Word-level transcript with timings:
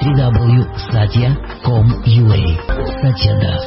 www.satya.com.ua 0.00 2.42
Satya 3.02 3.34
Das. 3.42 3.64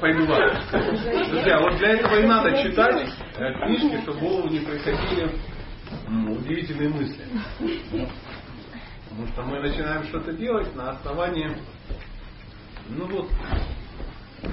Пойду 0.00 0.26
Друзья, 0.26 1.60
вот 1.60 1.76
для 1.78 1.90
этого 1.90 2.16
и 2.16 2.26
надо 2.26 2.50
читать 2.62 3.08
э, 3.36 3.52
книжки, 3.64 4.00
чтобы 4.02 4.18
голову 4.20 4.48
не 4.48 4.60
приходили 4.60 5.30
удивительные 6.08 6.88
мысли. 6.88 7.24
Потому 9.08 9.26
что 9.28 9.42
мы 9.42 9.60
начинаем 9.60 10.04
что-то 10.04 10.32
делать 10.32 10.74
на 10.74 10.90
основании, 10.90 11.54
ну 12.88 13.06
вот, 13.06 13.30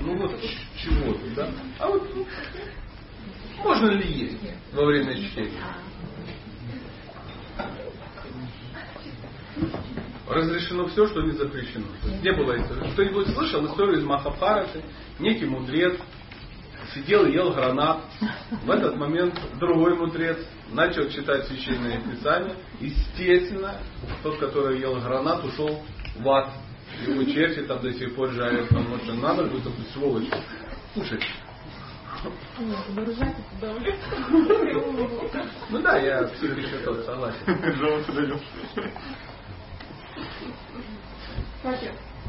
ну 0.01 0.17
вот 0.17 0.39
чего-то, 0.77 1.35
да? 1.35 1.49
А 1.79 1.87
вот 1.87 2.09
ну, 2.15 2.25
можно 3.63 3.89
ли 3.91 4.07
есть 4.07 4.37
во 4.73 4.85
время 4.85 5.15
чтения? 5.15 5.63
Разрешено 10.29 10.87
все, 10.87 11.07
что 11.07 11.21
не 11.23 11.31
запрещено. 11.31 11.85
не 12.21 12.31
было 12.31 12.55
истории. 12.61 12.91
Кто-нибудь 12.91 13.33
слышал 13.33 13.65
историю 13.65 13.97
из 13.97 14.03
Махабхараты? 14.03 14.83
Некий 15.17 15.45
мудрец 15.45 15.99
сидел 16.93 17.25
и 17.25 17.33
ел 17.33 17.51
гранат. 17.51 18.03
В 18.63 18.69
этот 18.69 18.95
момент 18.95 19.39
другой 19.59 19.95
мудрец 19.95 20.37
начал 20.71 21.09
читать 21.09 21.45
священные 21.47 21.99
писания. 22.01 22.55
Естественно, 22.79 23.77
тот, 24.21 24.37
который 24.37 24.79
ел 24.79 24.99
гранат, 24.99 25.43
ушел 25.43 25.83
в 26.17 26.29
ад. 26.29 26.51
Его 27.07 27.23
черти 27.23 27.61
там 27.61 27.81
до 27.81 27.91
сих 27.93 28.13
пор 28.15 28.29
жарят, 28.31 28.67
потому 28.69 28.97
что 28.99 29.13
надо 29.13 29.45
будет 29.45 29.63
такую 29.63 29.87
сволочь 29.93 30.29
кушать. 30.93 31.23
Ну 35.69 35.81
да, 35.81 35.97
я 35.97 36.23
псих 36.23 36.57
еще 36.57 36.79
согласен. 37.03 37.37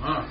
А. 0.02 0.24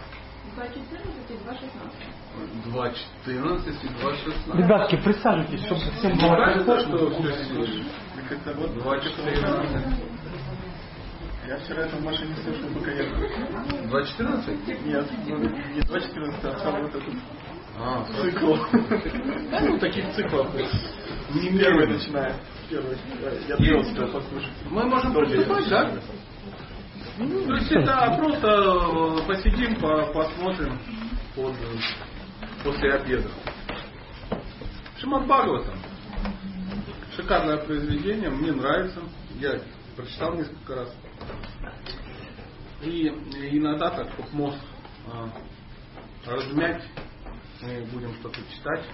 2.14 2.65 3.83
и 3.83 3.87
2.16. 3.87 4.57
Ребятки, 4.57 4.95
присаживайтесь, 4.97 5.65
чтобы 5.65 5.81
всем 5.81 6.17
было 6.17 6.35
хорошо. 6.35 6.79
что 6.79 7.09
все 7.11 7.23
2.14. 8.45 10.19
Я 11.47 11.57
вчера 11.57 11.83
это 11.85 11.95
в 11.95 12.03
машине 12.03 12.35
слышал, 12.43 12.69
пока 12.75 12.91
ехал. 12.91 13.17
2.14? 13.87 14.85
Нет, 14.85 15.09
ну, 15.27 15.37
не 15.39 15.81
2.14, 15.81 16.35
а 16.43 16.59
сам 16.59 16.81
вот 16.83 16.95
этот 16.95 17.13
а, 17.77 18.05
цикл. 18.21 18.55
Да, 19.49 19.59
ну 19.61 19.79
таких 19.79 20.13
циклов. 20.13 20.53
Не 21.33 21.57
первый 21.57 21.87
начинает. 21.87 22.35
Первый. 22.69 22.97
Я 23.47 23.55
себя 23.57 24.07
послушать. 24.07 24.51
Мы 24.69 24.83
можем 24.85 25.13
приступать, 25.13 25.69
да? 25.69 25.91
То 27.19 27.25
есть 27.25 27.69
это 27.69 28.15
просто 28.17 28.47
э, 28.47 29.27
посидим, 29.27 29.75
посмотрим 29.75 30.79
под, 31.35 31.53
после 32.63 32.93
обеда. 32.93 33.29
Шимат 34.99 35.25
Бхагаватам. 35.25 35.77
Шикарное 37.17 37.57
произведение, 37.57 38.29
мне 38.29 38.53
нравится. 38.53 39.01
Я 39.35 39.59
прочитал 39.97 40.35
несколько 40.35 40.75
раз. 40.75 40.95
И 42.83 43.09
иногда 43.09 43.89
так 43.89 44.17
вот 44.17 44.31
мозг 44.31 44.59
а, 45.11 45.29
размять, 46.25 46.85
мы 47.61 47.81
будем 47.91 48.13
что-то 48.21 48.39
читать. 48.55 48.85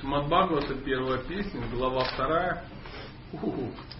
Шимат 0.00 0.26
Бхагавата, 0.26 0.74
первая 0.84 1.18
песня, 1.24 1.66
глава 1.72 2.04
вторая. 2.04 2.75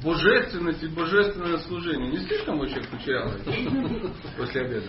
Божественность 0.03 0.83
и 0.83 0.89
божественное 0.89 1.59
служение. 1.59 2.11
Не 2.11 2.19
слишком 2.19 2.59
человек 2.67 2.89
потерялся 2.89 3.39
после 4.37 4.61
обеда? 4.63 4.89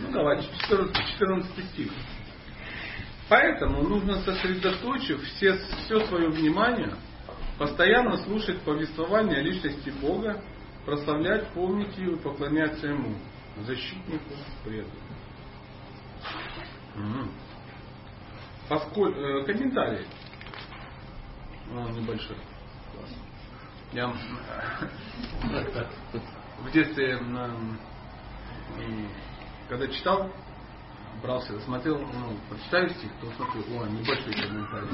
Ну 0.00 0.12
давайте, 0.12 0.46
14, 0.60 0.96
14 1.18 1.64
стих. 1.70 1.92
Поэтому 3.28 3.82
нужно 3.82 4.20
сосредоточив 4.22 5.22
все, 5.22 5.54
все 5.54 6.04
свое 6.06 6.28
внимание, 6.28 6.94
постоянно 7.58 8.18
слушать 8.18 8.60
повествование 8.60 9.38
о 9.38 9.42
личности 9.42 9.90
Бога, 10.02 10.42
прославлять, 10.84 11.48
помнить 11.50 11.96
его 11.96 12.16
и 12.16 12.18
поклоняться 12.18 12.88
Ему, 12.88 13.16
защитнику 13.64 14.34
преданных. 14.64 14.92
Угу. 16.94 17.28
Поскольку, 18.68 19.18
э, 19.18 19.44
комментарий. 19.44 20.06
О, 21.70 21.88
небольшой. 21.90 22.36
Я 23.92 24.08
в 26.58 26.72
детстве, 26.72 27.18
когда 29.68 29.86
читал, 29.88 30.30
брался, 31.22 31.60
смотрел, 31.60 31.98
ну, 31.98 32.38
прочитаю 32.48 32.88
стих, 32.88 33.10
то 33.20 33.26
смотрю, 33.32 33.62
о, 33.78 33.86
небольшой 33.86 34.32
комментарий. 34.32 34.88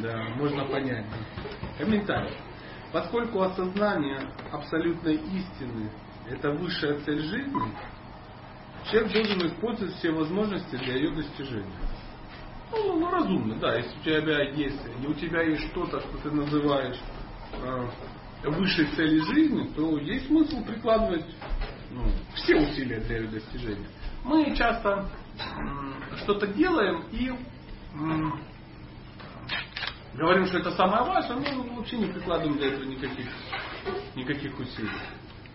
Да, 0.00 0.28
можно 0.36 0.64
понять. 0.66 1.06
Комментарий. 1.76 2.36
Поскольку 2.92 3.42
осознание 3.42 4.32
абсолютной 4.52 5.16
истины– 5.16 5.90
это 6.28 6.52
высшая 6.52 7.00
цель 7.00 7.20
жизни, 7.20 7.74
человек 8.90 9.12
должен 9.12 9.46
использовать 9.48 9.94
все 9.96 10.12
возможности 10.12 10.76
для 10.76 10.94
ее 10.94 11.10
достижения. 11.14 11.87
Ну, 12.70 13.00
ну, 13.00 13.10
разумно, 13.10 13.56
да. 13.56 13.76
Если 13.76 13.98
у 13.98 14.02
тебя 14.02 14.42
есть, 14.50 14.80
и 15.02 15.06
у 15.06 15.14
тебя 15.14 15.42
есть 15.42 15.70
что-то, 15.70 16.00
что 16.00 16.18
ты 16.18 16.30
называешь 16.30 16.98
э, 17.52 17.88
высшей 18.44 18.86
цели 18.94 19.20
жизни, 19.20 19.70
то 19.74 19.98
есть 19.98 20.26
смысл 20.26 20.64
прикладывать 20.64 21.24
ну, 21.90 22.02
все 22.34 22.56
усилия 22.56 23.00
для 23.00 23.18
ее 23.18 23.28
достижения. 23.28 23.88
Мы 24.24 24.54
часто 24.54 25.08
э, 25.38 26.16
что-то 26.22 26.46
делаем 26.48 27.04
и 27.10 27.30
э, 27.30 27.36
говорим, 30.14 30.46
что 30.46 30.58
это 30.58 30.72
самое 30.72 31.04
важное, 31.04 31.54
но 31.54 31.62
вообще 31.74 31.96
не 31.96 32.12
прикладываем 32.12 32.58
для 32.58 32.68
этого 32.68 32.84
никаких, 32.84 33.26
никаких 34.14 34.58
усилий. 34.58 34.90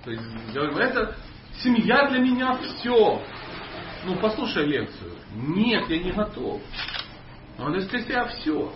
То 0.04 0.12
есть 0.12 0.54
говорим, 0.54 0.78
это 0.78 1.16
семья 1.62 2.10
для 2.10 2.20
меня 2.20 2.58
все. 2.58 3.22
Ну, 4.06 4.18
послушай 4.18 4.66
лекцию. 4.66 5.14
Нет, 5.34 5.90
я 5.90 6.04
не 6.04 6.12
готов. 6.12 6.62
Но 7.58 7.76
это 7.76 7.88
для 7.90 8.02
тебя 8.04 8.26
все. 8.26 8.74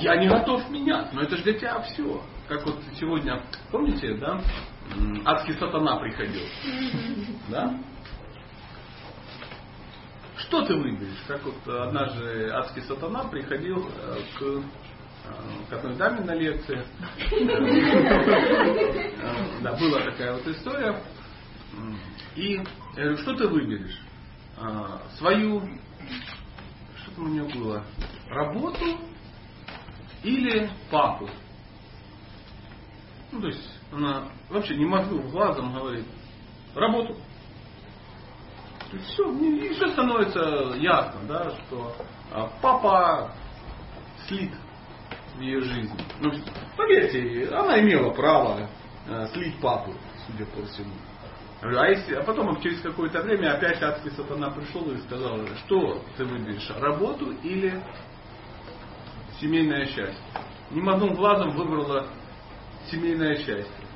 Я 0.00 0.16
не 0.16 0.28
готов 0.28 0.68
менять, 0.70 1.12
но 1.12 1.22
это 1.22 1.36
же 1.36 1.42
для 1.42 1.54
тебя 1.54 1.80
все. 1.82 2.22
Как 2.48 2.64
вот 2.66 2.78
сегодня, 2.98 3.42
помните, 3.70 4.14
да, 4.14 4.40
адский 5.24 5.54
сатана 5.54 5.96
приходил. 5.96 6.42
Да? 7.48 7.78
Что 10.36 10.62
ты 10.62 10.74
выберешь? 10.74 11.22
Как 11.26 11.42
вот 11.44 11.66
однажды 11.66 12.50
адский 12.50 12.82
сатана 12.82 13.24
приходил 13.24 13.88
э, 13.88 14.18
к, 14.38 14.42
э, 14.42 14.62
к 15.70 15.72
одной 15.72 15.94
даме 15.96 16.20
на 16.20 16.34
лекции. 16.34 16.84
Э, 19.20 19.62
да, 19.62 19.72
была 19.72 20.00
такая 20.02 20.34
вот 20.34 20.46
история. 20.46 21.00
И 22.36 22.54
я 22.54 22.64
говорю, 22.94 23.16
что 23.18 23.34
ты 23.34 23.48
выберешь? 23.48 23.98
Свою 25.16 25.62
у 27.22 27.28
нее 27.28 27.44
было? 27.44 27.84
Работу 28.28 28.98
или 30.22 30.70
папу? 30.90 31.28
Ну, 33.32 33.40
то 33.40 33.46
есть 33.48 33.80
она 33.92 34.28
вообще 34.48 34.76
не 34.76 34.84
моргнув 34.84 35.30
глазом 35.30 35.74
говорит, 35.74 36.06
работу. 36.74 37.16
Есть 38.92 39.06
все, 39.06 39.30
и 39.32 39.74
все 39.74 39.88
становится 39.88 40.76
ясно, 40.76 41.20
да, 41.26 41.50
что 41.50 41.96
а, 42.32 42.48
папа 42.62 43.32
слит 44.26 44.52
в 45.36 45.40
ее 45.40 45.60
жизни. 45.60 45.98
Ну, 46.20 46.32
поверьте, 46.76 47.48
она 47.52 47.80
имела 47.80 48.10
право 48.10 48.68
э, 49.08 49.26
слить 49.32 49.60
папу, 49.60 49.92
судя 50.26 50.46
по 50.46 50.64
всему. 50.66 50.92
А, 51.62 51.88
если, 51.88 52.14
а 52.14 52.22
потом 52.22 52.60
через 52.60 52.80
какое-то 52.80 53.22
время 53.22 53.54
опять 53.54 53.82
адский 53.82 54.10
сатана 54.10 54.50
пришел 54.50 54.90
и 54.90 54.98
сказал, 54.98 55.38
что 55.64 56.02
ты 56.16 56.24
выберешь, 56.24 56.70
работу 56.78 57.30
или 57.42 57.82
семейное 59.40 59.86
счастье. 59.86 60.24
Ни 60.70 60.88
одним 60.88 61.14
глазом 61.14 61.50
выбрала 61.50 62.08
семейное 62.90 63.36
счастье. 63.36 63.86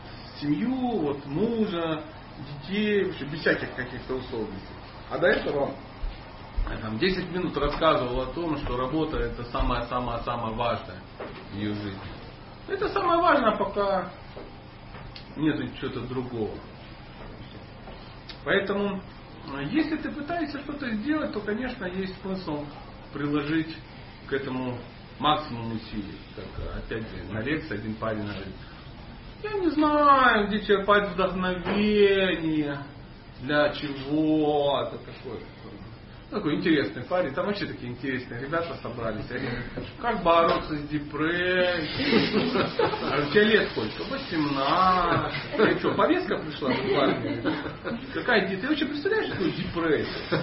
Семью, 0.41 1.01
вот 1.01 1.27
мужа, 1.27 2.05
детей, 2.39 3.05
вообще 3.05 3.25
без 3.27 3.41
всяких 3.41 3.75
каких-то 3.75 4.15
условностей. 4.15 4.77
А 5.11 5.19
до 5.19 5.27
этого 5.27 5.75
я 6.71 6.77
там, 6.79 6.99
10 6.99 7.31
минут 7.33 7.57
рассказывал 7.57 8.21
о 8.21 8.27
том, 8.27 8.57
что 8.59 8.77
работа 8.77 9.19
это 9.19 9.43
самое-самое-самое 9.45 10.55
важное 10.55 11.01
в 11.53 11.57
ее 11.57 11.75
жизни. 11.75 12.01
Это 12.69 12.89
самое 12.89 13.21
важное, 13.21 13.57
пока 13.57 14.11
нет 15.37 15.75
чего-то 15.81 16.01
другого. 16.01 16.55
Поэтому, 18.45 19.03
э, 19.55 19.65
если 19.71 19.97
ты 19.97 20.11
пытаешься 20.11 20.61
что-то 20.61 20.91
сделать, 20.91 21.33
то, 21.33 21.41
конечно, 21.41 21.85
есть 21.87 22.21
смысл 22.23 22.65
приложить 23.13 23.77
к 24.27 24.33
этому 24.33 24.79
максимум 25.19 25.73
усилий. 25.73 26.19
Как, 26.37 26.85
опять 26.85 27.09
же, 27.09 27.33
на 27.33 27.41
лекции 27.41 27.75
один 27.75 27.95
парень 27.95 28.23
говорит, 28.23 28.55
я 29.43 29.53
не 29.53 29.71
знаю, 29.71 30.49
где 30.49 30.61
черпать 30.61 31.11
вдохновение, 31.11 32.79
для 33.43 33.73
чего-то 33.73 34.99
такое. 34.99 35.41
Такой 36.31 36.57
интересный 36.57 37.05
парень, 37.05 37.33
там 37.33 37.47
вообще 37.47 37.65
такие 37.65 37.91
интересные 37.91 38.43
ребята 38.43 38.77
собрались. 38.83 39.31
Они 39.31 39.49
как 39.99 40.23
бороться 40.23 40.77
с 40.77 40.89
депрессией? 40.89 42.53
А 43.03 43.27
у 43.27 43.31
тебя 43.31 43.45
лет 43.45 43.71
сколько? 43.71 44.05
18. 44.11 45.57
Ты 45.57 45.79
что, 45.79 45.95
повестка 45.95 46.37
пришла 46.37 46.69
в 46.71 46.95
парень? 46.95 47.43
Какая 48.13 48.47
ты 48.47 48.69
вообще 48.69 48.85
представляешь, 48.85 49.33
что 49.35 49.45
депрессия? 49.45 50.43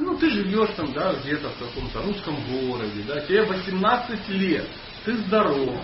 Ну 0.00 0.18
ты 0.18 0.28
живешь 0.30 0.70
там, 0.76 0.92
да, 0.92 1.14
где-то 1.14 1.50
в 1.50 1.58
каком-то 1.58 2.02
русском 2.02 2.36
городе, 2.50 3.04
да, 3.06 3.20
тебе 3.20 3.44
18 3.44 4.28
лет, 4.30 4.66
ты 5.04 5.16
здоров, 5.18 5.76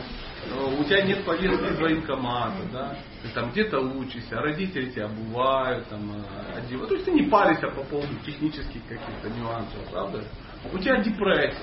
у 0.48 0.84
тебя 0.84 1.02
нет 1.02 1.24
повестки 1.24 1.80
военкомата, 1.80 2.62
да, 2.72 2.96
ты 3.22 3.28
там 3.34 3.50
где-то 3.50 3.78
учишься, 3.80 4.36
родители 4.36 4.90
тебя 4.90 5.06
обувают, 5.06 5.86
там, 5.88 6.10
э, 6.12 6.58
одевают. 6.58 6.88
То 6.88 6.94
есть 6.94 7.04
ты 7.04 7.12
не 7.12 7.24
паришься 7.24 7.68
по 7.68 7.82
поводу 7.82 8.14
технических 8.24 8.82
каких-то 8.88 9.28
нюансов, 9.30 9.78
правда? 9.90 10.24
У 10.72 10.78
тебя 10.78 11.00
депрессия. 11.02 11.56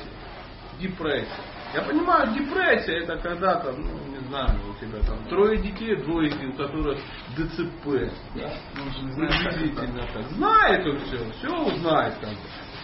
Депрессия. 0.79 1.27
Я 1.73 1.81
понимаю, 1.81 2.33
депрессия 2.33 3.03
это 3.03 3.17
когда 3.17 3.55
то 3.55 3.71
ну, 3.71 3.89
не 4.07 4.19
знаю, 4.27 4.59
у 4.69 4.73
тебя 4.79 4.99
там 5.05 5.23
трое 5.27 5.57
детей, 5.57 5.95
двое 5.97 6.31
у 6.47 6.53
которых 6.53 6.99
ДЦП. 7.35 8.11
Да? 8.35 8.51
Приблизительно 8.73 10.07
так. 10.13 10.23
Знает 10.29 10.85
он 10.85 10.99
все, 10.99 11.17
все 11.31 11.49
узнает. 11.49 12.13
Там. 12.21 12.29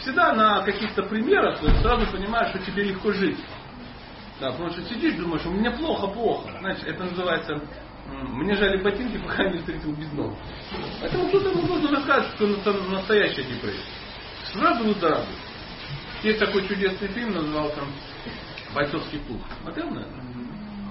Всегда 0.02 0.34
на 0.34 0.62
каких-то 0.64 1.04
примерах 1.04 1.60
сразу 1.82 2.12
понимаешь, 2.12 2.50
что 2.50 2.60
тебе 2.60 2.84
легко 2.84 3.12
жить. 3.14 3.38
Да, 4.44 4.52
что 4.52 4.82
сидишь, 4.82 5.16
думаешь, 5.16 5.46
у 5.46 5.52
меня 5.52 5.72
плохо-плохо. 5.72 6.52
Значит, 6.60 6.86
это 6.86 7.06
называется 7.06 7.62
мне 8.06 8.54
жали 8.56 8.84
ботинки, 8.84 9.18
пока 9.26 9.50
не 9.50 9.60
встретил 9.60 9.94
без 9.94 10.12
ног. 10.12 10.34
Поэтому 11.00 11.30
кто-то 11.30 11.50
ему 11.50 11.62
нужно 11.62 11.92
рассказать, 11.92 12.36
что 12.36 12.48
это 12.48 12.74
настоящая 12.74 13.44
депрессия. 13.44 13.80
Сразу 14.52 14.84
выздоравливает. 14.84 15.40
Есть 16.24 16.40
такой 16.40 16.68
чудесный 16.68 17.08
фильм, 17.08 17.34
назывался 17.34 17.84
«Бойцовский 18.76 19.20
клуб». 19.20 19.42
Смотрел, 19.62 19.90
наверное? 19.90 20.24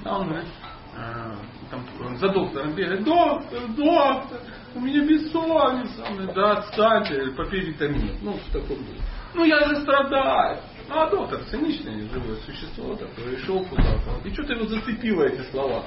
А 0.04 0.19
он 0.19 0.28
говорит, 0.28 0.49
а, 0.96 1.37
там, 1.70 1.84
он 2.00 2.16
за 2.16 2.28
доктором 2.31 2.75
бегает, 2.75 3.04
доктор, 3.04 3.69
доктор, 3.69 4.40
у 4.75 4.81
меня 4.81 5.04
бессонница. 5.04 6.04
Он 6.04 6.14
говорит, 6.14 6.34
да 6.34 6.52
отстаньте, 6.52 7.31
попей 7.37 7.60
витамины. 7.60 8.19
Ну, 8.22 8.32
в 8.32 8.52
таком 8.52 8.78
духе. 8.78 9.02
Ну, 9.34 9.44
я 9.44 9.60
же 9.69 9.76
страдаю. 9.82 10.58
Ну, 10.92 11.00
а 11.00 11.08
доктор 11.08 11.42
циничное 11.44 12.06
живое 12.06 12.36
существо 12.44 12.94
такое, 12.94 13.38
шел 13.38 13.64
куда-то. 13.64 14.28
И 14.28 14.32
что-то 14.34 14.52
его 14.52 14.66
зацепило 14.66 15.22
эти 15.22 15.40
слова. 15.50 15.86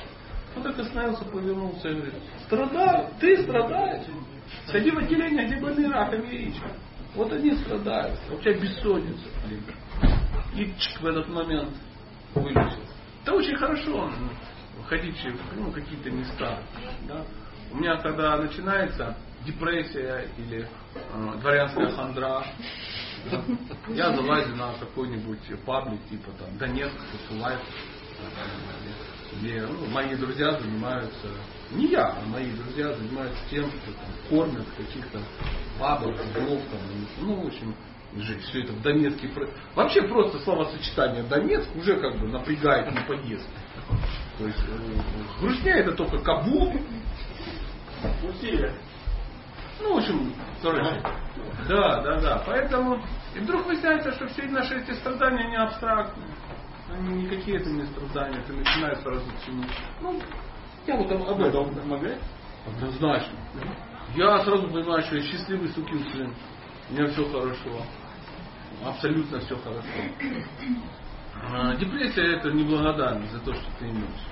Он 0.56 0.64
так 0.64 0.80
остановился, 0.80 1.24
повернулся 1.26 1.90
и 1.90 1.94
говорит, 1.94 2.14
страдаю, 2.48 3.10
ты 3.20 3.44
страдаешь. 3.44 4.08
Сходи 4.66 4.90
в 4.90 4.98
отделение, 4.98 5.46
где 5.46 5.58
больные 5.58 5.90
раком 5.90 6.28
яичка. 6.28 6.72
Вот 7.14 7.32
они 7.32 7.52
страдают. 7.52 8.20
У 8.32 8.38
тебя 8.38 8.54
бессонница. 8.54 9.28
Блин. 9.48 9.64
И 10.56 10.74
чик 10.80 11.00
в 11.00 11.06
этот 11.06 11.30
момент 11.30 11.76
вылечил. 12.34 12.82
Это 13.22 13.36
очень 13.36 13.58
хорошо 13.58 14.10
ходить 14.88 15.18
в 15.18 15.56
ну, 15.56 15.72
какие-то 15.72 16.10
места. 16.10 16.64
Да? 17.08 17.24
У 17.72 17.78
меня 17.78 17.98
когда 17.98 18.38
начинается 18.38 19.16
депрессия 19.46 20.28
или 20.38 20.68
э, 20.96 21.40
дворянская 21.40 21.92
хандра, 21.92 22.46
я 23.90 24.16
залазю 24.16 24.56
на 24.56 24.74
какой-нибудь 24.74 25.40
паблик, 25.66 26.00
типа 26.10 26.32
там 26.40 26.58
Донецк 26.58 26.94
Life, 27.32 27.60
где 29.40 29.62
ну, 29.62 29.86
мои 29.88 30.16
друзья 30.16 30.52
занимаются, 30.60 31.28
не 31.72 31.88
я, 31.88 32.08
а 32.08 32.26
мои 32.28 32.52
друзья 32.52 32.94
занимаются 32.94 33.40
тем, 33.50 33.70
что 33.70 33.92
там, 33.94 34.12
кормят 34.30 34.66
каких-то 34.78 35.20
бабок, 35.80 36.16
блок, 36.34 36.62
там, 36.72 36.82
ну, 37.20 37.44
в 37.44 37.48
общем, 37.48 37.76
жить. 38.18 38.44
Все 38.44 38.64
это 38.64 38.74
в 38.74 38.82
Донецке. 38.82 39.30
Вообще 39.76 40.04
просто 40.04 40.40
словосочетание 40.40 41.24
Донецк 41.24 41.68
уже 41.76 42.00
как 42.00 42.20
бы 42.20 42.28
напрягает 42.28 42.92
не 42.94 43.00
поездку. 43.02 43.52
То 44.38 44.48
есть 44.48 44.60
э, 44.68 45.40
грустнее 45.42 45.76
это 45.76 45.92
только 45.94 46.20
Кабул. 46.20 46.74
Усилия. 48.24 48.74
Ну, 49.82 49.96
в 49.96 49.98
общем, 49.98 50.34
короче. 50.62 51.02
Да, 51.68 52.02
да, 52.02 52.22
да. 52.22 52.44
Поэтому 52.46 53.02
и 53.36 53.40
вдруг 53.40 53.66
выясняется, 53.66 54.12
что 54.14 54.28
все 54.28 54.44
наши 54.44 54.80
эти 54.80 54.92
страдания 54.92 55.50
не 55.50 55.58
абстрактные. 55.58 56.30
Они 56.90 57.24
никакие 57.24 57.58
это 57.58 57.70
не 57.70 57.84
страдания, 57.88 58.42
ты 58.48 58.54
начинаешь 58.54 59.00
сразу 59.00 59.26
ценить. 59.46 59.72
Ну, 60.02 60.22
я 60.86 60.96
вот 60.96 61.12
об 61.12 61.42
этом 61.42 61.74
помогает? 61.74 62.22
Однозначно. 62.68 63.38
Я 64.16 64.44
сразу 64.44 64.68
понимаю, 64.70 65.04
что 65.04 65.18
я 65.18 65.24
счастливый 65.24 65.70
сукин 65.70 66.06
сын. 66.12 66.34
У 66.90 66.94
меня 66.94 67.08
все 67.08 67.30
хорошо. 67.32 67.82
Абсолютно 68.86 69.40
все 69.40 69.58
хорошо. 69.58 69.88
А, 71.52 71.76
депрессия 71.76 72.38
это 72.38 72.52
неблагодарность 72.52 73.32
за 73.32 73.40
то, 73.40 73.54
что 73.54 73.66
ты 73.80 73.86
имеешь. 73.86 74.26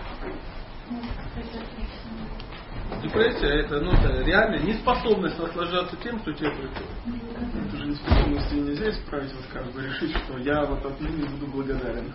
Депрессия 3.02 3.62
это, 3.62 3.80
ну, 3.80 3.92
это 3.92 4.24
реально 4.24 4.58
неспособность 4.64 5.38
наслаждаться 5.40 5.96
тем, 5.98 6.20
что 6.20 6.34
тебе 6.34 6.52
приходит. 6.52 7.68
Это 7.68 7.78
же 7.78 7.88
неспособности 7.88 8.56
нельзя 8.56 8.90
исправить, 8.92 9.34
вот 9.34 9.46
как 9.52 9.72
бы 9.72 9.82
решить, 9.82 10.16
что 10.18 10.38
я 10.38 10.66
вот 10.66 10.86
отныне 10.86 11.26
буду 11.26 11.48
благодарен. 11.48 12.14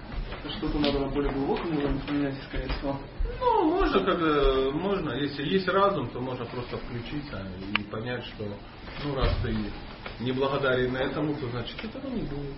Что-то 0.58 0.78
надо 0.78 1.00
на 1.00 1.08
более 1.08 1.32
глубоком 1.32 1.76
уровне 1.76 2.00
поменять, 2.06 2.34
скорее 2.48 2.68
всего. 2.68 2.98
Ну, 3.40 3.64
можно, 3.70 4.00
как 4.04 4.74
можно, 4.74 5.12
если 5.12 5.44
есть 5.44 5.68
разум, 5.68 6.08
то 6.10 6.20
можно 6.20 6.44
просто 6.46 6.76
включиться 6.78 7.46
и 7.76 7.82
понять, 7.84 8.24
что 8.24 8.44
ну 9.04 9.14
раз 9.14 9.34
ты 9.42 9.54
не 10.20 10.32
благодарен 10.32 10.96
этому, 10.96 11.34
то 11.34 11.48
значит 11.48 11.84
этого 11.84 12.08
не 12.08 12.22
будет 12.22 12.54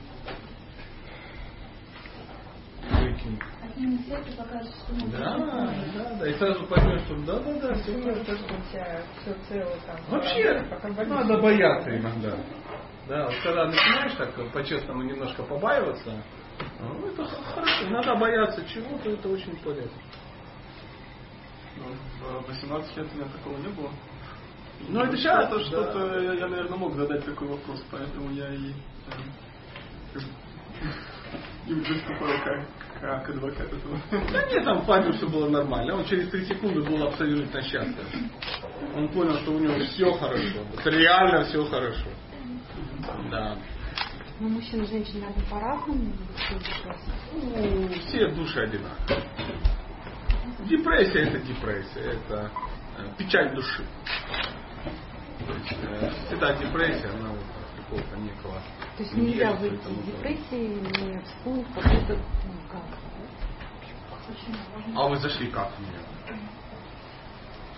выкинь. 3.24 3.38
Да, 5.12 5.36
да, 5.36 6.14
да. 6.18 6.28
И 6.28 6.34
сразу 6.34 6.66
поймешь, 6.66 7.02
что 7.02 7.16
да, 7.26 7.38
да, 7.38 7.52
да, 7.60 7.74
все 7.74 8.02
хорошо. 8.02 8.36
Все 9.22 9.36
цело 9.48 9.72
там. 9.86 9.96
Вообще, 10.08 10.64
надо 11.06 11.38
бояться 11.38 11.96
иногда. 11.96 12.36
Да, 13.08 13.26
вот 13.26 13.34
когда 13.42 13.66
начинаешь 13.66 14.12
так 14.14 14.52
по-честному 14.52 15.02
немножко 15.02 15.42
побаиваться, 15.42 16.22
ну, 16.78 17.06
это 17.08 17.24
хорошо. 17.24 17.88
Иногда 17.88 18.14
бояться 18.14 18.64
чего-то, 18.68 19.10
это 19.10 19.28
очень 19.28 19.56
полезно. 19.58 19.90
Ну, 21.76 22.40
в 22.40 22.48
18 22.48 22.96
лет 22.96 23.06
у 23.12 23.16
меня 23.16 23.26
такого 23.28 23.56
не 23.56 23.68
было. 23.68 23.90
Ну, 24.88 25.00
это 25.00 25.16
сейчас. 25.16 25.46
Это 25.46 25.60
что-то, 25.60 26.20
я, 26.20 26.46
наверное, 26.46 26.76
мог 26.78 26.94
задать 26.94 27.24
такой 27.24 27.48
вопрос, 27.48 27.82
поэтому 27.90 28.30
я 28.32 28.48
и 28.52 28.72
э, 30.14 30.20
и 31.66 31.74
выступал 31.74 32.28
как, 32.44 32.66
как 33.00 33.28
адвокат 33.30 33.72
этого. 33.72 33.98
Да 34.32 34.46
нет, 34.50 34.64
там 34.64 34.84
Фабио 34.84 35.12
все 35.12 35.28
было 35.28 35.48
нормально. 35.48 35.96
Он 35.96 36.04
через 36.04 36.28
три 36.30 36.44
секунды 36.44 36.82
был 36.82 37.02
абсолютно 37.02 37.62
счастлив. 37.62 38.06
Он 38.94 39.08
понял, 39.08 39.38
что 39.40 39.52
у 39.52 39.58
него 39.58 39.78
все 39.78 40.12
хорошо. 40.12 40.66
Это 40.78 40.90
реально 40.90 41.44
все 41.44 41.64
хорошо. 41.64 42.10
Да. 43.30 43.56
Ну, 44.38 44.48
мужчина 44.48 44.82
и 44.82 44.86
женщина 44.86 45.26
наверное, 45.26 45.50
по-разному 45.50 46.12
ну, 47.32 47.88
Все 48.06 48.28
души 48.28 48.60
одинаковые. 48.60 49.24
Депрессия 50.60 51.20
это 51.20 51.38
депрессия, 51.40 52.00
это 52.00 52.50
э, 52.98 53.08
печаль 53.18 53.54
души. 53.54 53.84
То 55.46 55.54
есть, 55.54 55.72
э, 55.82 56.10
всегда 56.26 56.54
депрессия, 56.54 57.08
она 57.08 57.30
вот 57.30 57.44
какого-то 57.76 58.16
некого 58.16 58.62
то 59.00 59.04
есть 59.04 59.16
нельзя 59.16 59.52
выйти 59.54 59.88
из 59.88 60.04
депрессии, 60.04 60.78
не 60.78 61.20
вспомнив 61.22 61.66
какой-то 61.74 62.16
как. 62.16 62.49
А 64.96 65.08
вы 65.08 65.18
зашли 65.18 65.50
как 65.50 65.70
в 65.76 65.80
нее? 65.80 66.40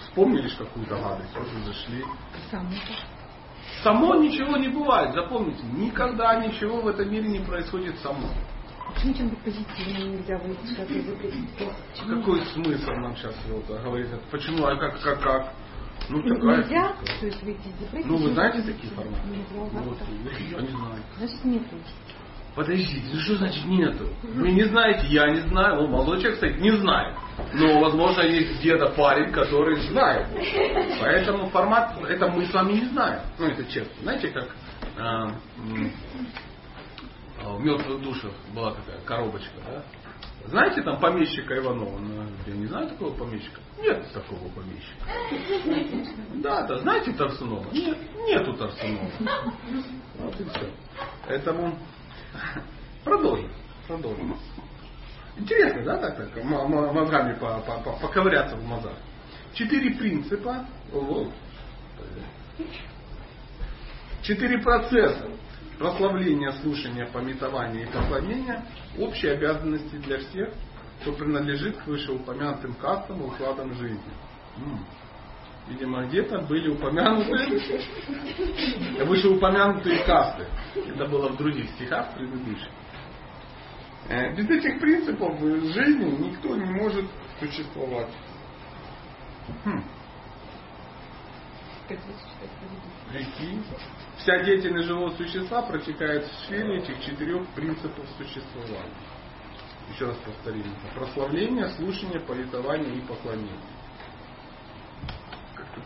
Вспомнили 0.01 0.49
какую-то 0.49 0.97
гадость, 0.97 1.35
вот 1.35 1.49
вы 1.49 1.65
зашли. 1.65 2.05
Само. 2.51 2.71
Само 3.83 4.15
ничего 4.17 4.57
не 4.57 4.69
бывает, 4.69 5.15
запомните, 5.15 5.63
никогда 5.65 6.35
ничего 6.37 6.81
в 6.83 6.89
этом 6.89 7.11
мире 7.11 7.29
не 7.29 7.41
происходит 7.41 7.99
само. 8.01 8.29
Почему 8.95 9.15
чем-то 9.15 9.37
позитивным 9.37 10.13
нельзя 10.13 10.39
выйти? 10.39 10.75
Какой 12.07 12.45
смысл 12.47 12.91
нам 12.91 13.17
сейчас 13.17 13.35
вот 13.49 13.67
говорить? 13.83 14.11
Почему? 14.31 14.67
А 14.67 14.77
как, 14.77 15.01
как, 15.01 15.21
как? 15.21 15.53
Ну, 16.09 16.23
такая 16.23 16.59
нельзя, 16.59 16.97
то 17.21 17.27
есть 17.27 17.43
выйти 17.43 17.69
из 17.69 17.75
депрессии. 17.75 18.09
Ну, 18.09 18.17
вы 18.17 18.33
знаете 18.33 18.63
такие 18.63 18.93
форматы? 18.93 19.29
Нельзя, 19.29 19.45
ну, 19.73 19.81
вот, 19.81 19.99
я 20.51 20.61
не 20.61 20.69
знаю. 20.69 21.03
Значит, 21.17 21.45
нету. 21.45 21.77
Подождите, 22.55 23.03
ну 23.13 23.21
что 23.21 23.37
значит 23.37 23.65
нету? 23.65 24.09
Вы 24.23 24.53
не 24.53 24.65
знаете, 24.65 25.07
я 25.07 25.31
не 25.31 25.41
знаю. 25.49 25.77
Ну, 25.83 25.89
молодой 25.89 26.19
человек, 26.19 26.35
кстати, 26.35 26.61
не 26.61 26.71
знает. 26.73 27.17
Но, 27.55 27.81
возможно, 27.81 28.23
есть 28.23 28.61
где-то 28.61 28.91
парень, 28.91 29.33
который 29.33 29.81
знает. 29.89 30.27
Поэтому 31.01 31.49
формат, 31.49 31.97
это 32.07 32.29
мы 32.29 32.45
с 32.45 32.53
вами 32.53 32.73
не 32.75 32.85
знаем. 32.87 33.21
Ну, 33.39 33.47
это 33.47 33.65
честно. 33.65 33.95
Знаете, 34.03 34.29
как 34.29 34.49
а, 34.99 35.35
в 37.43 37.61
мертвых 37.61 38.03
душах 38.03 38.33
была 38.55 38.73
такая 38.75 39.01
коробочка, 39.07 39.55
да? 39.67 39.83
Знаете 40.47 40.83
там 40.83 41.01
помещика 41.01 41.57
Иванова? 41.57 41.99
Ну, 41.99 42.25
Я 42.47 42.55
не 42.55 42.67
знаю 42.67 42.89
такого 42.89 43.15
помещика. 43.15 43.61
Нет 43.81 44.05
такого 44.13 44.49
помещика. 44.51 46.03
Да, 46.35 46.67
да. 46.67 46.79
Знаете 46.81 47.13
Тарсунова? 47.13 47.65
Нет, 47.73 47.97
нету 48.27 48.53
Тарсунова. 48.55 49.11
Вот 50.19 50.41
и 50.41 50.45
все. 50.45 50.71
Поэтому 51.27 51.79
продолжим. 53.05 53.51
Продолжим. 53.87 54.37
Интересно, 55.37 55.83
да, 55.83 55.99
так, 55.99 56.17
так 56.17 56.45
мозгами 56.45 57.35
по- 57.35 57.61
по- 57.61 57.81
по- 57.81 57.99
поковыряться 57.99 58.57
в 58.57 58.65
мозгах. 58.65 58.95
Четыре 59.55 59.95
принципа. 59.95 60.67
Четыре 64.23 64.59
процесса. 64.59 65.29
Прославление, 65.79 66.53
слушание, 66.63 67.07
пометование 67.07 67.85
и 67.85 67.87
поклонение. 67.87 68.63
Общие 68.99 69.33
обязанности 69.33 69.97
для 69.97 70.19
всех, 70.19 70.51
кто 71.01 71.13
принадлежит 71.13 71.77
к 71.79 71.87
вышеупомянутым 71.87 72.75
кастам 72.75 73.21
и 73.21 73.25
укладам 73.25 73.75
жизни. 73.75 74.01
Видимо, 75.69 76.05
где-то 76.07 76.41
были 76.41 76.69
упомянуты 76.69 77.81
вышеупомянутые 79.05 80.05
касты. 80.05 80.47
Это 80.75 81.07
было 81.07 81.29
в 81.29 81.37
других 81.37 81.71
стихах 81.71 82.15
предыдущих. 82.15 82.69
Э, 84.09 84.35
Без 84.35 84.51
этих 84.51 84.81
принципов 84.81 85.39
в 85.39 85.73
жизни 85.73 86.29
никто 86.29 86.57
не 86.57 86.65
может 86.65 87.07
существовать. 87.39 88.13
Хм. 89.65 89.83
Вся 94.19 94.43
деятельность 94.45 94.87
живого 94.87 95.11
существа 95.11 95.63
протекает 95.63 96.25
в 96.25 96.45
сфере 96.45 96.79
этих 96.79 97.01
четырех 97.05 97.47
принципов 97.49 98.05
существования. 98.17 98.95
Еще 99.93 100.07
раз 100.07 100.17
повторим. 100.19 100.65
Прославление, 100.95 101.69
слушание, 101.71 102.21
политование 102.21 102.97
и 102.97 103.01
поклонение. 103.01 103.59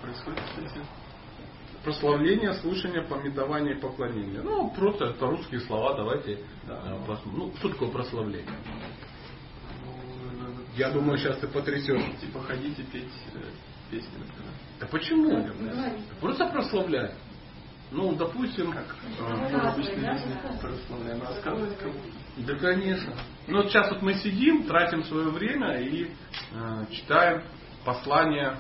Происходит, 0.02 0.40
кстати? 0.40 0.80
Прославление, 1.84 2.54
слушание, 2.54 3.02
пометование 3.02 3.76
и 3.76 3.80
поклонение. 3.80 4.40
Ну, 4.42 4.70
просто 4.70 5.06
это 5.06 5.26
русские 5.26 5.60
слова, 5.60 5.94
давайте. 5.94 6.40
Да. 6.66 6.82
э, 6.84 7.16
Ну, 7.26 7.52
что 7.58 7.68
такое 7.68 7.90
прославление? 7.90 8.56
Ну, 9.84 10.48
Я 10.74 10.90
думаю, 10.90 11.18
сейчас 11.18 11.38
ты 11.38 11.46
потрясешь. 11.46 12.02
Типа 12.20 12.40
ходить 12.42 12.78
и 12.78 12.82
петь 12.82 13.12
э, 13.34 13.38
песни, 13.90 14.18
например. 14.18 14.52
Да 14.80 14.86
почему? 14.86 15.48
Просто 16.20 16.46
прославляй. 16.46 17.12
Ну, 17.92 18.16
допустим, 18.16 18.72
Как 18.72 18.96
э, 19.20 19.58
в 19.58 19.66
обычной 19.66 20.12
жизни 20.12 20.36
прославляем, 20.60 21.22
рассказывать 21.22 21.78
кому-то. 21.78 22.08
Да, 22.38 22.54
конечно. 22.56 23.14
Ну, 23.46 23.58
вот 23.58 23.68
сейчас 23.68 23.90
вот 23.92 24.02
мы 24.02 24.14
сидим, 24.14 24.64
тратим 24.64 25.04
свое 25.04 25.28
время 25.28 25.78
и 25.80 26.10
э, 26.52 26.84
читаем 26.90 27.44
послание. 27.84 28.58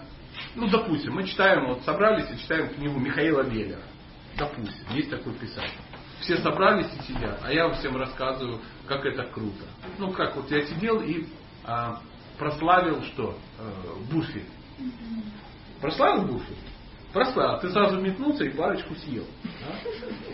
Ну, 0.54 0.68
допустим, 0.68 1.14
мы 1.14 1.24
читаем, 1.24 1.66
вот 1.66 1.82
собрались 1.82 2.30
и 2.30 2.38
читаем 2.38 2.68
книгу 2.68 2.98
Михаила 2.98 3.42
Веллера. 3.42 3.82
Допустим, 4.36 4.86
есть 4.90 5.10
такой 5.10 5.34
писатель. 5.34 5.78
Все 6.20 6.38
собрались 6.38 6.88
и 6.98 7.12
сидят, 7.12 7.40
а 7.42 7.52
я 7.52 7.70
всем 7.74 7.96
рассказываю, 7.96 8.60
как 8.86 9.04
это 9.04 9.24
круто. 9.24 9.64
Ну, 9.98 10.12
как 10.12 10.36
вот 10.36 10.50
я 10.50 10.64
сидел 10.66 11.00
и 11.00 11.26
а, 11.64 12.00
прославил 12.38 13.02
что? 13.02 13.38
Э, 13.58 13.70
Буффи. 14.10 14.44
Прославил 15.80 16.26
Буффи? 16.26 16.54
Прославил. 17.16 17.58
Ты 17.60 17.70
сразу 17.70 17.98
метнулся 17.98 18.44
и 18.44 18.50
парочку 18.50 18.94
съел. 18.96 19.24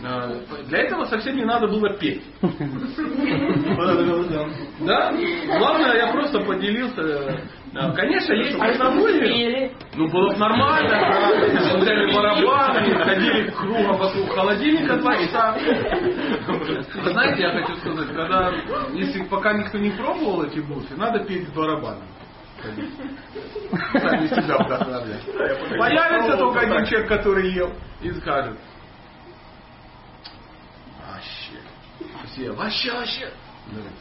да? 0.01 0.25
А, 0.25 0.63
Для 0.67 0.79
этого 0.79 1.05
совсем 1.05 1.37
не 1.37 1.45
надо 1.45 1.65
было 1.67 1.93
петь. 1.97 2.21
Да? 4.81 5.13
Главное, 5.59 5.95
я 5.95 6.11
просто 6.11 6.41
поделился. 6.41 7.39
Да, 7.71 7.91
Конечно, 7.93 8.33
есть. 8.33 8.51
Или 8.51 9.71
Ну, 9.95 10.09
было 10.11 10.33
бы 10.33 10.37
нормально. 10.37 11.79
Взяли 11.79 12.13
барабаны, 12.13 12.95
ходили 12.95 13.49
кругом 13.51 13.97
вокруг 13.97 14.29
холодильника 14.35 14.97
два 14.97 15.15
часа. 15.15 15.57
Знаете, 17.05 17.43
я 17.43 17.49
хочу 17.61 17.77
сказать, 17.77 18.07
когда, 18.13 18.51
если 18.91 19.23
пока 19.23 19.53
никто 19.53 19.77
не 19.77 19.91
пробовал 19.91 20.43
эти 20.43 20.59
буфи, 20.59 20.93
надо 20.97 21.23
петь 21.23 21.47
с 21.47 21.51
барабаном. 21.53 22.03
Сами 22.71 24.27
себя 24.27 24.57
вдохновлять. 24.57 25.25
Появится 25.77 26.37
только 26.37 26.59
один 26.61 26.85
человек, 26.85 27.09
который 27.09 27.51
ел, 27.51 27.73
и 28.01 28.11
скажет, 28.13 28.57
вообще, 30.99 31.59
все, 32.25 32.51
вообще, 32.51 32.93
вообще. 32.93 33.33
Говорит, 33.71 33.93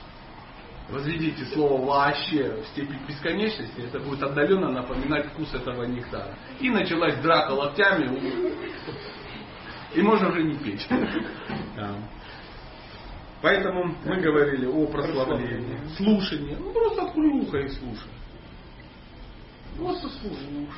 Возведите 0.93 1.45
слово 1.47 1.85
вообще 1.87 2.55
в 2.63 2.67
степень 2.69 2.99
бесконечности, 3.09 3.81
это 3.81 3.99
будет 4.01 4.23
отдаленно 4.23 4.69
напоминать 4.69 5.27
вкус 5.29 5.55
этого 5.55 5.85
нектара. 5.85 6.35
И 6.61 6.69
началась 6.69 7.17
драка 7.23 7.53
локтями, 7.53 8.53
и 9.95 10.03
можно 10.03 10.29
уже 10.29 10.43
не 10.43 10.57
петь. 10.59 10.87
Поэтому 13.41 13.97
мы 14.05 14.21
говорили 14.21 14.67
о 14.67 14.87
прославлении, 14.87 15.79
слушании. 15.97 16.57
Ну 16.61 16.73
просто 16.73 17.05
открой 17.05 17.41
ухо 17.41 17.59
и 17.59 17.69
слушай. 17.69 18.11
Просто 19.79 20.09
слушай. 20.21 20.69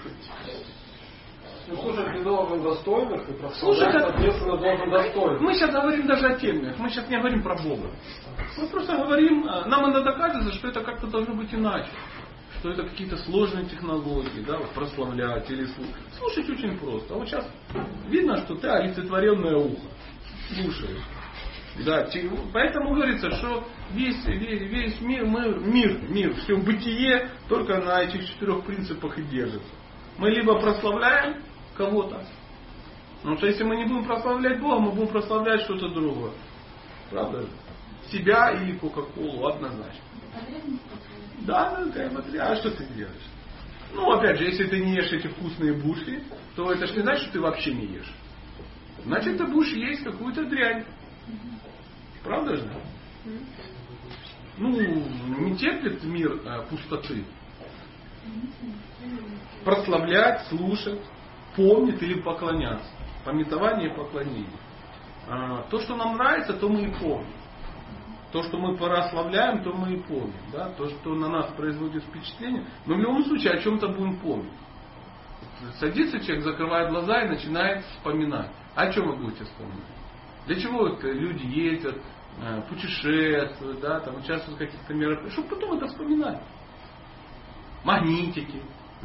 Ну, 1.67 1.77
слушай, 1.81 2.05
ты 2.13 2.23
должен 2.23 2.63
достойных 2.63 3.29
и 3.29 3.33
как- 3.35 3.55
соответственно, 3.55 4.59
должен 4.59 4.91
достойных. 4.91 5.41
Мы 5.41 5.55
сейчас 5.55 5.71
говорим 5.73 6.07
даже 6.07 6.27
о 6.27 6.35
теме, 6.39 6.75
мы 6.79 6.91
сейчас 6.91 7.09
не 7.09 7.17
говорим 7.17 7.43
про 7.43 7.57
Бога. 7.57 7.91
Мы 8.59 8.67
просто 8.69 8.97
говорим, 8.97 9.47
э, 9.47 9.65
нам 9.67 9.91
иногда 9.91 10.13
кажется, 10.13 10.53
что 10.53 10.69
это 10.69 10.83
как-то 10.83 11.07
должно 11.07 11.35
быть 11.35 11.53
иначе. 11.55 11.89
Что 12.61 12.71
это 12.71 12.85
какие-то 12.85 13.17
сложные 13.19 13.65
технологии, 13.67 14.43
да, 14.47 14.59
вот 14.59 14.71
прославлять 14.71 15.51
или 15.51 15.65
слушать. 15.67 15.95
Слушать 16.19 16.49
очень 16.51 16.79
просто. 16.79 17.15
А 17.15 17.19
вот 17.19 17.29
сейчас 17.29 17.47
видно, 18.09 18.39
что 18.39 18.55
ты 18.57 18.69
олицетворенное 18.69 19.57
ухо. 19.57 19.89
Слушаешь. 20.55 21.01
Да, 21.78 22.09
поэтому 22.52 22.95
говорится, 22.95 23.31
что 23.33 23.66
весь, 23.93 24.25
весь, 24.26 24.61
весь 24.61 25.00
мир, 25.00 25.26
мы, 25.26 25.59
мир, 25.59 25.99
мир, 26.09 26.35
все 26.37 26.57
бытие 26.57 27.31
только 27.49 27.81
на 27.81 28.02
этих 28.02 28.28
четырех 28.28 28.64
принципах 28.64 29.19
и 29.19 29.23
держится. 29.23 29.69
Мы 30.16 30.31
либо 30.31 30.61
прославляем 30.61 31.43
кого-то, 31.76 32.25
Потому 33.16 33.38
что 33.38 33.47
если 33.47 33.64
мы 33.64 33.76
не 33.76 33.87
будем 33.87 34.04
прославлять 34.04 34.61
Бога, 34.61 34.81
мы 34.81 34.93
будем 34.93 35.09
прославлять 35.09 35.62
что-то 35.62 35.88
другое. 35.88 36.33
Правда? 37.11 37.47
Себя 38.12 38.50
или 38.52 38.76
Кока-Колу 38.76 39.47
однозначно. 39.47 40.02
Да, 41.40 41.71
да, 41.71 41.87
такая 41.87 42.11
материал. 42.11 42.52
А 42.52 42.57
что 42.57 42.71
ты 42.71 42.85
делаешь? 42.95 43.23
Ну, 43.95 44.12
опять 44.12 44.38
же, 44.38 44.45
если 44.45 44.66
ты 44.66 44.85
не 44.85 44.97
ешь 44.97 45.11
эти 45.11 45.28
вкусные 45.28 45.73
буши, 45.73 46.23
то 46.54 46.71
это 46.71 46.87
же 46.87 46.97
не 46.97 47.02
значит, 47.02 47.23
что 47.23 47.33
ты 47.33 47.40
вообще 47.40 47.73
не 47.73 47.87
ешь. 47.87 48.12
Значит, 49.04 49.38
ты 49.38 49.47
будешь 49.47 49.73
есть 49.73 50.04
какую-то 50.04 50.45
дрянь. 50.45 50.85
Правда 52.25 52.57
же? 52.57 52.69
Ну, 54.57 54.71
не 54.71 55.57
терпит 55.57 56.02
мир 56.04 56.40
э, 56.45 56.62
пустоты. 56.71 57.25
Прославлять, 59.64 60.47
слушать, 60.49 61.00
помнить 61.54 62.00
или 62.02 62.21
поклоняться. 62.21 62.88
Пометование 63.25 63.93
и 63.93 63.97
поклонение. 63.97 64.47
А, 65.28 65.62
То, 65.71 65.81
что 65.81 65.97
нам 65.97 66.16
нравится, 66.16 66.54
то 66.54 66.69
мы 66.69 66.85
и 66.85 66.90
помним. 66.95 67.33
То, 68.33 68.43
что 68.43 68.59
мы 68.59 68.76
прославляем, 68.76 69.62
то 69.62 69.73
мы 69.73 69.95
и 69.95 70.00
помним. 70.02 70.35
Да? 70.52 70.71
То, 70.71 70.88
что 70.88 71.14
на 71.14 71.28
нас 71.28 71.52
производит 71.57 72.02
впечатление, 72.04 72.66
мы 72.87 72.97
в 72.97 72.99
любом 72.99 73.25
случае 73.25 73.52
о 73.54 73.62
чем-то 73.62 73.88
будем 73.88 74.19
помнить. 74.19 74.52
Садится 75.78 76.21
человек, 76.21 76.45
закрывает 76.45 76.90
глаза 76.90 77.23
и 77.23 77.28
начинает 77.28 77.85
вспоминать. 77.87 78.50
О 78.75 78.93
чем 78.93 79.07
вы 79.07 79.16
будете 79.16 79.45
вспоминать? 79.45 79.95
Для 80.47 80.61
чего 80.61 80.88
люди 81.02 81.47
ездят, 81.47 81.97
путешествуют, 82.69 83.81
да, 83.81 84.00
там 84.00 84.17
участвуют 84.17 84.57
в 84.57 84.59
каких-то 84.59 84.95
мероприятиях, 84.95 85.33
чтобы 85.33 85.49
потом 85.49 85.76
это 85.76 85.87
вспоминать. 85.87 86.41
Магнитики. 87.85 88.62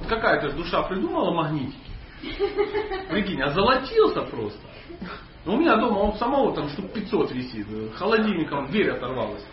Какая-то 0.08 0.56
душа 0.56 0.84
придумала 0.84 1.34
магнитики. 1.34 1.92
Прикинь, 3.10 3.42
озолотился 3.42 4.22
просто. 4.22 4.60
Ну, 5.46 5.56
у 5.56 5.58
меня 5.58 5.78
дома 5.78 6.00
он 6.00 6.14
самого 6.18 6.54
там 6.54 6.70
штук 6.70 6.92
500 6.94 7.32
висит. 7.32 7.68
Холодильником 7.96 8.68
дверь 8.68 8.92
оторвалась. 8.92 9.46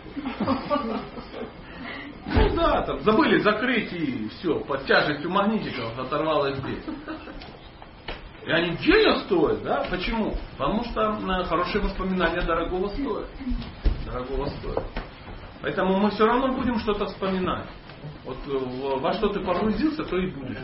Ну 2.29 2.55
да, 2.55 2.81
там 2.81 2.99
забыли 3.01 3.39
закрыть 3.39 3.93
и 3.93 4.27
все, 4.29 4.59
под 4.59 4.85
тяжестью 4.85 5.29
магнитиков 5.29 5.97
оторвалась 5.97 6.59
дверь. 6.59 6.83
И 8.47 8.49
они 8.49 8.77
денег 8.77 9.25
стоят, 9.25 9.61
да? 9.61 9.85
Почему? 9.89 10.33
Потому 10.57 10.85
что 10.85 11.01
э, 11.01 11.43
хорошие 11.43 11.83
воспоминания 11.83 12.41
дорогого 12.41 12.87
стоят. 12.87 13.27
Дорогого 14.05 14.45
стоят. 14.47 14.85
Поэтому 15.61 15.97
мы 15.97 16.11
все 16.11 16.25
равно 16.25 16.53
будем 16.53 16.79
что-то 16.79 17.07
вспоминать. 17.07 17.67
Вот 18.23 18.37
э, 18.47 18.99
во 18.99 19.13
что 19.15 19.27
ты 19.29 19.41
погрузился, 19.41 20.05
то 20.05 20.17
и 20.17 20.31
будешь. 20.31 20.63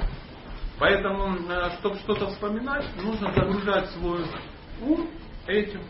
Поэтому, 0.79 1.37
чтобы 1.79 1.97
что-то 1.97 2.27
вспоминать, 2.27 2.85
нужно 3.01 3.33
загружать 3.33 3.89
свой 3.89 4.21
ум 4.81 5.09
этим. 5.45 5.81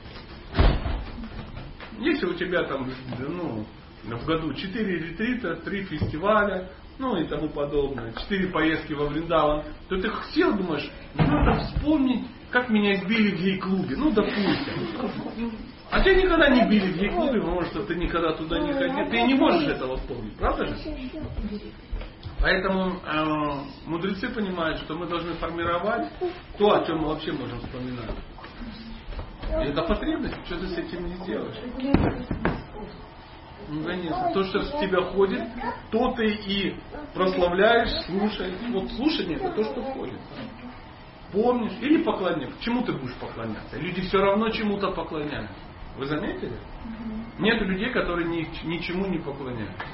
Если 1.99 2.25
у 2.25 2.33
тебя 2.33 2.63
там 2.63 2.91
ну, 3.19 3.65
в 4.03 4.25
году 4.25 4.51
4 4.51 4.97
ретрита, 4.97 5.57
3 5.57 5.83
фестиваля, 5.83 6.71
ну 7.03 7.17
и 7.17 7.25
тому 7.25 7.49
подобное, 7.49 8.13
4 8.13 8.47
поездки 8.47 8.93
во 8.93 9.07
Вриндаван, 9.07 9.63
то 9.89 9.97
ты 9.97 10.09
сел, 10.33 10.55
думаешь, 10.55 10.89
надо 11.15 11.59
вспомнить, 11.59 12.25
как 12.49 12.69
меня 12.69 12.95
избили 12.95 13.35
в 13.35 13.41
гей-клубе. 13.41 13.95
Ну, 13.97 14.11
допустим. 14.11 15.51
А 15.91 16.01
тебя 16.01 16.15
никогда 16.15 16.49
не 16.49 16.69
били 16.69 16.93
в 16.93 16.97
гей-клубе, 16.97 17.41
потому 17.41 17.61
что 17.63 17.83
ты 17.83 17.95
никогда 17.95 18.31
туда 18.33 18.57
не 18.59 18.71
ходил. 18.71 19.09
Ты 19.09 19.21
не 19.23 19.33
можешь 19.33 19.67
этого 19.67 19.97
вспомнить, 19.97 20.35
правда 20.37 20.65
же? 20.65 20.77
Поэтому 22.39 22.99
э, 23.05 23.53
мудрецы 23.85 24.29
понимают, 24.29 24.79
что 24.79 24.95
мы 24.95 25.05
должны 25.07 25.33
формировать 25.33 26.09
то, 26.57 26.73
о 26.73 26.85
чем 26.85 26.99
мы 26.99 27.09
вообще 27.09 27.33
можем 27.33 27.59
вспоминать. 27.59 28.15
И 29.49 29.69
это 29.69 29.83
потребность, 29.83 30.35
что 30.45 30.57
ты 30.57 30.67
с 30.67 30.77
этим 30.77 31.05
не 31.05 31.15
сделаешь. 31.15 32.62
Ну, 33.69 33.83
конечно. 33.83 34.31
То, 34.33 34.43
что 34.43 34.61
с 34.61 34.71
тебя 34.79 35.01
ходит, 35.11 35.41
то 35.91 36.11
ты 36.13 36.25
и 36.25 36.75
прославляешь, 37.13 38.05
слушаешь. 38.05 38.55
Вот 38.69 38.91
слушание 38.91 39.37
это 39.37 39.51
то, 39.51 39.63
что 39.63 39.81
входит. 39.81 40.19
Помнишь? 41.31 41.73
Или 41.81 42.03
поклоняешься. 42.03 42.61
Чему 42.61 42.83
ты 42.83 42.93
будешь 42.93 43.15
поклоняться? 43.15 43.77
Люди 43.77 44.01
все 44.01 44.19
равно 44.19 44.49
чему-то 44.49 44.91
поклоняются. 44.91 45.55
Вы 45.97 46.05
заметили? 46.05 46.57
Нет 47.39 47.61
людей, 47.61 47.91
которые 47.91 48.27
ни, 48.27 48.47
ничему 48.65 49.07
не 49.07 49.19
поклоняются. 49.19 49.85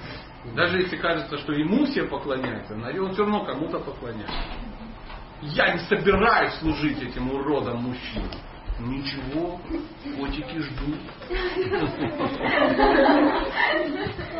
Даже 0.55 0.79
если 0.79 0.97
кажется, 0.97 1.37
что 1.37 1.53
ему 1.53 1.85
все 1.85 2.03
поклоняются, 2.03 2.73
он 2.73 3.11
все 3.11 3.23
равно 3.23 3.43
кому-то 3.43 3.79
поклоняется. 3.79 4.33
Я 5.41 5.73
не 5.73 5.79
собираюсь 5.79 6.53
служить 6.55 7.01
этим 7.01 7.31
уродам 7.31 7.83
мужчинам. 7.83 8.29
Ничего, 8.79 9.59
котики 10.17 10.57
ждут. 10.59 10.99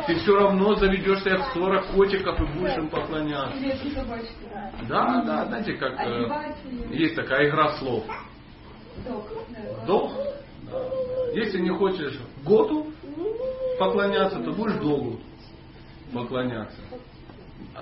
Ты 0.06 0.14
все 0.16 0.34
равно 0.34 0.74
заведешь 0.76 1.20
себе 1.20 1.36
в 1.36 1.44
40 1.52 1.86
котиков 1.88 2.40
и 2.40 2.44
будешь 2.54 2.76
им 2.76 2.88
поклоняться. 2.88 3.58
Да, 4.88 5.22
да, 5.22 5.44
знаете, 5.46 5.74
как 5.74 6.00
э, 6.00 6.54
есть 6.90 7.14
такая 7.16 7.48
игра 7.48 7.76
слов. 7.78 8.04
Дох. 9.86 10.16
Если 11.34 11.60
не 11.60 11.70
хочешь 11.70 12.18
Готу 12.44 12.92
поклоняться, 13.78 14.40
то 14.40 14.52
будешь 14.52 14.80
Догу 14.80 15.20
поклоняться. 16.12 16.80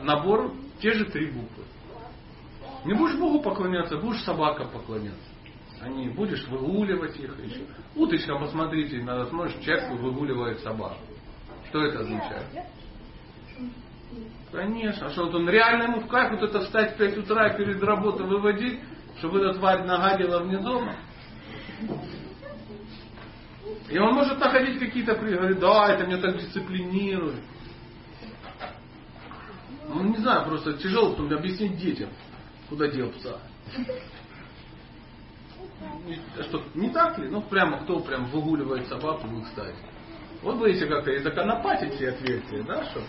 Набор 0.01 0.53
те 0.81 0.93
же 0.93 1.05
три 1.07 1.31
буквы. 1.31 1.65
Не 2.85 2.95
будешь 2.95 3.17
Богу 3.17 3.41
поклоняться, 3.41 3.97
будешь 3.97 4.23
собакам 4.23 4.69
поклоняться. 4.71 5.28
Они 5.81 6.09
будешь 6.09 6.47
выгуливать 6.49 7.17
их 7.19 7.39
еще. 7.45 7.61
Уточка, 7.95 8.37
посмотрите, 8.39 9.01
надо 9.03 9.27
смотришь, 9.27 9.55
человек 9.65 9.91
выгуливает 10.01 10.61
собаку. 10.61 10.99
Что 11.69 11.85
это 11.85 12.01
означает? 12.01 12.47
Конечно. 14.51 15.07
А 15.07 15.11
что 15.11 15.27
вот 15.27 15.35
он 15.35 15.49
реально 15.49 15.85
ему 15.85 16.01
в 16.01 16.09
кайф 16.09 16.33
вот 16.33 16.43
это 16.43 16.61
встать 16.61 16.95
в 16.95 16.99
5 16.99 17.19
утра 17.19 17.51
перед 17.51 17.83
работой 17.83 18.27
выводить, 18.27 18.81
чтобы 19.19 19.41
эта 19.41 19.59
тварь 19.59 19.85
нагадила 19.85 20.41
вне 20.41 20.59
дома? 20.59 20.97
И 23.91 23.99
он 23.99 24.15
может 24.15 24.39
находить 24.39 24.79
какие-то 24.79 25.15
говорит, 25.15 25.59
да, 25.61 25.93
это 25.93 26.07
меня 26.07 26.19
так 26.19 26.39
дисциплинирует. 26.39 27.43
Ну, 29.89 30.03
не 30.03 30.19
знаю, 30.19 30.47
просто 30.47 30.75
тяжело 30.75 31.11
потом 31.11 31.33
объяснить 31.33 31.79
детям, 31.79 32.11
куда 32.69 32.89
дел 32.89 33.11
пса. 33.13 33.41
Что, 36.41 36.63
не 36.75 36.91
так 36.91 37.19
ли? 37.19 37.29
Ну, 37.29 37.43
прямо 37.43 37.79
кто 37.81 38.01
прям 38.01 38.27
выгуливает 38.27 38.89
собаку 38.89 39.27
в 39.27 39.43
экстазе. 39.43 39.77
Вот 40.43 40.57
бы 40.57 40.71
если 40.71 40.89
как-то 40.89 41.11
и 41.11 41.19
законопатить 41.19 41.95
все 41.95 42.11
отверстия, 42.11 42.63
да, 42.63 42.85
чтобы 42.87 43.07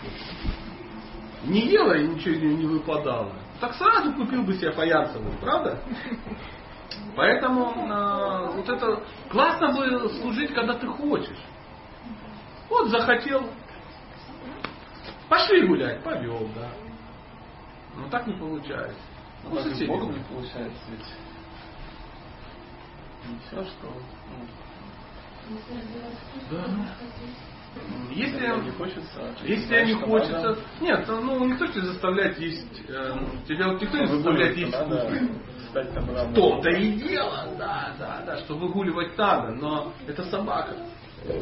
не 1.44 1.68
ела 1.68 1.96
и 1.96 2.06
ничего 2.06 2.34
не, 2.34 2.54
не 2.56 2.66
выпадало. 2.66 3.32
Так 3.60 3.74
сразу 3.74 4.12
купил 4.12 4.42
бы 4.42 4.54
себе 4.54 4.72
фаянсовую, 4.72 5.36
правда? 5.40 5.80
Поэтому 7.16 7.70
э, 7.70 8.56
вот 8.56 8.68
это 8.68 9.02
классно 9.30 9.72
бы 9.72 10.08
служить, 10.20 10.52
когда 10.54 10.74
ты 10.74 10.86
хочешь. 10.86 11.38
Вот 12.68 12.88
захотел, 12.88 13.48
пошли 15.28 15.66
гулять, 15.66 16.02
повел, 16.02 16.48
да. 16.54 16.70
Но 17.96 18.08
так 18.08 18.26
не 18.26 18.34
получается. 18.34 19.00
Ну, 19.44 19.58
и 19.58 19.86
Богом 19.86 20.12
не 20.12 20.24
получается 20.24 20.80
ведь. 20.90 21.06
Не 23.28 23.38
все, 23.46 23.64
что... 23.64 23.92
Ну, 25.48 25.58
да. 26.50 26.64
Если, 28.10 28.64
не 28.64 28.70
хочется, 28.72 29.34
если 29.44 29.84
не 29.84 29.94
хочется, 29.94 30.40
надо... 30.40 30.58
нет, 30.80 31.06
ну 31.06 31.44
никто 31.46 31.66
тебя 31.68 31.84
заставляет 31.84 32.38
есть, 32.40 32.82
э, 32.88 33.14
тебя 33.46 33.68
вот 33.68 33.80
никто 33.80 33.96
не 33.96 34.06
заставляет 34.06 34.56
есть 34.56 34.74
В 34.74 36.34
том-то 36.34 36.68
и 36.70 36.92
дело, 36.94 37.46
да, 37.56 37.94
да, 37.96 38.22
да, 38.26 38.36
что 38.38 38.56
выгуливать 38.56 39.16
надо, 39.16 39.52
но 39.54 39.92
это 40.08 40.24
собака. 40.24 40.74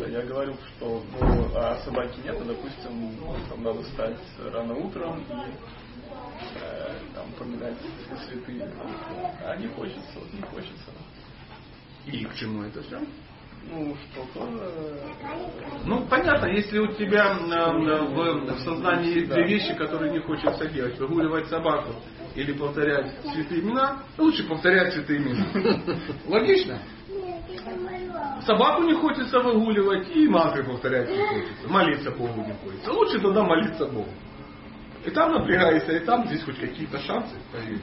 Я 0.08 0.22
говорю, 0.22 0.54
что 0.76 1.02
ну, 1.18 1.50
а 1.54 1.76
собаки 1.84 2.18
нет, 2.22 2.36
допустим, 2.46 3.16
там 3.48 3.62
надо 3.62 3.82
встать 3.84 4.18
рано 4.52 4.74
утром 4.74 5.20
и 5.20 5.32
э, 6.60 6.92
там 7.14 7.24
поминать 7.38 7.78
святые. 8.26 8.70
А 9.46 9.56
не 9.56 9.68
хочется, 9.68 10.18
вот 10.18 10.32
не 10.34 10.42
хочется. 10.42 10.90
И 12.10 12.24
к 12.24 12.34
чему 12.34 12.62
это 12.62 12.82
все? 12.82 12.98
Ну, 13.70 13.94
что 13.96 14.24
тоже... 14.32 14.72
Ну, 15.84 16.06
понятно, 16.06 16.46
если 16.46 16.78
у 16.78 16.86
тебя 16.94 17.34
в, 17.34 18.54
в 18.54 18.60
сознании 18.60 19.14
есть 19.14 19.30
две 19.30 19.46
вещи, 19.46 19.74
которые 19.74 20.12
не 20.12 20.20
хочется 20.20 20.66
делать. 20.68 20.98
Выгуливать 20.98 21.48
собаку 21.48 21.92
или 22.34 22.52
повторять 22.52 23.12
святые 23.22 23.60
имена, 23.60 24.04
лучше 24.16 24.44
повторять 24.48 24.94
святые 24.94 25.18
имена. 25.18 25.46
Логично? 26.26 26.78
Собаку 28.46 28.84
не 28.84 28.94
хочется 28.94 29.40
выгуливать 29.40 30.08
и 30.16 30.28
мантры 30.28 30.64
повторять 30.64 31.10
не 31.10 31.26
хочется. 31.26 31.68
Молиться 31.68 32.10
Богу 32.12 32.44
не 32.46 32.54
хочется. 32.54 32.92
Лучше 32.92 33.20
тогда 33.20 33.42
молиться 33.42 33.84
Богу. 33.86 34.08
И 35.04 35.10
там 35.10 35.32
напрягаешься, 35.32 35.92
и 35.92 36.00
там 36.00 36.26
здесь 36.26 36.42
хоть 36.42 36.58
какие-то 36.58 36.98
шансы 37.00 37.34
появились. 37.52 37.82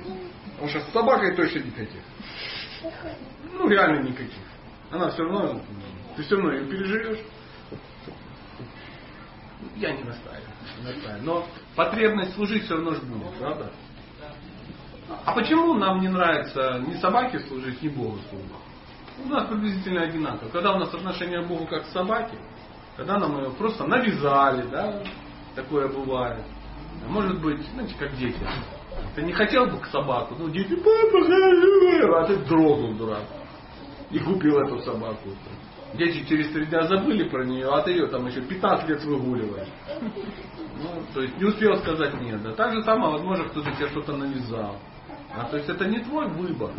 Потому 0.54 0.70
что 0.70 0.80
с 0.80 0.94
собакой 0.94 1.36
точно 1.36 1.60
никаких. 1.60 2.02
Ну, 3.58 3.70
реально 3.70 4.08
никаких. 4.08 4.44
Она 4.92 5.10
все 5.10 5.24
равно, 5.24 5.62
ты 6.16 6.24
все 6.24 6.36
равно 6.36 6.54
ее 6.54 6.66
переживешь. 6.66 7.20
Я 9.78 9.94
не 9.94 10.04
настаиваю. 10.04 11.24
Но 11.24 11.46
потребность 11.76 12.36
служить 12.36 12.66
все 12.66 12.76
равно 12.76 12.96
же 12.96 13.02
будет, 13.02 13.34
правда? 13.40 13.72
А 15.26 15.34
почему 15.34 15.74
нам 15.76 16.02
не 16.02 16.08
нравится 16.08 16.84
ни 16.88 16.94
собаке 16.96 17.40
служить, 17.40 17.82
ни 17.82 17.90
Богу 17.90 18.20
служить? 18.30 18.52
У 19.24 19.30
нас 19.30 19.48
приблизительно 19.48 20.02
одинаково. 20.04 20.50
Когда 20.50 20.74
у 20.74 20.80
нас 20.80 20.94
отношение 20.94 21.44
к 21.44 21.48
Богу 21.48 21.66
как 21.68 21.84
к 21.84 21.88
собаке, 21.88 22.38
когда 22.98 23.18
нам 23.18 23.38
ее 23.38 23.52
просто 23.52 23.86
навязали, 23.86 24.68
да, 24.68 25.02
такое 25.56 25.88
бывает. 25.88 26.44
А 27.06 27.10
может 27.10 27.42
быть, 27.42 27.66
знаете, 27.74 27.96
как 27.98 28.16
дети. 28.18 28.40
Ты 29.16 29.24
не 29.24 29.34
хотел 29.34 29.68
бы 29.68 29.80
к 29.80 29.88
собаку, 29.88 30.36
ну 30.38 30.50
дети, 30.50 30.76
папа, 30.76 32.22
а 32.22 32.28
ты 32.28 32.38
дрогнул, 32.38 32.94
дурак 32.96 33.24
и 34.12 34.20
купил 34.20 34.60
эту 34.60 34.80
собаку. 34.80 35.30
Дети 35.94 36.28
через 36.28 36.52
три 36.52 36.66
дня 36.66 36.84
забыли 36.84 37.30
про 37.30 37.46
нее, 37.46 37.68
а 37.70 37.82
ты 37.82 37.92
ее 37.92 38.08
там 38.08 38.26
еще 38.28 38.42
15 38.42 38.90
лет 38.90 39.04
выгуливаешь. 39.04 39.70
Ну, 40.02 41.04
то 41.14 41.22
есть 41.22 41.38
не 41.38 41.46
успел 41.46 41.78
сказать 41.78 42.20
нет. 42.22 42.42
Да. 42.44 42.54
Так 42.54 42.74
же 42.74 42.84
самое, 42.84 43.14
возможно, 43.14 43.46
кто-то 43.46 43.72
тебе 43.72 43.88
что-то 43.90 44.18
навязал. 44.18 44.76
А 45.34 45.46
то 45.46 45.58
есть 45.58 45.70
это 45.70 45.86
не 45.86 46.00
твой 46.00 46.28
выбор. 46.30 46.72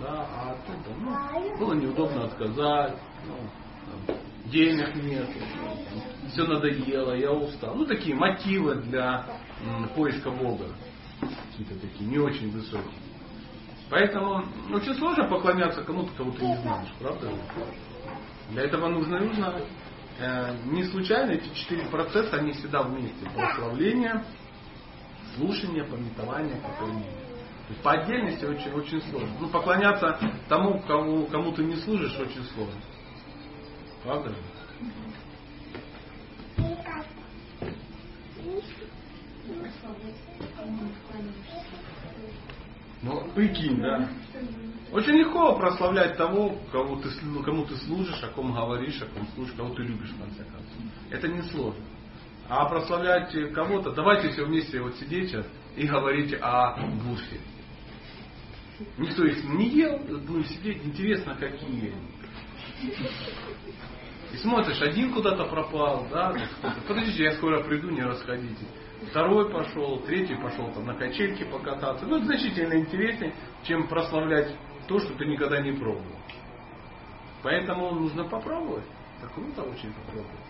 Да, 0.00 0.26
а 0.30 0.56
ты, 0.66 0.72
ну, 1.00 1.58
было 1.58 1.74
неудобно 1.74 2.24
отказать, 2.24 2.98
ну, 3.26 3.36
там, 4.06 4.16
денег 4.46 4.94
нет, 4.96 5.28
все 6.28 6.44
надоело, 6.44 7.12
я 7.12 7.32
устал. 7.32 7.74
Ну, 7.74 7.86
такие 7.86 8.14
мотивы 8.14 8.76
для 8.82 9.24
м, 9.64 9.88
поиска 9.94 10.30
Бога. 10.30 10.66
Какие-то 11.20 11.80
такие 11.80 12.10
не 12.10 12.18
очень 12.18 12.50
высокие. 12.50 13.03
Поэтому 13.90 14.44
очень 14.72 14.94
сложно 14.94 15.28
поклоняться 15.28 15.82
кому-то, 15.82 16.10
кого 16.16 16.30
ты 16.32 16.44
не 16.46 16.56
знаешь, 16.56 16.88
правда? 16.98 17.30
Для 18.50 18.62
этого 18.62 18.88
нужно 18.88 19.16
и 19.16 19.28
узнать. 19.28 19.64
Э, 20.18 20.56
не 20.66 20.84
случайно 20.84 21.32
эти 21.32 21.52
четыре 21.54 21.86
процесса, 21.86 22.36
они 22.36 22.52
всегда 22.52 22.82
вместе. 22.82 23.28
Прославление, 23.34 24.24
слушание, 25.36 25.84
пометование, 25.84 26.56
поклонение. 26.56 27.10
То 27.66 27.70
есть 27.70 27.82
по 27.82 27.92
отдельности 27.92 28.44
очень, 28.44 28.72
очень 28.72 29.02
сложно. 29.10 29.30
Ну, 29.40 29.48
поклоняться 29.48 30.18
тому, 30.48 30.80
кому, 30.82 31.26
кому 31.26 31.52
ты 31.52 31.64
не 31.64 31.76
служишь, 31.76 32.16
очень 32.18 32.44
сложно. 32.54 32.80
Правда? 34.02 34.34
Ну, 43.04 43.30
прикинь, 43.34 43.80
да. 43.82 44.08
Очень 44.90 45.14
легко 45.14 45.56
прославлять 45.56 46.16
того, 46.16 46.56
кого 46.72 46.96
ты, 46.96 47.10
ну, 47.22 47.42
кому 47.42 47.64
ты 47.66 47.76
служишь, 47.76 48.22
о 48.22 48.28
ком 48.28 48.52
говоришь, 48.54 49.02
о 49.02 49.06
ком 49.06 49.26
служишь, 49.34 49.54
кого 49.54 49.74
ты 49.74 49.82
любишь, 49.82 50.10
в 50.10 50.18
конце 50.18 50.44
концов. 50.44 50.92
Это 51.10 51.28
не 51.28 51.42
сложно. 51.50 51.84
А 52.48 52.64
прославлять 52.66 53.34
кого-то, 53.52 53.90
давайте 53.92 54.30
все 54.30 54.44
вместе 54.44 54.80
вот 54.80 54.94
сидеть 54.96 55.34
и 55.76 55.86
говорить 55.86 56.34
о 56.40 56.76
буфе. 57.04 57.40
Никто 58.98 59.24
их 59.24 59.44
не 59.44 59.68
ел, 59.68 59.98
будем 59.98 60.44
сидеть, 60.44 60.84
интересно, 60.84 61.34
какие. 61.34 61.94
И 64.32 64.36
смотришь, 64.38 64.80
один 64.80 65.12
куда-то 65.12 65.44
пропал, 65.44 66.06
да, 66.10 66.34
подождите, 66.88 67.24
я 67.24 67.32
скоро 67.32 67.62
приду, 67.62 67.90
не 67.90 68.02
расходите. 68.02 68.64
Второй 69.10 69.50
пошел, 69.50 70.00
третий 70.00 70.34
пошел 70.36 70.72
там 70.72 70.86
на 70.86 70.94
качельке 70.94 71.44
покататься. 71.44 72.06
Ну, 72.06 72.16
это 72.16 72.26
значительно 72.26 72.74
интереснее, 72.74 73.34
чем 73.64 73.86
прославлять 73.88 74.54
то, 74.86 74.98
что 74.98 75.14
ты 75.14 75.26
никогда 75.26 75.60
не 75.60 75.72
пробовал. 75.72 76.16
Поэтому 77.42 77.90
нужно 77.92 78.24
попробовать. 78.24 78.84
Так 79.20 79.32
круто 79.34 79.62
очень 79.62 79.92
попробовать. 79.92 80.40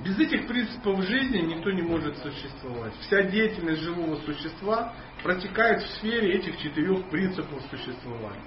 Без 0.00 0.18
этих 0.18 0.46
принципов 0.46 1.02
жизни 1.02 1.38
никто 1.38 1.70
не 1.70 1.82
может 1.82 2.16
существовать. 2.18 2.94
Вся 3.00 3.22
деятельность 3.22 3.80
живого 3.82 4.16
существа 4.16 4.92
протекает 5.22 5.82
в 5.82 5.90
сфере 5.96 6.34
этих 6.34 6.58
четырех 6.58 7.08
принципов 7.08 7.62
существования. 7.70 8.42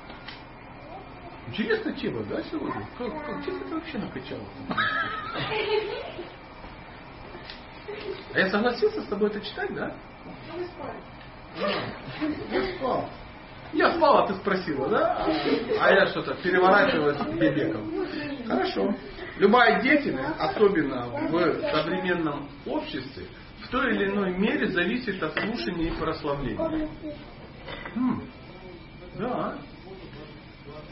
Интересная 1.48 1.94
тема, 1.94 2.24
да, 2.26 2.44
сегодня? 2.44 2.88
Как, 2.98 3.26
как, 3.26 3.42
где 3.42 3.52
ты 3.52 3.74
вообще 3.74 3.98
накачал? 3.98 4.40
А 8.34 8.40
я 8.40 8.50
согласился 8.50 9.02
с 9.02 9.06
тобой 9.06 9.30
это 9.30 9.42
читать, 9.42 9.74
да? 9.74 9.94
А, 11.62 11.72
я 12.52 12.76
спал. 12.76 13.10
Я 13.72 13.94
спал, 13.94 14.18
а 14.18 14.28
ты 14.28 14.34
спросила, 14.36 14.88
да? 14.88 15.26
А 15.80 15.92
я 15.92 16.08
что-то 16.08 16.36
переворачиваюсь 16.36 17.22
бебеком. 17.40 17.92
Хорошо. 18.48 18.94
Любая 19.38 19.82
деятельность, 19.82 20.36
особенно 20.40 21.08
в 21.08 21.62
современном 21.72 22.50
обществе, 22.66 23.26
в 23.62 23.70
той 23.70 23.96
или 23.96 24.08
иной 24.08 24.38
мере 24.38 24.68
зависит 24.68 25.22
от 25.22 25.34
слушания 25.34 25.92
и 25.92 25.98
прославления. 25.98 26.90
Хм. 27.96 28.22
Да. 29.18 29.56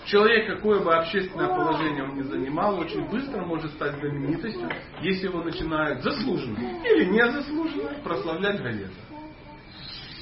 Человек, 0.08 0.48
какое 0.56 0.80
бы 0.80 0.96
общественное 0.96 1.50
положение 1.50 2.04
он 2.06 2.16
ни 2.16 2.22
занимал, 2.22 2.80
очень 2.80 3.06
быстро 3.10 3.44
может 3.44 3.72
стать 3.72 4.00
знаменитостью, 4.00 4.70
если 5.02 5.28
его 5.28 5.44
начинают 5.44 6.02
заслуженно 6.02 6.58
или 6.86 7.06
незаслуженно 7.06 7.90
прославлять 8.04 8.62
газеты. 8.62 8.94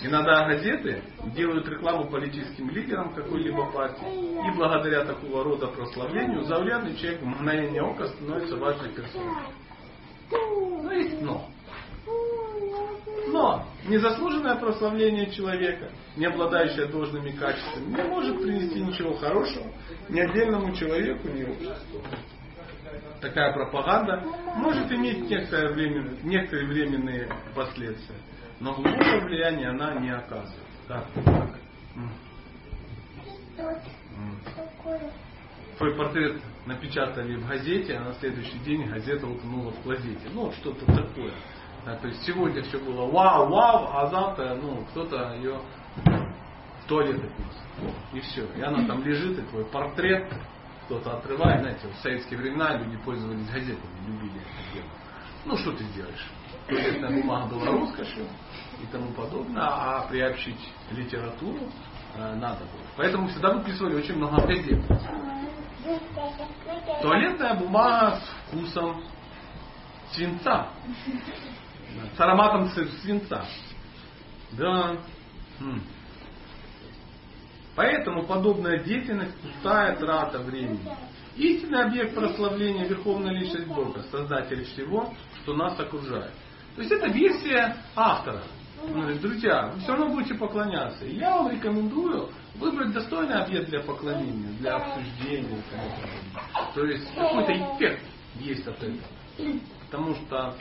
Иногда 0.01 0.45
газеты 0.47 1.03
делают 1.35 1.67
рекламу 1.67 2.09
политическим 2.09 2.69
лидерам 2.71 3.13
какой-либо 3.13 3.71
партии, 3.71 4.47
и 4.47 4.57
благодаря 4.57 5.05
такого 5.05 5.43
рода 5.43 5.67
прославлению 5.67 6.43
заурядный 6.45 6.95
человек 6.95 7.21
в 7.21 7.25
мгновение 7.25 7.83
ока 7.83 8.07
становится 8.07 8.57
важной 8.57 8.89
персоной. 8.89 9.35
Но 10.31 10.91
есть 10.91 11.21
но. 11.21 11.47
Но 13.27 13.65
незаслуженное 13.87 14.55
прославление 14.55 15.31
человека, 15.31 15.91
не 16.15 16.25
обладающее 16.25 16.87
должными 16.87 17.31
качествами, 17.31 17.95
не 17.95 18.03
может 18.03 18.41
принести 18.41 18.81
ничего 18.81 19.13
хорошего 19.13 19.71
ни 20.09 20.19
отдельному 20.19 20.73
человеку, 20.75 21.27
ни 21.29 21.43
обществу. 21.43 22.01
Такая 23.21 23.53
пропаганда 23.53 24.23
может 24.55 24.91
иметь 24.91 25.29
некоторое 25.29 25.73
время, 25.73 26.17
некоторые 26.23 26.67
временные 26.67 27.29
последствия, 27.55 28.17
но 28.59 28.73
глубокого 28.73 29.25
влияния 29.25 29.69
она 29.69 29.95
не 29.95 30.11
оказывает. 30.11 30.61
Так. 30.87 31.07
Твой 35.77 35.95
портрет 35.95 36.41
напечатали 36.65 37.35
в 37.35 37.47
газете, 37.47 37.95
а 37.95 38.05
на 38.05 38.13
следующий 38.15 38.57
день 38.59 38.85
газета 38.85 39.27
утонула 39.27 39.71
в 39.71 39.81
клозете. 39.81 40.29
Ну, 40.33 40.51
что-то 40.53 40.85
такое. 40.85 41.33
Да, 41.85 41.95
то 41.97 42.07
есть 42.07 42.23
сегодня 42.23 42.63
все 42.63 42.79
было 42.79 43.05
вау, 43.05 43.47
вау, 43.47 43.89
а 43.93 44.07
завтра 44.07 44.55
ну, 44.55 44.83
кто-то 44.89 45.35
ее 45.35 45.61
в 46.03 46.87
туалет 46.87 47.17
отнес. 47.17 47.63
И 48.13 48.19
все. 48.21 48.45
И 48.55 48.61
она 48.61 48.87
там 48.87 49.03
лежит, 49.03 49.37
и 49.37 49.41
твой 49.43 49.65
портрет 49.65 50.33
кто-то 50.85 51.17
отрывает. 51.17 51.61
Знаете, 51.61 51.87
в 51.87 52.01
советские 52.01 52.39
времена 52.39 52.75
люди 52.77 52.97
пользовались 52.97 53.47
газетами, 53.47 54.07
любили 54.07 54.41
это 54.41 54.73
дело. 54.73 54.89
Ну, 55.45 55.57
что 55.57 55.73
ты 55.73 55.83
сделаешь? 55.83 56.27
Туалетная 56.67 57.21
бумага 57.21 57.53
была 57.53 57.65
роскошью 57.65 58.25
и 58.81 58.87
тому 58.87 59.11
подобное, 59.13 59.63
а 59.63 60.07
приобщить 60.09 60.73
литературу 60.89 61.69
э, 62.15 62.35
надо 62.35 62.61
было. 62.61 62.81
Поэтому 62.97 63.27
всегда 63.27 63.53
выписывали 63.53 63.95
очень 63.95 64.15
много 64.15 64.41
газет. 64.41 64.83
Туалетная 67.03 67.53
бумага 67.53 68.15
с 68.15 68.47
вкусом 68.47 69.03
свинца 70.13 70.69
с 72.15 72.19
ароматом 72.19 72.69
свинца. 73.01 73.45
Да. 74.53 74.97
Поэтому 77.75 78.25
подобная 78.25 78.83
деятельность 78.83 79.35
пустая 79.41 79.95
трата 79.97 80.39
времени. 80.39 80.79
Истинный 81.35 81.83
объект 81.83 82.15
прославления 82.15 82.85
Верховная 82.87 83.33
Личность 83.33 83.67
Бога, 83.67 84.01
Создатель 84.09 84.63
всего, 84.63 85.13
что 85.43 85.53
нас 85.53 85.77
окружает. 85.77 86.31
То 86.75 86.81
есть 86.81 86.91
это 86.91 87.07
версия 87.09 87.75
автора. 87.95 88.43
Он 88.81 89.01
говорит, 89.01 89.21
друзья, 89.21 89.71
вы 89.73 89.79
все 89.79 89.91
равно 89.91 90.09
будете 90.09 90.35
поклоняться. 90.35 91.05
Я 91.05 91.35
вам 91.35 91.51
рекомендую 91.51 92.29
выбрать 92.55 92.93
достойный 92.93 93.35
объект 93.35 93.69
для 93.69 93.81
поклонения, 93.81 94.49
для 94.59 94.75
обсуждения. 94.75 95.61
То 96.73 96.85
есть 96.85 97.13
какой-то 97.15 97.53
эффект 97.53 98.03
есть 98.39 98.67
от 98.67 98.77
этого. 98.77 99.59
Потому 99.89 100.15
что 100.15 100.55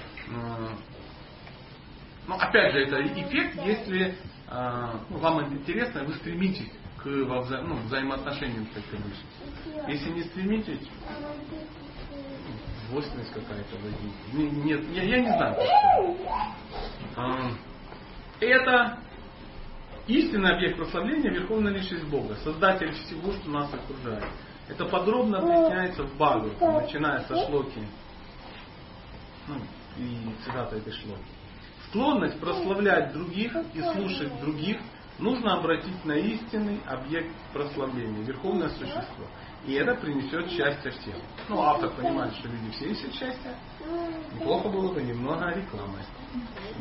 но 2.27 2.37
опять 2.37 2.73
же, 2.73 2.81
это 2.81 3.03
эффект, 3.03 3.57
если 3.65 4.17
э, 4.49 4.91
вам 5.11 5.53
интересно, 5.53 6.05
вы 6.05 6.15
стремитесь 6.15 6.71
к 6.99 7.07
во 7.07 7.41
вза, 7.41 7.61
ну, 7.61 7.77
взаимоотношениям 7.83 8.67
с 8.67 8.77
этой 8.77 8.99
личностью. 8.99 9.89
Если 9.89 10.11
не 10.11 10.23
стремитесь, 10.23 10.89
двойственность 12.89 13.33
какая-то 13.33 13.77
возникнет. 13.77 14.65
Нет, 14.65 14.85
я, 14.93 15.03
я 15.03 15.21
не 15.21 15.29
знаю. 15.29 15.57
Э, 17.17 17.51
это 18.41 18.99
истинный 20.07 20.57
объект 20.57 20.79
прославления 20.79 21.31
Верховная 21.31 21.73
Личность 21.73 22.05
Бога, 22.05 22.37
Создатель 22.37 22.93
всего, 22.93 23.33
что 23.33 23.51
нас 23.51 23.73
окружает. 23.73 24.25
Это 24.69 24.87
подробно 24.87 25.39
объясняется 25.39 26.05
в 26.05 26.17
Багу, 26.17 26.51
начиная 26.61 27.21
со 27.25 27.37
шлоки 27.47 27.87
ну, 29.47 29.57
и 29.99 30.35
цитата 30.43 30.77
этой 30.77 30.93
шлоки 30.93 31.21
склонность 31.94 32.40
прославлять 32.40 33.12
других 33.12 33.54
и 33.72 33.80
слушать 33.80 34.40
других 34.40 34.78
нужно 35.20 35.59
обратить 35.59 36.04
на 36.04 36.14
истинный 36.14 36.80
объект 36.87 37.33
прославления, 37.52 38.24
верховное 38.24 38.68
существо. 38.70 39.24
И 39.64 39.74
это 39.74 39.94
принесет 39.94 40.50
счастье 40.50 40.90
всем. 40.90 41.14
Ну, 41.48 41.62
автор 41.62 41.90
понимает, 41.90 42.35
что 42.35 42.48
люди 42.48 42.70
все 42.72 42.90
ищут 42.90 43.14
счастье. 43.14 43.54
Неплохо 44.35 44.68
было 44.68 44.92
бы 44.92 45.02
немного 45.02 45.54
рекламы. 45.54 46.00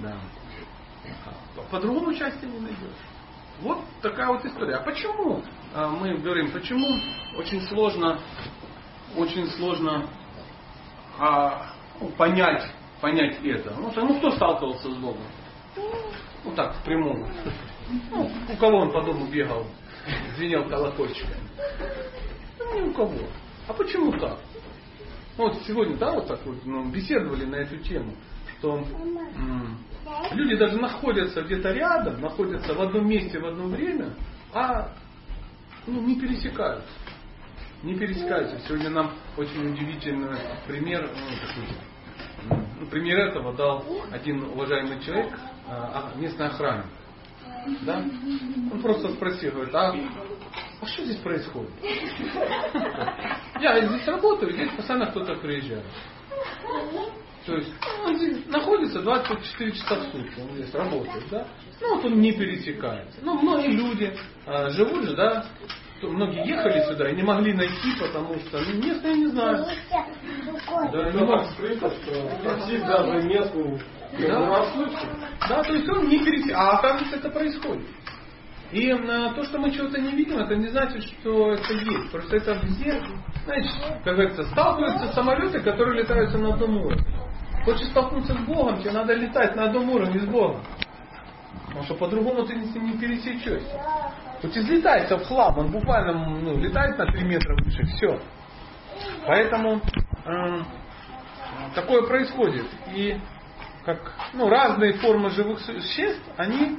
Да. 0.01 0.17
По-другому 1.69 2.11
счастья 2.13 2.47
не 2.47 2.59
найдешь. 2.59 2.97
Вот 3.61 3.83
такая 4.01 4.29
вот 4.29 4.43
история. 4.43 4.77
А 4.77 4.83
почему 4.83 5.43
а, 5.75 5.89
мы 5.89 6.17
говорим, 6.17 6.51
почему 6.51 6.87
очень 7.37 7.61
сложно, 7.67 8.19
очень 9.15 9.47
сложно 9.51 10.09
а, 11.19 11.67
ну, 12.01 12.09
понять 12.09 12.67
понять 13.03 13.37
это. 13.43 13.75
Ну, 13.77 13.91
ну 13.93 14.17
кто 14.17 14.31
сталкивался 14.31 14.89
с 14.89 14.95
Богом? 14.95 15.21
Ну 16.45 16.55
так, 16.55 16.73
в 16.77 16.83
прямом. 16.85 17.27
Ну, 18.09 18.31
у 18.49 18.55
кого 18.55 18.77
он 18.77 18.91
по 18.93 19.01
дому 19.01 19.27
бегал, 19.27 19.67
звенел 20.37 20.69
колокольчиками? 20.69 21.35
Ну, 22.57 22.79
ни 22.79 22.89
у 22.89 22.93
кого. 22.93 23.27
А 23.67 23.73
почему 23.73 24.17
так? 24.17 24.39
Вот 25.35 25.61
сегодня, 25.67 25.97
да, 25.97 26.13
вот 26.13 26.27
так 26.27 26.45
вот 26.45 26.63
ну, 26.63 26.89
беседовали 26.89 27.43
на 27.43 27.55
эту 27.57 27.77
тему, 27.79 28.13
что 28.57 28.85
люди 30.31 30.55
даже 30.55 30.77
находятся 30.77 31.41
где-то 31.41 31.73
рядом, 31.73 32.21
находятся 32.21 32.73
в 32.73 32.81
одном 32.81 33.05
месте 33.05 33.37
в 33.37 33.45
одно 33.45 33.65
время, 33.65 34.13
а 34.53 34.93
ну, 35.87 35.99
не 36.01 36.15
пересекаются. 36.17 36.87
Не 37.81 37.95
пересекаются. 37.95 38.59
Сегодня 38.65 38.91
нам 38.91 39.11
очень 39.35 39.73
удивительный 39.73 40.39
пример, 40.65 41.09
ну, 41.13 41.35
ну, 41.57 41.92
пример 42.87 43.19
этого 43.19 43.53
дал 43.53 43.85
один 44.11 44.43
уважаемый 44.43 45.01
человек, 45.01 45.37
а, 45.67 46.11
а, 46.13 46.19
местный 46.19 46.47
охранник. 46.47 46.85
Да? 47.81 48.03
Он 48.71 48.81
просто 48.81 49.09
спросил, 49.09 49.51
говорит, 49.53 49.73
а, 49.73 49.95
а 50.81 50.85
что 50.85 51.05
здесь 51.05 51.17
происходит? 51.17 51.71
Я 53.59 53.85
здесь 53.85 54.07
работаю, 54.07 54.51
здесь 54.51 54.69
постоянно 54.71 55.07
кто-то 55.07 55.35
приезжает. 55.35 55.85
То 57.45 57.55
есть 57.55 57.73
ну, 57.81 58.05
он 58.05 58.15
здесь 58.17 58.45
находится 58.47 59.01
24 59.01 59.71
часа 59.73 59.95
в 59.95 60.03
сутки, 60.11 60.39
он 60.39 60.55
здесь 60.55 60.73
работает, 60.73 61.23
да? 61.29 61.47
Ну 61.81 61.95
вот 61.95 62.05
он 62.05 62.21
не 62.21 62.31
пересекается. 62.31 63.19
Ну, 63.21 63.41
многие 63.41 63.71
люди 63.71 64.15
а, 64.45 64.69
живут 64.69 65.03
же, 65.03 65.15
да, 65.15 65.45
то 66.03 66.09
многие 66.09 66.45
ехали 66.45 66.83
сюда 66.83 67.09
и 67.09 67.15
не 67.15 67.23
могли 67.23 67.53
найти, 67.53 67.95
потому 67.97 68.35
что 68.35 68.59
ну, 68.59 68.85
местные 68.85 69.15
не 69.15 69.27
знают. 69.27 69.67
Да, 70.91 71.11
не 71.11 71.19
Ну, 71.19 71.25
что 71.45 72.39
просить 72.43 72.85
даже 72.85 73.23
местную 73.23 73.79
Да. 74.19 74.65
Да, 75.47 75.63
то 75.63 75.73
есть 75.73 75.89
он 75.89 76.09
не 76.09 76.19
пересекается. 76.19 76.57
А 76.57 76.77
оказывается, 76.77 77.15
это 77.15 77.29
происходит. 77.29 77.87
И 78.73 78.89
э, 78.89 79.33
то, 79.35 79.43
что 79.45 79.59
мы 79.59 79.71
чего-то 79.71 80.01
не 80.01 80.11
видим, 80.11 80.39
это 80.39 80.55
не 80.55 80.67
значит, 80.67 81.03
что 81.03 81.53
это 81.53 81.73
есть. 81.73 82.11
Просто 82.11 82.35
это 82.35 82.53
везде, 82.63 83.01
знаете, 83.45 83.69
как 84.03 84.15
говорится, 84.15 84.43
сталкиваются 84.43 85.13
самолеты, 85.13 85.61
которые 85.61 86.01
летают 86.01 86.33
на 86.33 86.53
одном 86.53 86.77
уровне. 86.77 87.05
Хочешь 87.63 87.87
столкнуться 87.87 88.33
с 88.33 88.39
Богом, 88.39 88.81
тебе 88.81 88.91
надо 88.91 89.13
летать 89.13 89.55
на 89.55 89.65
одном 89.65 89.89
уровне 89.89 90.19
с 90.19 90.25
Богом. 90.25 90.61
Потому 91.67 91.85
что 91.85 91.95
по-другому 91.95 92.45
ты 92.45 92.59
с 92.59 92.75
ним 92.75 92.91
не 92.91 92.97
пересечешься. 92.97 93.79
Вот 94.43 94.57
излетается 94.57 95.17
в 95.17 95.25
хлам, 95.25 95.57
он 95.57 95.71
буквально 95.71 96.13
ну, 96.13 96.57
летает 96.59 96.97
на 96.97 97.05
3 97.05 97.23
метра 97.23 97.55
выше, 97.55 97.85
все. 97.85 98.19
Поэтому 99.25 99.81
эм, 100.25 100.65
такое 101.73 102.05
происходит. 102.05 102.65
И 102.93 103.17
как 103.85 104.13
ну, 104.33 104.49
разные 104.49 104.93
формы 104.93 105.29
живых 105.29 105.61
существ, 105.61 106.21
они 106.35 106.77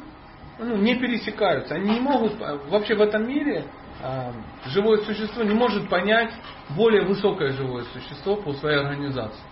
ну, 0.58 0.76
не 0.76 0.94
пересекаются. 0.96 1.74
Они 1.74 1.94
не 1.94 2.00
могут, 2.00 2.38
вообще 2.68 2.94
в 2.96 3.00
этом 3.00 3.26
мире 3.26 3.64
э, 4.02 4.32
живое 4.66 4.98
существо 4.98 5.42
не 5.42 5.54
может 5.54 5.88
понять 5.88 6.32
более 6.76 7.06
высокое 7.06 7.52
живое 7.52 7.84
существо 7.84 8.36
по 8.36 8.52
своей 8.52 8.78
организации. 8.78 9.42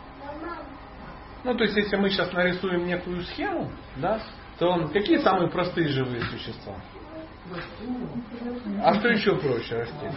Ну, 1.45 1.55
то 1.57 1.65
есть, 1.65 1.77
если 1.77 1.97
мы 1.97 2.11
сейчас 2.11 2.33
нарисуем 2.33 2.87
некую 2.87 3.23
схему, 3.23 3.71
да, 3.97 4.21
то 4.59 4.89
какие 4.93 5.19
самые 5.19 5.51
простые 5.51 5.89
живые 5.89 6.21
существа? 6.21 6.75
А 8.83 8.95
что 8.95 9.09
еще 9.09 9.37
проще 9.37 9.77
растения? 9.77 10.15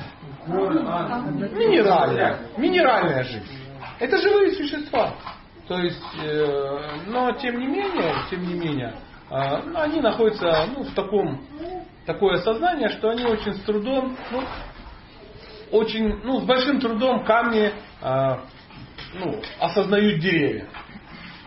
Минеральная. 0.48 2.40
Минеральная 2.58 3.24
жизнь. 3.24 3.60
Это 4.00 4.18
живые 4.18 4.52
существа. 4.52 5.14
То 5.68 5.80
есть, 5.80 6.04
э, 6.22 6.80
но 7.08 7.32
тем 7.34 7.60
не 7.60 7.68
менее, 7.68 8.14
тем 8.30 8.42
не 8.44 8.54
менее, 8.54 8.96
э, 9.32 9.36
они 9.76 10.00
находятся 10.00 10.68
ну, 10.76 10.84
в 10.84 10.94
таком 10.94 11.42
такое 12.06 12.38
сознание, 12.38 12.90
что 12.90 13.10
они 13.10 13.26
очень 13.26 13.54
с 13.56 13.62
трудом, 13.62 14.16
ну, 14.32 14.44
очень, 15.72 16.22
ну, 16.24 16.40
с 16.42 16.44
большим 16.44 16.80
трудом 16.80 17.26
камни 17.26 17.72
э, 18.02 18.38
ну, 19.16 19.42
осознают 19.60 20.20
деревья. 20.20 20.68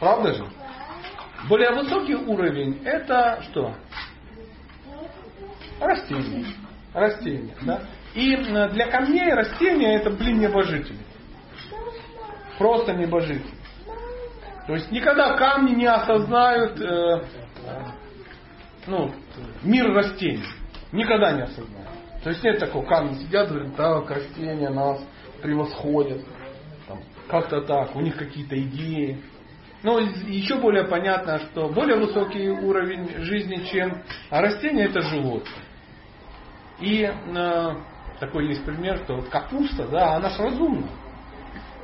Правда 0.01 0.35
же? 0.35 0.47
Более 1.49 1.71
высокий 1.71 2.17
уровень 2.17 2.83
это 2.85 3.41
что? 3.51 3.75
Растения. 5.81 6.47
Растения. 6.93 7.55
Да? 7.63 7.83
И 8.15 8.37
для 8.37 8.91
камней 8.91 9.33
растения 9.33 9.97
это, 9.97 10.11
блин, 10.11 10.41
небожители. 10.41 10.99
Просто 12.59 12.93
небожители. 12.95 13.55
То 14.67 14.75
есть 14.75 14.91
никогда 14.91 15.37
камни 15.37 15.75
не 15.75 15.87
осознают 15.87 16.79
э, 16.81 17.23
ну, 18.87 19.13
мир 19.63 19.93
растений. 19.93 20.45
Никогда 20.93 21.33
не 21.33 21.43
осознают. 21.43 21.89
То 22.23 22.31
есть 22.31 22.43
нет 22.43 22.59
такого, 22.59 22.85
камни 22.85 23.15
сидят, 23.15 23.49
говорят, 23.49 23.77
так, 23.77 24.11
растения 24.11 24.71
нас 24.71 25.01
превосходят. 25.41 26.23
Там, 26.87 26.99
как-то 27.29 27.61
так, 27.63 27.95
у 27.95 28.01
них 28.01 28.17
какие-то 28.17 28.61
идеи. 28.61 29.23
Но 29.83 30.01
еще 30.01 30.57
более 30.57 30.85
понятно, 30.85 31.39
что 31.39 31.69
более 31.69 31.97
высокий 31.97 32.49
уровень 32.49 33.23
жизни, 33.23 33.65
чем 33.71 34.03
а 34.31 34.41
растения, 34.41 34.87
это 34.87 35.01
животные. 35.03 35.68
И 36.81 37.03
э, 37.03 37.75
такой 38.21 38.49
есть 38.49 38.65
пример, 38.65 38.99
что 39.05 39.17
вот 39.17 39.29
капуста, 39.29 39.87
да, 39.89 40.17
она 40.17 40.31
же 40.31 40.43
разумна. 40.43 40.87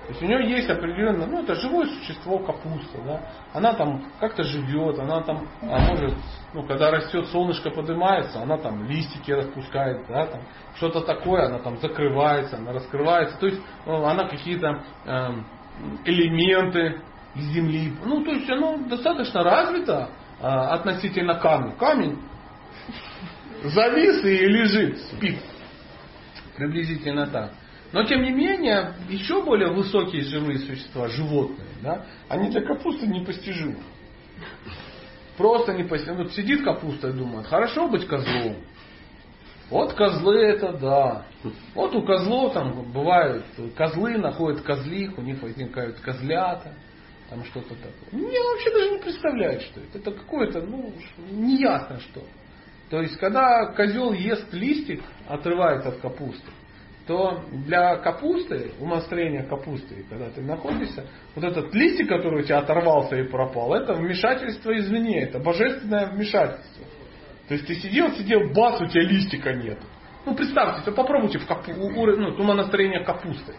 То 0.04 0.11
есть 0.11 0.22
у 0.22 0.26
нее 0.26 0.50
есть 0.50 0.68
определенно, 0.68 1.24
ну 1.24 1.42
это 1.42 1.54
живое 1.54 1.87
существо 1.87 2.38
капуста, 2.38 3.00
да. 3.07 3.20
Она 3.54 3.72
там 3.72 4.04
как-то 4.20 4.42
живет, 4.42 4.98
она 4.98 5.22
там 5.22 5.48
а 5.62 5.78
может, 5.88 6.14
ну 6.52 6.62
когда 6.64 6.90
растет 6.90 7.26
солнышко 7.28 7.70
поднимается, 7.70 8.42
она 8.42 8.59
там 8.59 8.85
листики 8.85 9.30
распускает, 9.30 10.07
да, 10.09 10.26
там 10.26 10.42
что-то 10.76 11.00
такое, 11.00 11.46
она 11.46 11.59
там 11.61 11.78
закрывается, 11.78 12.59
она 12.59 12.72
раскрывается. 12.72 13.38
То 13.38 13.46
есть 13.46 13.62
ну, 13.87 14.04
она 14.04 14.28
какие-то 14.28 14.85
э, 15.07 15.28
элементы 16.04 17.00
земли. 17.35 17.96
Ну, 18.04 18.24
то 18.24 18.30
есть 18.30 18.48
оно 18.50 18.76
достаточно 18.88 19.42
развито 19.42 20.11
а, 20.40 20.74
относительно 20.74 21.35
камня. 21.37 21.74
Камень 21.76 22.20
завис 23.70 24.24
и 24.24 24.46
лежит, 24.46 24.98
спит. 24.98 25.38
Приблизительно 26.57 27.27
так. 27.27 27.53
Но 27.92 28.05
тем 28.05 28.22
не 28.22 28.31
менее, 28.31 28.94
еще 29.09 29.42
более 29.44 29.72
высокие 29.72 30.22
живые 30.22 30.59
существа, 30.59 31.09
животные, 31.09 31.68
да, 31.83 32.07
они 32.29 32.50
для 32.50 32.62
капусты 32.62 33.07
непостижимы. 33.07 33.79
Просто 35.37 35.74
непостижимы. 35.74 36.24
Вот 36.24 36.33
сидит 36.33 36.64
капуста 36.64 37.09
и 37.09 37.12
думает, 37.12 37.46
хорошо 37.46 37.88
быть 37.88 38.07
козлом. 38.07 38.57
Вот 39.70 39.94
козлы 39.94 40.40
это 40.40 40.72
да. 40.72 41.27
Вот 41.74 41.94
у 41.94 42.03
козлов 42.05 42.53
там 42.53 42.92
бывают, 42.92 43.44
козлы 43.77 44.18
находят 44.18 44.62
козлих, 44.62 45.16
у 45.18 45.22
них 45.22 45.42
возникают 45.42 46.00
козлята 46.00 46.74
там 47.31 47.44
что-то 47.44 47.74
такое. 47.74 48.31
Я 48.31 48.42
вообще 48.42 48.72
даже 48.72 48.90
не 48.90 48.98
представляю, 48.98 49.61
что 49.61 49.81
это. 49.81 49.98
Это 49.98 50.12
какое-то, 50.12 50.61
ну, 50.61 50.92
неясно 51.31 51.98
что. 52.00 52.20
То 52.20 52.27
есть, 53.00 53.16
когда 53.16 53.66
козел 53.66 54.12
ест 54.12 54.52
листик, 54.52 55.02
отрывается 55.26 55.88
от 55.88 55.98
капусты, 55.98 56.50
то 57.06 57.44
для 57.50 57.96
капусты, 57.96 58.72
умостроения 58.80 59.42
капусты, 59.42 60.04
когда 60.08 60.30
ты 60.30 60.40
находишься, 60.42 61.06
вот 61.34 61.44
этот 61.44 61.74
листик, 61.74 62.08
который 62.08 62.42
у 62.42 62.44
тебя 62.44 62.58
оторвался 62.58 63.16
и 63.16 63.24
пропал, 63.24 63.74
это 63.74 63.94
вмешательство 63.94 64.76
извне, 64.78 65.22
это 65.22 65.38
божественное 65.38 66.06
вмешательство. 66.06 66.84
То 67.48 67.54
есть 67.54 67.66
ты 67.66 67.74
сидел, 67.74 68.10
сидел, 68.12 68.50
бац, 68.54 68.80
у 68.80 68.86
тебя 68.86 69.02
листика 69.02 69.52
нет. 69.52 69.78
Ну 70.24 70.34
представьте, 70.34 70.90
попробуйте 70.92 71.38
в 71.38 71.46
капу, 71.46 71.72
ну, 71.74 72.28
умонастроение 72.38 73.04
капусты. 73.04 73.54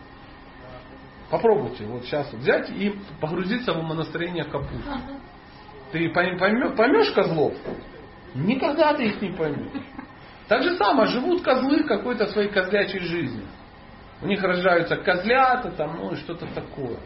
Попробуйте 1.30 1.86
вот 1.86 2.04
сейчас 2.06 2.32
вот 2.32 2.42
взять 2.42 2.70
и 2.72 2.96
погрузиться 3.20 3.74
в 3.74 3.80
умонастроение 3.80 4.46
капусты. 4.46 4.90
Ты 5.92 6.10
поймешь, 6.10 6.76
поймешь 6.76 7.12
козлов? 7.12 7.54
Никогда 8.36 8.94
ты 8.94 9.08
их 9.08 9.22
не 9.22 9.32
поймешь. 9.32 9.72
Так 10.48 10.62
же 10.62 10.76
самое, 10.78 11.10
живут 11.10 11.42
козлы 11.42 11.84
какой-то 11.84 12.28
своей 12.28 12.50
козлячей 12.50 13.00
жизнью. 13.00 13.46
У 14.22 14.28
них 14.28 14.44
рождаются 14.44 14.98
козлята, 14.98 15.72
там, 15.72 15.98
ну 15.98 16.12
и 16.12 16.16
что-то 16.18 16.46
такое. 16.54 16.98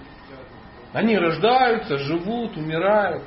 Они 0.92 1.18
рождаются, 1.18 1.98
живут, 2.00 2.58
умирают. 2.58 3.24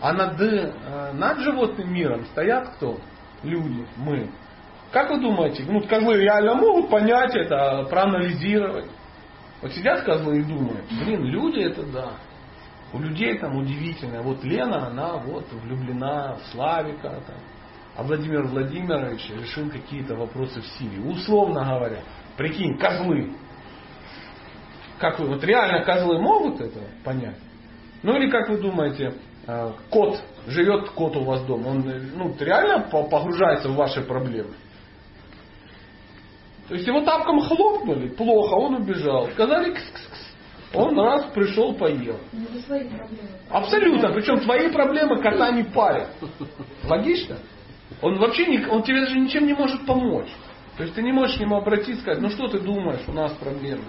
А 0.00 0.12
над, 0.12 0.40
э, 0.40 1.12
над 1.12 1.38
животным 1.40 1.92
миром 1.92 2.24
стоят 2.26 2.76
кто? 2.76 2.98
Люди, 3.42 3.86
мы. 3.96 4.30
Как 4.90 5.10
вы 5.10 5.20
думаете, 5.20 5.64
ну 5.68 5.80
козлы 5.82 6.16
реально 6.16 6.54
могут 6.54 6.88
понять 6.88 7.34
это, 7.34 7.86
проанализировать? 7.90 8.86
Вот 9.60 9.72
сидят 9.72 10.02
козлы 10.02 10.38
и 10.38 10.44
думают, 10.44 10.84
блин, 11.02 11.24
люди 11.24 11.60
это 11.60 11.82
да. 11.82 12.12
У 12.92 12.98
людей 12.98 13.38
там 13.38 13.56
удивительно. 13.56 14.22
Вот 14.22 14.42
Лена, 14.44 14.86
она 14.86 15.16
вот 15.16 15.46
влюблена 15.52 16.34
в 16.34 16.46
Славика, 16.52 17.22
там, 17.26 17.36
а 17.96 18.02
Владимир 18.02 18.46
Владимирович 18.46 19.28
решил 19.30 19.68
какие-то 19.70 20.14
вопросы 20.14 20.60
в 20.60 20.66
Сирии. 20.78 21.00
Условно 21.00 21.64
говоря. 21.64 22.02
Прикинь, 22.36 22.78
козлы. 22.78 23.34
Как 24.98 25.18
вы, 25.18 25.26
вот 25.26 25.44
реально 25.44 25.84
козлы 25.84 26.20
могут 26.20 26.60
это 26.60 26.80
понять? 27.04 27.38
Ну 28.02 28.16
или 28.16 28.30
как 28.30 28.48
вы 28.48 28.58
думаете, 28.58 29.14
кот, 29.90 30.22
живет 30.46 30.90
кот 30.90 31.16
у 31.16 31.24
вас 31.24 31.42
дома, 31.44 31.68
он 31.68 31.84
ну, 32.14 32.34
реально 32.38 32.88
погружается 32.88 33.68
в 33.68 33.74
ваши 33.74 34.02
проблемы? 34.02 34.54
То 36.68 36.74
есть 36.74 36.86
его 36.86 37.00
тапком 37.00 37.40
хлопнули, 37.40 38.08
плохо, 38.08 38.54
он 38.54 38.74
убежал. 38.76 39.28
Сказали, 39.30 39.72
кс 39.72 39.82
-кс 39.82 40.12
-кс. 40.12 40.27
Он 40.74 40.98
раз 40.98 41.26
пришел, 41.32 41.74
поел. 41.74 42.18
Абсолютно, 43.50 44.10
причем 44.12 44.40
твои 44.40 44.70
проблемы 44.70 45.20
кота 45.20 45.50
не 45.50 45.64
парят. 45.64 46.10
Логично? 46.84 47.38
Он 48.02 48.18
вообще 48.18 48.46
не, 48.46 48.66
он 48.66 48.82
тебе 48.82 49.00
даже 49.00 49.18
ничем 49.18 49.46
не 49.46 49.54
может 49.54 49.86
помочь. 49.86 50.28
То 50.76 50.84
есть 50.84 50.94
ты 50.94 51.02
не 51.02 51.12
можешь 51.12 51.36
к 51.36 51.40
нему 51.40 51.56
обратиться 51.56 51.92
и 51.92 52.00
сказать, 52.00 52.20
ну 52.20 52.30
что 52.30 52.48
ты 52.48 52.60
думаешь, 52.60 53.02
у 53.08 53.12
нас 53.12 53.32
проблемы. 53.32 53.82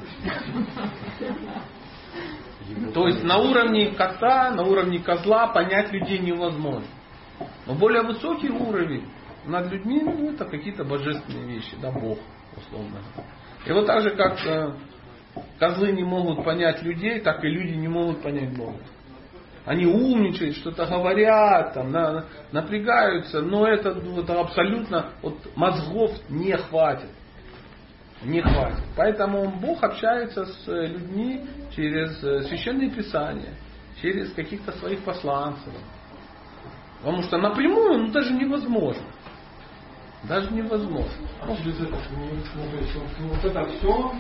То 2.94 3.08
есть 3.08 3.24
на 3.24 3.38
уровне 3.38 3.92
кота, 3.92 4.52
на 4.52 4.64
уровне 4.64 5.00
козла 5.00 5.48
понять 5.48 5.92
людей 5.92 6.20
невозможно. 6.20 6.88
Но 7.66 7.76
более 7.76 8.04
высокий 8.04 8.50
уровень 8.50 9.06
над 9.46 9.72
людьми, 9.72 10.02
ну, 10.04 10.32
это 10.32 10.46
какие-то 10.46 10.84
божественные 10.84 11.56
вещи, 11.56 11.76
да, 11.82 11.92
Бог, 11.92 12.20
условно. 12.58 13.02
И 13.66 13.72
вот 13.72 13.86
так 13.86 14.02
же, 14.02 14.12
как 14.12 14.46
э, 14.46 14.74
козлы 15.60 15.92
не 15.92 16.04
могут 16.04 16.44
понять 16.44 16.82
людей, 16.84 17.20
так 17.20 17.44
и 17.44 17.48
люди 17.48 17.76
не 17.76 17.88
могут 17.88 18.22
понять 18.22 18.56
Бога. 18.56 18.80
они 19.66 19.86
умничают, 19.86 20.58
что-то 20.58 20.86
говорят, 20.86 21.74
там, 21.74 21.92
на, 21.92 22.26
напрягаются, 22.52 23.42
но 23.42 23.68
это, 23.68 23.90
это 23.90 24.40
абсолютно 24.40 25.12
вот, 25.22 25.38
мозгов 25.56 26.12
не 26.30 26.56
хватит. 26.58 27.10
Не 28.24 28.42
хватит. 28.42 28.84
Поэтому 28.98 29.50
Бог 29.62 29.82
общается 29.82 30.46
с 30.46 30.68
людьми 30.68 31.46
через 31.74 32.22
э, 32.22 32.42
священные 32.44 32.90
писания, 32.90 33.54
через 34.02 34.34
каких-то 34.34 34.74
своих 34.74 35.04
посланцев. 35.06 35.74
Потому 36.98 37.24
что 37.24 37.38
напрямую 37.38 38.08
ну, 38.08 38.12
даже 38.12 38.34
невозможно. 38.34 39.04
Даже 40.24 40.52
невозможно. 40.52 41.28
Ну, 41.46 41.56
без 41.66 41.80
этого 41.80 42.02
не 42.12 42.28
ну, 42.28 42.64
вот, 42.66 43.40
ну, 43.44 43.50
это 43.50 43.66
все, 43.70 44.12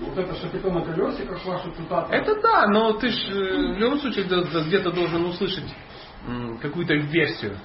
вот 0.00 0.18
это 0.18 0.34
шапито 0.34 0.70
на 0.70 0.82
колесе, 0.82 1.24
как 1.24 1.44
ваша 1.46 1.70
цитата. 1.70 2.14
Это 2.14 2.40
да, 2.42 2.66
но 2.66 2.92
ты 2.92 3.08
ж 3.08 3.28
э, 3.30 3.74
в 3.74 3.78
любом 3.78 3.98
случае 4.00 4.24
где-то 4.24 4.92
должен 4.92 5.24
услышать 5.24 5.74
какую-то 6.60 6.94
версию 6.94 7.56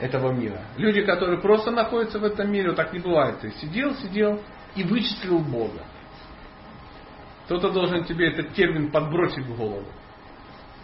этого 0.00 0.32
мира. 0.32 0.62
Люди, 0.76 1.02
которые 1.02 1.40
просто 1.40 1.70
находятся 1.70 2.18
в 2.18 2.24
этом 2.24 2.52
мире, 2.52 2.68
вот 2.68 2.76
так 2.76 2.92
не 2.92 3.00
бывает. 3.00 3.40
Ты 3.40 3.50
сидел, 3.52 3.94
сидел 3.96 4.40
и 4.76 4.84
вычислил 4.84 5.40
Бога. 5.40 5.82
Кто-то 7.46 7.70
должен 7.70 8.04
тебе 8.04 8.30
этот 8.30 8.52
термин 8.52 8.90
подбросить 8.92 9.46
в 9.46 9.56
голову. 9.56 9.86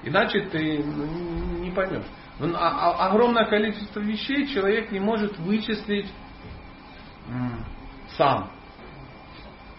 Иначе 0.02 0.40
ты 0.46 0.78
не 0.78 1.70
поймешь. 1.70 2.07
А, 2.40 2.47
а, 2.47 3.11
огромное 3.11 3.44
количество 3.47 4.01
вещей 4.01 4.49
человек 4.49 4.90
не 4.90 5.01
может 5.01 5.38
вычислить 5.38 6.12
сам. 8.16 8.51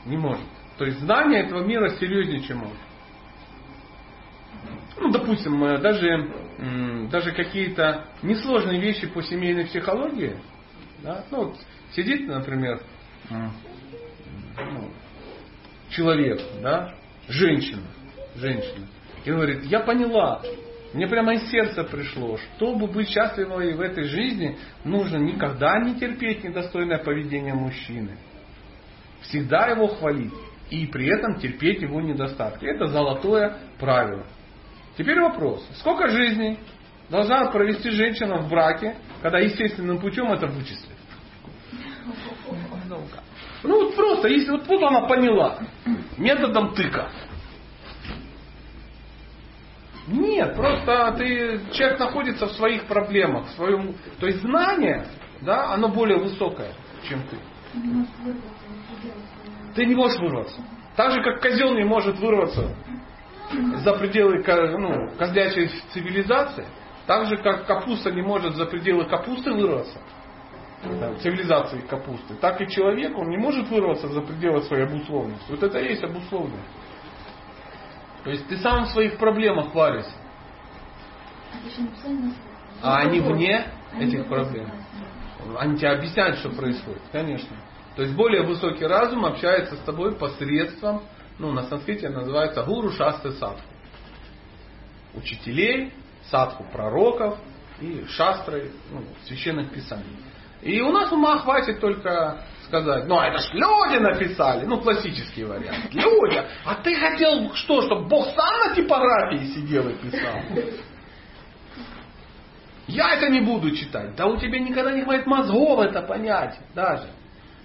Не 0.05 0.17
может. 0.17 0.45
То 0.77 0.85
есть 0.85 0.99
знание 0.99 1.43
этого 1.43 1.63
мира 1.63 1.89
серьезнее, 1.89 2.41
чем 2.41 2.63
он. 2.63 2.71
Ну, 4.97 5.11
допустим, 5.11 5.63
э, 5.63 5.77
даже, 5.79 7.09
даже 7.11 7.31
какие-то 7.33 8.07
несложные 8.21 8.79
вещи 8.79 9.07
по 9.07 9.21
семейной 9.21 9.65
психологии. 9.65 10.39
Да? 11.03 11.25
Ну, 11.31 11.45
вот 11.45 11.57
сидит, 11.91 12.27
например, 12.27 12.81
ну, 13.29 14.91
человек, 15.89 16.41
да, 16.61 16.95
женщина, 17.27 17.83
женщина, 18.35 18.87
и 19.23 19.31
говорит, 19.31 19.63
я 19.65 19.81
поняла, 19.81 20.41
мне 20.95 21.07
прямо 21.07 21.33
из 21.33 21.51
сердца 21.51 21.83
пришло, 21.83 22.37
чтобы 22.37 22.87
быть 22.87 23.09
счастливой 23.09 23.73
в 23.73 23.81
этой 23.81 24.05
жизни, 24.05 24.57
нужно 24.85 25.17
никогда 25.17 25.77
не 25.79 25.95
терпеть 25.95 26.45
недостойное 26.45 26.99
поведение 26.99 27.53
мужчины. 27.53 28.17
Всегда 29.23 29.67
его 29.67 29.87
хвалить 29.87 30.33
и 30.69 30.87
при 30.87 31.07
этом 31.07 31.35
терпеть 31.35 31.81
его 31.81 31.99
недостатки. 31.99 32.65
Это 32.65 32.85
золотое 32.87 33.57
правило. 33.77 34.25
Теперь 34.97 35.19
вопрос. 35.19 35.67
Сколько 35.79 36.07
жизней 36.07 36.59
должна 37.09 37.51
провести 37.51 37.91
женщина 37.91 38.37
в 38.37 38.49
браке, 38.49 38.95
когда 39.21 39.39
естественным 39.39 39.99
путем 39.99 40.31
это 40.31 40.47
вычислит? 40.47 40.95
Ну 43.63 43.83
вот 43.83 43.95
просто, 43.97 44.29
если 44.29 44.51
вот, 44.51 44.65
вот 44.65 44.81
она 44.81 45.07
поняла, 45.07 45.59
методом 46.17 46.73
тыка. 46.73 47.11
Нет, 50.07 50.55
просто 50.55 51.15
ты, 51.17 51.61
человек 51.73 51.99
находится 51.99 52.47
в 52.47 52.51
своих 52.53 52.85
проблемах, 52.85 53.47
в 53.47 53.51
своем, 53.51 53.95
то 54.19 54.27
есть 54.27 54.41
знание, 54.41 55.07
да, 55.41 55.73
оно 55.73 55.89
более 55.89 56.19
высокое, 56.19 56.73
чем 57.07 57.23
ты. 57.23 57.37
Ты 59.73 59.85
не 59.85 59.95
можешь 59.95 60.19
вырваться. 60.19 60.61
Так 60.95 61.11
же, 61.11 61.21
как 61.23 61.41
козел 61.41 61.73
не 61.73 61.83
может 61.83 62.19
вырваться 62.19 62.75
за 63.51 63.93
пределы 63.93 64.43
ну, 64.77 65.09
козлячей 65.17 65.69
цивилизации, 65.91 66.65
так 67.05 67.27
же, 67.27 67.37
как 67.37 67.65
капуста 67.65 68.11
не 68.11 68.21
может 68.21 68.55
за 68.55 68.65
пределы 68.65 69.05
капусты 69.05 69.51
вырваться, 69.51 69.99
цивилизации 71.21 71.79
капусты, 71.81 72.35
так 72.35 72.61
и 72.61 72.67
человек, 72.69 73.17
он 73.17 73.29
не 73.29 73.37
может 73.37 73.67
вырваться 73.69 74.07
за 74.07 74.21
пределы 74.21 74.61
своей 74.63 74.85
обусловленности. 74.85 75.49
Вот 75.49 75.63
это 75.63 75.79
и 75.79 75.89
есть 75.89 76.03
обусловленность. 76.03 76.69
То 78.25 78.31
есть 78.31 78.47
ты 78.47 78.57
сам 78.57 78.85
в 78.85 78.89
своих 78.89 79.17
проблемах 79.17 79.73
варишься. 79.75 80.11
А 82.81 82.97
они 82.97 83.19
вне 83.19 83.67
этих 83.99 84.27
проблем. 84.27 84.69
Они 85.59 85.77
тебе 85.77 85.91
объясняют, 85.91 86.39
что 86.39 86.49
происходит, 86.49 87.03
конечно. 87.11 87.55
То 87.95 88.01
есть 88.01 88.15
более 88.15 88.41
высокий 88.41 88.85
разум 88.85 89.25
общается 89.25 89.75
с 89.75 89.79
тобой 89.79 90.15
посредством, 90.15 91.03
ну 91.37 91.51
на 91.51 91.63
санскрите 91.63 92.09
называется 92.09 92.63
гуру 92.63 92.91
шасты 92.91 93.31
садху. 93.31 93.61
Учителей, 95.13 95.93
садху 96.29 96.65
пророков 96.73 97.37
и 97.79 98.05
шастры 98.09 98.71
ну, 98.91 99.03
священных 99.25 99.71
писаний. 99.71 100.17
И 100.65 100.81
у 100.81 100.91
нас 100.91 101.11
ума 101.11 101.37
хватит 101.37 101.79
только 101.79 102.39
сказать, 102.65 103.05
ну 103.07 103.21
это 103.21 103.37
ж 103.37 103.53
люди 103.53 103.99
написали, 103.99 104.65
ну 104.65 104.81
классический 104.81 105.43
вариант, 105.43 105.93
люди. 105.93 106.41
А 106.65 106.73
ты 106.81 106.95
хотел 106.95 107.53
что, 107.53 107.83
чтобы 107.83 108.07
Бог 108.07 108.25
сам 108.35 108.67
на 108.67 108.73
типографии 108.73 109.45
сидел 109.53 109.87
и 109.87 109.93
писал? 109.93 110.39
Я 112.87 113.13
это 113.13 113.29
не 113.29 113.41
буду 113.41 113.75
читать. 113.75 114.15
Да 114.15 114.25
у 114.25 114.37
тебя 114.37 114.59
никогда 114.59 114.91
не 114.91 115.03
хватит 115.03 115.27
мозгов 115.27 115.81
это 115.81 116.01
понять 116.01 116.57
даже. 116.73 117.09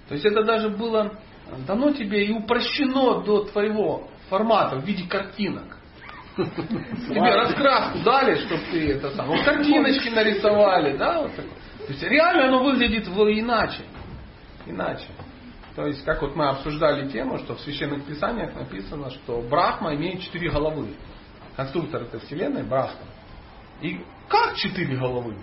То 0.06 0.14
есть 0.14 0.26
это 0.26 0.44
даже 0.44 0.68
было 0.68 1.18
дано 1.66 1.92
тебе 1.92 2.26
и 2.26 2.32
упрощено 2.32 3.22
до 3.22 3.44
твоего 3.44 4.10
формата 4.28 4.76
в 4.76 4.84
виде 4.84 5.08
картинок. 5.08 5.78
Тебе 6.36 7.34
раскраску 7.34 8.00
дали, 8.00 8.34
чтобы 8.44 8.62
ты 8.70 8.92
это 8.92 9.10
сам. 9.12 9.26
Вот 9.26 9.42
картиночки 9.42 10.10
нарисовали, 10.10 10.98
да, 10.98 11.22
вот 11.22 11.30
такое. 11.30 11.54
То 11.86 11.92
есть 11.92 12.02
реально 12.02 12.48
оно 12.48 12.62
выглядит 12.64 13.06
иначе. 13.06 13.84
Иначе. 14.66 15.06
То 15.74 15.86
есть, 15.86 16.04
как 16.04 16.20
вот 16.22 16.34
мы 16.36 16.48
обсуждали 16.48 17.08
тему, 17.08 17.38
что 17.38 17.54
в 17.54 17.60
священных 17.60 18.04
писаниях 18.04 18.54
написано, 18.54 19.10
что 19.10 19.40
Брахма 19.40 19.94
имеет 19.94 20.20
четыре 20.20 20.50
головы. 20.50 20.94
Конструктор 21.56 22.02
этой 22.02 22.20
вселенной 22.20 22.64
Брахма. 22.64 23.06
И 23.80 24.04
как 24.28 24.56
четыре 24.56 24.96
головы? 24.96 25.36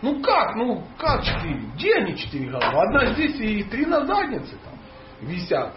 Ну 0.00 0.20
как? 0.22 0.56
Ну 0.56 0.84
как 0.98 1.22
четыре? 1.24 1.60
Где 1.74 1.94
они 1.96 2.16
четыре 2.16 2.50
головы? 2.50 2.82
Одна 2.82 3.14
здесь 3.14 3.38
и 3.40 3.62
три 3.64 3.86
на 3.86 4.04
заднице 4.04 4.56
там 4.64 4.78
висят. 5.20 5.74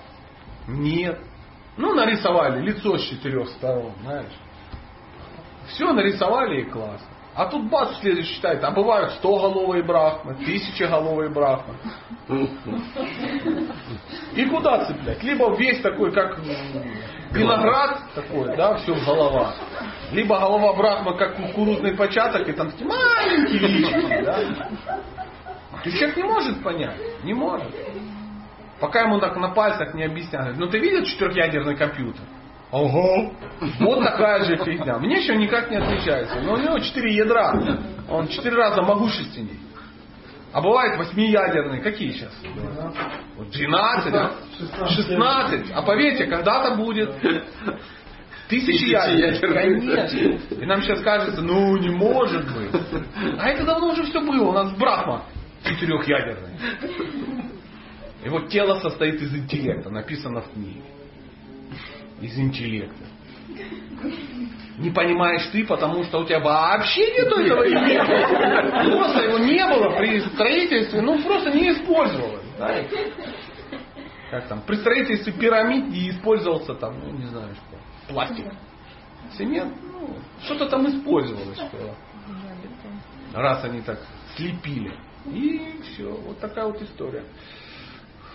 Нет. 0.67 1.19
Ну 1.77 1.93
нарисовали 1.93 2.61
лицо 2.61 2.97
с 2.97 3.03
четырех 3.03 3.49
сторон, 3.49 3.93
знаешь. 4.01 4.33
Все 5.67 5.91
нарисовали 5.91 6.61
и 6.61 6.69
классно. 6.69 7.14
А 7.36 7.48
тут 7.48 7.69
бац, 7.69 7.98
следующий 8.00 8.34
считает, 8.36 8.63
а 8.63 8.71
бывают 8.71 9.12
стоголовые 9.15 9.84
брахмы, 9.84 10.36
тысячеголовые 10.36 11.30
брахмы. 11.30 11.76
И 14.34 14.45
куда 14.45 14.86
цеплять? 14.86 15.21
Либо 15.21 15.54
весь 15.58 15.82
такой, 15.82 16.13
как 16.13 16.39
виноград 17.32 18.00
такой, 18.15 18.56
да, 18.56 18.76
все 18.76 18.95
голова. 19.06 19.54
Либо 20.13 20.39
голова 20.39 20.74
брахма, 20.76 21.17
как 21.17 21.36
кукурузный 21.36 21.95
початок, 21.98 22.48
и 22.48 22.54
там 22.54 22.71
такие 22.71 22.88
маленькие 22.88 23.60
личики, 23.60 24.24
да. 24.24 24.39
Есть 25.84 25.98
человек 25.98 26.17
не 26.17 26.24
может 26.24 26.63
понять, 26.63 27.02
не 27.24 27.34
может. 27.34 27.71
Пока 28.80 29.02
ему 29.02 29.19
так 29.19 29.36
на 29.36 29.50
пальцах 29.50 29.93
не 29.93 30.04
объясняют. 30.04 30.58
Ну 30.58 30.67
ты 30.67 30.80
видел 30.80 31.04
четырехъядерный 31.04 31.76
компьютер? 31.76 32.24
Ого! 32.71 33.32
Вот 33.80 34.04
такая 34.04 34.43
же 34.43 34.58
фигня. 34.58 34.97
Мне 34.97 35.19
еще 35.19 35.36
никак 35.36 35.69
не 35.69 35.78
отличается. 35.78 36.41
Но 36.41 36.54
у 36.54 36.58
него 36.58 36.80
четыре 36.80 37.15
ядра. 37.15 37.80
Он 38.10 38.28
четыре 38.28 38.56
раза 38.56 38.82
могущественней. 38.82 39.60
А 40.51 40.62
бывает 40.62 40.97
восьмиядерный. 40.97 41.82
Какие 41.82 42.12
сейчас? 42.13 42.34
Вот 43.38 43.49
12, 43.49 44.13
16. 44.89 45.71
А 45.73 45.82
поверьте, 45.82 46.25
когда-то 46.25 46.75
будет 46.75 47.13
тысячеядерный. 48.49 49.39
Конечно. 49.39 50.56
И 50.56 50.65
нам 50.65 50.82
сейчас 50.82 51.01
кажется, 51.01 51.41
ну 51.41 51.78
не 51.78 51.89
может 51.89 52.45
быть. 52.54 52.71
А 53.38 53.49
это 53.49 53.65
давно 53.65 53.91
уже 53.91 54.04
все 54.04 54.21
было. 54.21 54.49
У 54.49 54.54
нас 54.54 54.71
Брахма 54.78 55.25
четырехъядерный. 55.63 56.58
И 58.23 58.29
вот 58.29 58.50
тело 58.50 58.79
состоит 58.79 59.21
из 59.21 59.35
интеллекта, 59.35 59.89
написано 59.89 60.42
в 60.42 60.52
книге 60.52 60.81
из 62.21 62.37
интеллекта. 62.37 63.05
Не 64.77 64.91
понимаешь 64.91 65.47
ты, 65.51 65.65
потому 65.65 66.03
что 66.03 66.19
у 66.19 66.25
тебя 66.25 66.39
вообще 66.39 67.13
нету 67.13 67.39
этого 67.39 67.67
интеллекта. 67.67 68.83
Просто 68.85 69.21
его 69.23 69.37
не 69.39 69.65
было 69.65 69.97
при 69.97 70.19
строительстве, 70.21 71.01
ну 71.01 71.21
просто 71.21 71.51
не 71.51 71.71
использовалось. 71.71 72.43
Знаете? 72.57 73.13
Как 74.31 74.47
там, 74.47 74.61
при 74.63 74.75
строительстве 74.75 75.33
пирамид 75.33 75.87
не 75.87 76.09
использовался 76.09 76.73
там, 76.75 76.99
ну 76.99 77.11
не 77.11 77.25
знаю 77.25 77.53
что, 77.55 78.13
пластик. 78.13 78.51
Цемент, 79.37 79.73
ну, 79.81 80.17
что-то 80.43 80.67
там 80.67 80.87
использовалось. 80.87 81.57
Что, 81.57 81.95
раз 83.33 83.63
они 83.63 83.81
так 83.81 83.99
слепили. 84.35 84.93
И 85.25 85.79
все, 85.83 86.11
вот 86.11 86.39
такая 86.39 86.65
вот 86.65 86.81
история. 86.81 87.23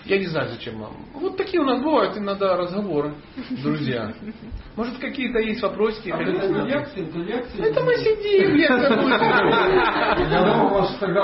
Я 0.05 0.19
не 0.19 0.27
знаю, 0.27 0.49
зачем 0.49 0.79
вам. 0.81 0.97
Вот 1.15 1.37
такие 1.37 1.61
у 1.61 1.65
нас 1.65 1.83
бывают 1.83 2.17
иногда 2.17 2.57
разговоры, 2.57 3.15
друзья. 3.63 4.13
Может, 4.77 4.99
какие-то 4.99 5.39
есть 5.41 5.63
вопросики? 5.63 6.11
А 6.11 6.19
это 6.21 6.63
лекция, 6.63 7.05
это 7.07 7.19
лекция. 7.19 7.67
Это 7.67 7.85
мы 7.85 7.95
сидим. 7.97 8.57
Я 8.57 8.77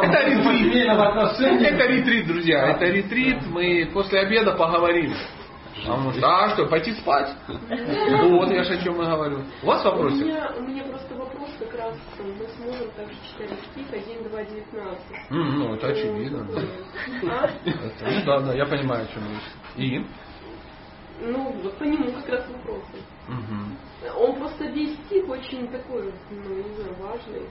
Это 0.02 0.18
ретрит. 0.28 0.86
Это 1.62 1.86
ретрит, 1.86 2.26
друзья. 2.26 2.70
Это 2.70 2.84
ретрит. 2.86 3.46
Мы 3.46 3.90
после 3.92 4.20
обеда 4.20 4.52
поговорим. 4.52 5.12
А 5.86 5.94
он 5.94 6.00
может, 6.02 6.22
а 6.24 6.48
что, 6.50 6.66
пойти 6.66 6.92
спать? 6.92 7.34
Вот, 7.48 8.50
я 8.50 8.64
же 8.64 8.74
о 8.74 8.82
чем 8.82 9.00
и 9.00 9.04
говорю. 9.04 9.44
У 9.62 9.66
вас 9.66 9.82
У 9.84 9.88
вопросы? 9.90 10.24
меня, 10.24 10.50
у 10.56 10.62
меня 10.62 10.84
просто 10.84 11.14
вопрос 11.14 11.45
как 11.58 11.74
раз, 11.74 11.94
там, 12.16 12.28
мы 12.36 12.46
с 12.46 12.58
мужем 12.58 12.90
также 12.96 13.16
читали 13.22 13.56
стих 13.72 13.92
1, 13.92 14.28
2, 14.28 14.44
19. 14.44 15.00
М, 15.30 15.58
Ну, 15.58 15.74
это 15.74 15.88
очевидно. 15.88 16.44
да. 16.44 16.60
А? 17.30 17.50
Ну 17.64 18.24
да, 18.26 18.40
да, 18.40 18.54
я 18.54 18.66
понимаю, 18.66 19.04
о 19.04 19.12
чем 19.12 19.22
речь. 19.30 19.76
И? 19.76 20.04
Ну, 21.20 21.52
вот 21.62 21.78
по 21.78 21.84
нему 21.84 22.12
как 22.12 22.28
раз 22.28 22.46
вопросы. 22.50 22.98
Мгм. 23.28 23.76
Он 24.18 24.36
просто 24.36 24.66
весь 24.66 24.96
стих 25.06 25.28
очень 25.28 25.68
такой, 25.68 26.12
ну, 26.30 26.54
не 26.54 26.74
знаю, 26.74 26.94
важный. 27.00 27.42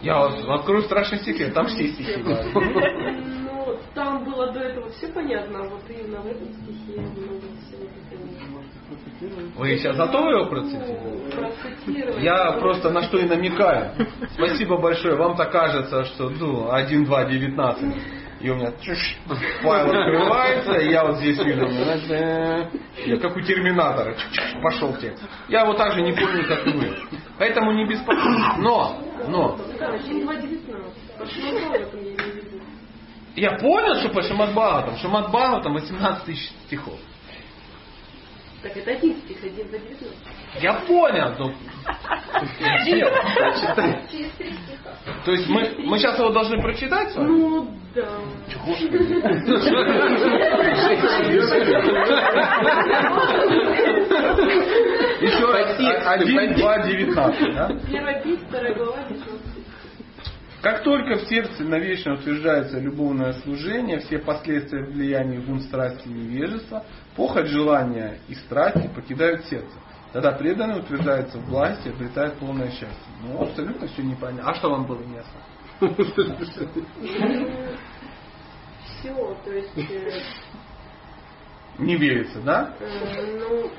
Я 0.00 0.24
открою 0.26 0.82
страшный 0.82 1.18
секрет, 1.18 1.52
там 1.54 1.66
все 1.66 1.88
стихи. 1.88 2.22
да. 2.22 2.44
Ну, 2.54 3.78
там 3.94 4.24
было 4.24 4.52
до 4.52 4.60
этого 4.60 4.88
все 4.90 5.08
понятно, 5.08 5.60
а 5.60 5.68
вот 5.68 5.82
именно 5.88 6.20
в 6.20 6.26
этом 6.26 6.48
стихе 6.54 7.00
много 7.00 7.40
всего 7.40 7.84
такого. 7.84 8.62
Вы 9.56 9.76
сейчас 9.76 9.96
готовы 9.96 10.32
его 10.32 10.46
процитировать? 10.46 11.34
Ну, 11.34 11.52
процитировать. 11.60 12.22
Я 12.22 12.52
просто 12.52 12.90
на 12.90 13.02
что 13.02 13.18
и 13.18 13.24
намекаю. 13.24 13.92
Спасибо 14.34 14.78
большое. 14.78 15.16
Вам-то 15.16 15.44
кажется, 15.46 16.04
что 16.04 16.30
ну, 16.30 16.70
1, 16.70 17.04
2, 17.04 17.24
19. 17.24 17.96
И 18.40 18.50
у 18.50 18.54
меня 18.54 18.72
файл 19.62 19.90
открывается, 19.90 20.74
и 20.74 20.92
я 20.92 21.04
вот 21.04 21.16
здесь 21.16 21.36
вижу, 21.38 21.66
я 23.04 23.18
как 23.18 23.36
у 23.36 23.40
терминатора, 23.40 24.14
пошел 24.62 24.94
текст. 24.94 25.24
Я 25.48 25.62
его 25.62 25.74
также 25.74 26.02
не 26.02 26.12
помню, 26.12 26.46
как 26.46 26.64
и 26.64 26.70
вы. 26.70 26.96
Поэтому 27.36 27.72
не 27.72 27.84
беспокойтесь. 27.84 28.58
Но, 28.58 28.96
но, 29.26 29.58
Да, 29.80 29.88
1, 29.88 30.24
2, 30.24 30.34
19. 30.36 30.94
Пошло 31.18 31.50
в 31.50 31.72
этом 31.72 32.00
я 33.38 33.52
понял, 33.52 33.94
что 34.00 34.08
по 34.08 34.22
Шимат 34.22 34.50
Бхагаватам, 34.50 34.96
Шимат 34.96 35.28
Бхагаватам 35.28 35.74
18 35.74 36.24
тысяч 36.24 36.50
стихов. 36.66 36.98
Так, 38.62 38.76
это 38.76 38.90
один 38.90 39.14
стих, 39.18 39.38
1, 39.42 39.68
2, 39.68 39.78
19. 39.78 40.18
Я 40.60 40.74
понял, 40.80 41.34
но 41.38 41.52
дело. 42.84 43.12
Через 44.10 44.32
три 44.32 44.50
стиха. 44.50 44.94
То 45.24 45.32
есть 45.32 45.48
мы, 45.48 45.74
мы 45.78 45.98
сейчас 45.98 46.18
его 46.18 46.30
должны 46.30 46.60
прочитать 46.60 47.12
с 47.12 47.16
вами? 47.16 47.28
Ну, 47.28 47.70
да. 47.94 48.08
Еще 55.20 55.52
раз. 55.52 55.78
Один, 56.06 56.54
два, 56.56 56.78
девятнадцать. 56.86 57.54
да? 57.54 57.70
Первая 57.90 58.22
пись, 58.22 58.40
вторая 58.48 58.74
глава, 58.74 59.04
19. 59.08 59.58
Как 60.60 60.82
только 60.82 61.14
в 61.18 61.28
сердце 61.28 61.62
навечно 61.62 62.14
утверждается 62.14 62.80
любовное 62.80 63.32
служение, 63.34 64.00
все 64.00 64.18
последствия 64.18 64.84
влияния 64.84 65.38
гун 65.38 65.60
страсти 65.60 66.08
и 66.08 66.12
невежества, 66.12 66.84
похоть, 67.18 67.48
желания 67.48 68.20
и 68.28 68.34
страсти 68.34 68.88
покидают 68.94 69.44
сердце. 69.46 69.74
Тогда 70.12 70.32
преданный 70.32 70.78
утверждается 70.78 71.38
в 71.38 71.46
власти 71.46 71.88
обретает 71.88 72.38
полное 72.38 72.70
счастье. 72.70 73.12
Ну, 73.22 73.42
абсолютно 73.42 73.88
все 73.88 74.02
непонятно. 74.02 74.50
А 74.50 74.54
что 74.54 74.70
вам 74.70 74.86
было 74.86 75.02
неясно? 75.02 75.40
Все, 79.00 79.14
то 79.44 79.52
есть, 79.52 79.76
э, 79.76 80.22
Не 81.78 81.96
верится, 81.96 82.40
да? 82.40 82.74
э, 82.80 83.38
ну, 83.38 83.70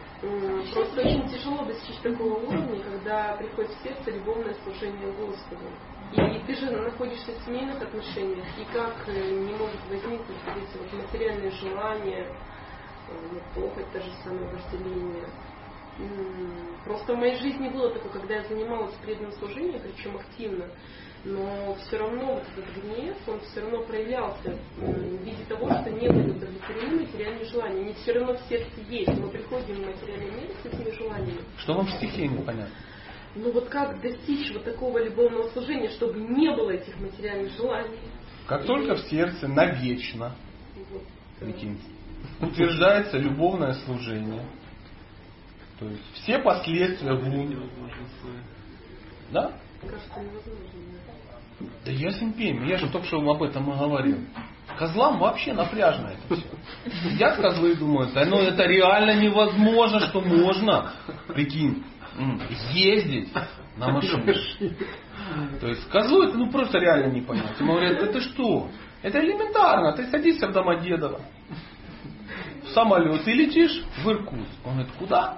просто 0.73 1.01
очень 1.01 1.27
тяжело 1.29 1.65
достичь 1.65 1.97
такого 1.97 2.35
уровня, 2.35 2.81
когда 2.83 3.35
приходит 3.37 3.71
в 3.71 3.83
сердце 3.83 4.11
любовное 4.11 4.53
служение 4.63 5.11
Господу. 5.13 5.65
И 6.13 6.39
ты 6.45 6.55
же 6.55 6.71
находишься 6.71 7.31
в 7.31 7.45
семейных 7.45 7.81
отношениях, 7.81 8.45
и 8.57 8.65
как 8.73 8.95
э, 9.07 9.31
не 9.31 9.53
может 9.53 9.79
возникнуть 9.89 10.27
вот 10.27 10.85
эти 10.85 10.95
материальные 10.95 11.51
желания, 11.51 12.27
вот 13.31 13.43
похоть, 13.55 13.91
та 13.91 13.99
же 13.99 14.11
самое 14.23 14.47
вожделение. 14.47 15.25
Просто 16.85 17.13
в 17.13 17.17
моей 17.17 17.35
жизни 17.37 17.67
было 17.69 17.91
такое, 17.91 18.11
когда 18.13 18.35
я 18.35 18.43
занималась 18.45 18.93
преданным 19.01 19.33
служением, 19.33 19.81
причем 19.81 20.15
активно, 20.15 20.65
но 21.25 21.75
все 21.75 21.97
равно 21.97 22.35
вот 22.35 22.43
этот 22.55 22.83
гнев, 22.83 23.17
он 23.27 23.41
все 23.41 23.59
равно 23.61 23.83
проявлялся 23.83 24.49
м, 24.49 24.57
в 24.77 25.23
виде 25.23 25.43
того, 25.49 25.69
что 25.69 25.89
не 25.91 26.07
были 26.07 26.31
удовлетворены 26.31 27.01
материальные 27.01 27.45
желания. 27.45 27.81
Они 27.81 27.93
все 27.95 28.13
равно 28.13 28.37
в 28.37 28.41
сердце 28.47 28.79
есть. 28.89 29.09
Мы 29.09 29.29
приходим 29.29 29.75
в 29.75 29.85
материальный 29.87 30.31
мир 30.31 30.51
с 30.63 30.65
этими 30.65 30.91
желаниями. 30.91 31.41
Что 31.57 31.73
вам 31.73 31.85
в 31.87 31.91
стихе 31.91 32.27
непонятно? 32.27 32.73
Ну 33.35 33.51
вот 33.51 33.67
как 33.67 34.01
достичь 34.01 34.51
вот 34.53 34.63
такого 34.63 35.03
любовного 35.03 35.49
служения, 35.49 35.89
чтобы 35.89 36.19
не 36.19 36.49
было 36.55 36.71
этих 36.71 36.97
материальных 36.99 37.51
желаний? 37.57 37.99
Как 38.47 38.65
только 38.65 38.95
в 38.95 39.01
сердце 39.01 39.47
навечно 39.47 40.33
Вот. 40.91 41.03
прикиньте, 41.39 41.83
утверждается 42.41 43.17
любовное 43.17 43.73
служение, 43.73 44.45
то 45.79 45.87
есть 45.87 46.03
все 46.13 46.39
последствия 46.39 47.15
гун, 47.15 47.69
да? 49.31 49.53
Да 51.85 51.91
ясен 51.91 52.33
пень, 52.33 52.65
я 52.67 52.77
же 52.77 52.89
только 52.89 53.07
что 53.07 53.17
об 53.29 53.43
этом 53.43 53.71
и 53.71 53.77
говорил. 53.77 54.19
Козлам 54.77 55.19
вообще 55.19 55.53
напряжно 55.53 56.09
это 56.09 56.35
все. 56.35 57.09
Сидят 57.09 57.37
козлы 57.37 57.71
и 57.71 57.75
думают, 57.75 58.13
да 58.13 58.25
ну 58.25 58.37
это 58.37 58.63
реально 58.63 59.19
невозможно, 59.21 59.99
что 60.01 60.21
можно, 60.21 60.93
прикинь, 61.27 61.83
ездить 62.71 63.29
на 63.77 63.91
машине. 63.91 64.35
То 65.59 65.67
есть 65.67 65.89
козлу 65.89 66.23
это 66.23 66.37
ну 66.37 66.49
просто 66.49 66.77
реально 66.79 67.11
не 67.11 67.21
понять. 67.21 67.59
Ему 67.59 67.73
говорят, 67.73 68.01
это 68.01 68.21
что? 68.21 68.69
Это 69.01 69.19
элементарно, 69.19 69.93
ты 69.93 70.05
садишься 70.05 70.47
в 70.47 70.51
Домодедово, 70.51 71.21
в 72.69 72.73
самолет 72.73 73.27
и 73.27 73.33
летишь 73.33 73.83
в 74.03 74.09
Иркутск. 74.09 74.65
Он 74.65 74.73
говорит, 74.73 74.91
куда? 74.97 75.37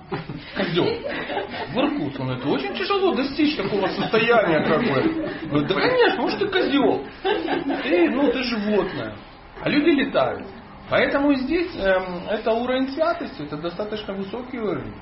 Козел. 0.56 0.86
В 0.86 1.78
Иркутск. 1.78 2.20
Он 2.20 2.28
говорит, 2.28 2.46
очень 2.46 2.76
тяжело 2.76 3.14
достичь 3.14 3.56
такого 3.56 3.88
состояния 3.88 4.64
как 4.66 4.80
бы. 4.80 5.48
Говорит, 5.50 5.68
да 5.68 5.76
конечно, 5.76 6.22
может 6.22 6.40
ты 6.40 6.48
козел. 6.48 7.06
Ты, 7.24 8.10
ну 8.10 8.32
ты 8.32 8.44
животное. 8.44 9.16
А 9.64 9.70
люди 9.70 9.90
летают. 9.90 10.46
Поэтому 10.90 11.34
здесь 11.36 11.74
эм, 11.78 12.28
это 12.30 12.52
уровень 12.52 12.90
святости, 12.90 13.44
это 13.44 13.58
достаточно 13.58 14.14
высокий 14.14 14.60
уровень. 14.60 14.94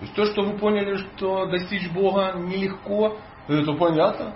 То 0.00 0.04
есть 0.04 0.14
то, 0.14 0.24
что 0.24 0.42
вы 0.42 0.58
поняли, 0.58 0.96
что 0.96 1.46
достичь 1.46 1.88
Бога 1.90 2.34
нелегко, 2.36 3.18
это 3.46 3.72
понятно. 3.74 4.34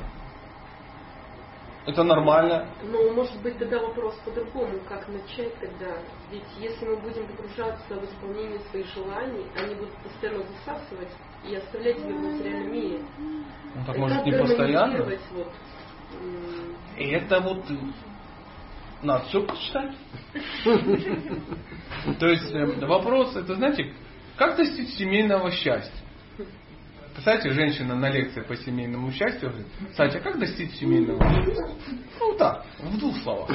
Это 1.87 2.03
нормально. 2.03 2.67
Но 2.83 3.13
может 3.13 3.41
быть 3.43 3.59
тогда 3.59 3.79
вопрос 3.79 4.15
по-другому, 4.25 4.81
как 4.89 5.07
начать 5.09 5.55
тогда? 5.61 5.99
Ведь 6.31 6.45
если 6.59 6.87
мы 6.87 6.97
будем 6.97 7.27
погружаться 7.27 7.95
в 7.95 8.05
исполнение 8.05 8.59
своих 8.71 8.87
желаний, 8.95 9.47
они 9.57 9.75
будут 9.75 9.95
постоянно 10.03 10.45
засасывать 10.45 11.11
и 11.47 11.55
оставлять 11.55 11.99
тебя 11.99 12.15
в 12.15 12.21
материальном 12.21 12.73
мире. 12.73 13.05
Ну, 13.19 13.45
так 13.87 13.97
И 13.97 13.99
может 13.99 14.25
не 14.25 14.33
постоянно. 14.33 15.05
Вот, 15.05 15.53
И 16.97 17.05
это 17.11 17.41
вот 17.41 17.65
надо 19.03 19.25
все 19.27 19.47
почитать. 19.47 19.95
То 22.19 22.27
есть 22.27 22.51
э, 22.51 22.87
вопрос, 22.87 23.37
это 23.37 23.57
знаете, 23.57 23.93
как 24.37 24.57
достичь 24.57 24.95
семейного 24.95 25.51
счастья? 25.51 26.04
Представляете, 27.15 27.51
женщина 27.53 27.95
на 27.95 28.11
лекции 28.11 28.41
по 28.41 28.57
семейному 28.57 29.13
счастью 29.13 29.51
говорит, 29.51 29.69
Сатя, 29.97 30.19
как 30.19 30.37
достичь 30.39 30.73
семейного 30.73 31.23
счастья? 31.23 31.69
Ну 32.19 32.35
так, 32.37 32.67
в 32.81 32.99
двух 32.99 33.17
словах. 33.19 33.51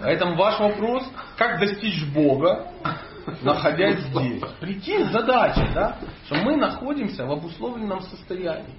Поэтому 0.00 0.34
ваш 0.34 0.58
вопрос, 0.58 1.08
как 1.36 1.60
достичь 1.60 2.04
Бога, 2.12 2.72
находясь 3.42 4.00
здесь. 4.00 4.42
Прикинь, 4.58 5.04
задача, 5.12 5.70
да, 5.72 5.98
что 6.26 6.34
мы 6.42 6.56
находимся 6.56 7.24
в 7.24 7.30
обусловленном 7.30 8.00
состоянии. 8.02 8.74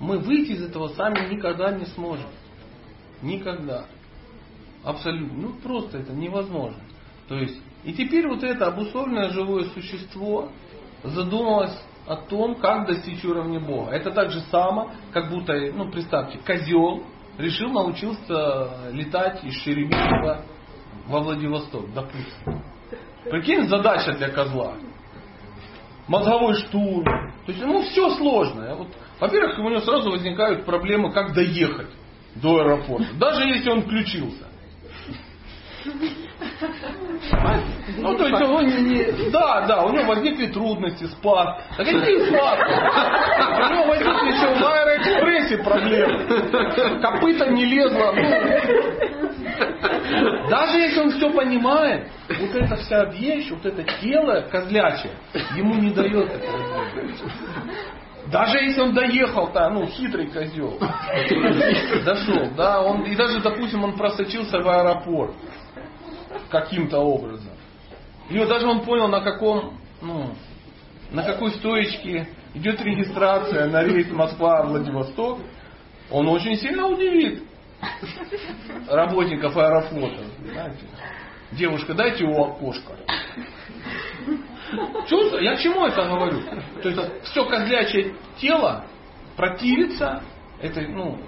Мы 0.00 0.18
выйти 0.18 0.52
из 0.52 0.62
этого 0.62 0.88
сами 0.88 1.34
никогда 1.34 1.70
не 1.72 1.86
сможем. 1.86 2.28
Никогда. 3.22 3.86
Абсолютно. 4.84 5.38
Ну 5.38 5.54
просто 5.54 5.96
это 5.98 6.12
невозможно. 6.12 6.82
То 7.26 7.36
есть, 7.36 7.58
и 7.84 7.92
теперь 7.92 8.26
вот 8.26 8.42
это 8.42 8.66
обусловленное 8.66 9.30
живое 9.30 9.64
существо 9.74 10.50
задумалось 11.02 11.78
о 12.06 12.16
том, 12.16 12.56
как 12.56 12.86
достичь 12.86 13.24
уровня 13.24 13.60
Бога. 13.60 13.92
Это 13.92 14.10
так 14.10 14.30
же 14.30 14.40
само, 14.50 14.90
как 15.12 15.30
будто, 15.30 15.54
ну 15.72 15.90
представьте, 15.90 16.38
козел 16.38 17.04
решил 17.38 17.70
научился 17.70 18.90
летать 18.92 19.44
из 19.44 19.54
Шереметьево 19.62 20.42
во 21.06 21.20
Владивосток, 21.20 21.92
допустим. 21.92 22.62
Прикинь, 23.24 23.68
задача 23.68 24.12
для 24.12 24.28
козла. 24.28 24.74
Мозговой 26.06 26.54
штурм. 26.54 27.04
То 27.46 27.52
есть, 27.52 27.64
ну, 27.64 27.82
все 27.82 28.10
сложное. 28.16 28.74
Вот, 28.74 28.88
во-первых, 29.18 29.58
у 29.58 29.62
него 29.62 29.80
сразу 29.80 30.10
возникают 30.10 30.66
проблемы, 30.66 31.12
как 31.12 31.32
доехать. 31.32 31.88
до 32.36 32.58
аэропорта. 32.58 33.06
Даже 33.18 33.46
если 33.46 33.70
он 33.70 33.82
включился. 33.82 34.48
Ну, 37.98 38.16
то 38.16 38.26
есть 38.26 38.42
он 38.42 38.66
не, 38.66 38.82
не- 38.82 39.30
да, 39.30 39.66
да, 39.66 39.82
у 39.84 39.92
него 39.92 40.06
возникли 40.06 40.46
трудности, 40.46 41.04
спад. 41.04 41.60
Да 41.76 41.84
какие 41.84 42.26
спад? 42.28 42.58
У 42.58 43.72
него 43.72 43.84
возникли 43.86 44.28
еще 44.32 44.54
в 44.54 44.62
аэроэкспрессе 44.64 45.58
проблемы. 45.58 47.00
Копыта 47.00 47.46
не 47.50 47.64
лезло. 47.64 48.12
ну. 48.12 48.24
даже 50.50 50.78
если 50.78 51.00
он 51.00 51.10
все 51.12 51.30
понимает, 51.30 52.08
вот 52.28 52.54
эта 52.54 52.76
вся 52.76 53.04
вещь, 53.06 53.50
вот 53.50 53.64
это 53.64 53.82
тело 54.00 54.46
козлячее, 54.50 55.12
ему 55.56 55.74
не 55.74 55.90
дает. 55.90 56.30
Даже 58.26 58.58
если 58.58 58.80
он 58.80 58.94
доехал-то, 58.94 59.68
ну, 59.68 59.86
хитрый 59.86 60.28
козел, 60.28 60.78
дошел, 62.04 62.48
да, 62.56 62.80
он, 62.82 63.02
и 63.02 63.14
даже, 63.14 63.40
допустим, 63.40 63.84
он 63.84 63.96
просочился 63.96 64.60
в 64.60 64.68
аэропорт 64.68 65.34
каким-то 66.50 66.98
образом. 66.98 67.52
И 68.30 68.38
вот 68.38 68.48
даже 68.48 68.66
он 68.66 68.82
понял, 68.82 69.08
на 69.08 69.20
каком, 69.20 69.78
ну, 70.00 70.34
на 71.10 71.22
какой 71.22 71.50
стоечке 71.52 72.28
идет 72.54 72.80
регистрация 72.80 73.66
на 73.66 73.82
рейс 73.84 74.10
Москва-Владивосток, 74.10 75.40
он 76.10 76.28
очень 76.28 76.56
сильно 76.56 76.86
удивит 76.86 77.42
работников 78.88 79.56
аэрофлота. 79.56 80.24
Знаете. 80.50 80.86
Девушка, 81.52 81.94
дайте 81.94 82.24
у 82.24 82.42
окошка. 82.42 82.96
Чувство? 85.06 85.38
Я 85.38 85.56
к 85.56 85.60
чему 85.60 85.86
это 85.86 86.02
говорю? 86.04 86.40
То 86.82 86.88
есть 86.88 87.24
все 87.24 87.44
козлячье 87.44 88.14
тело 88.38 88.86
противится 89.36 90.22
этой, 90.60 90.88
ну 90.88 91.18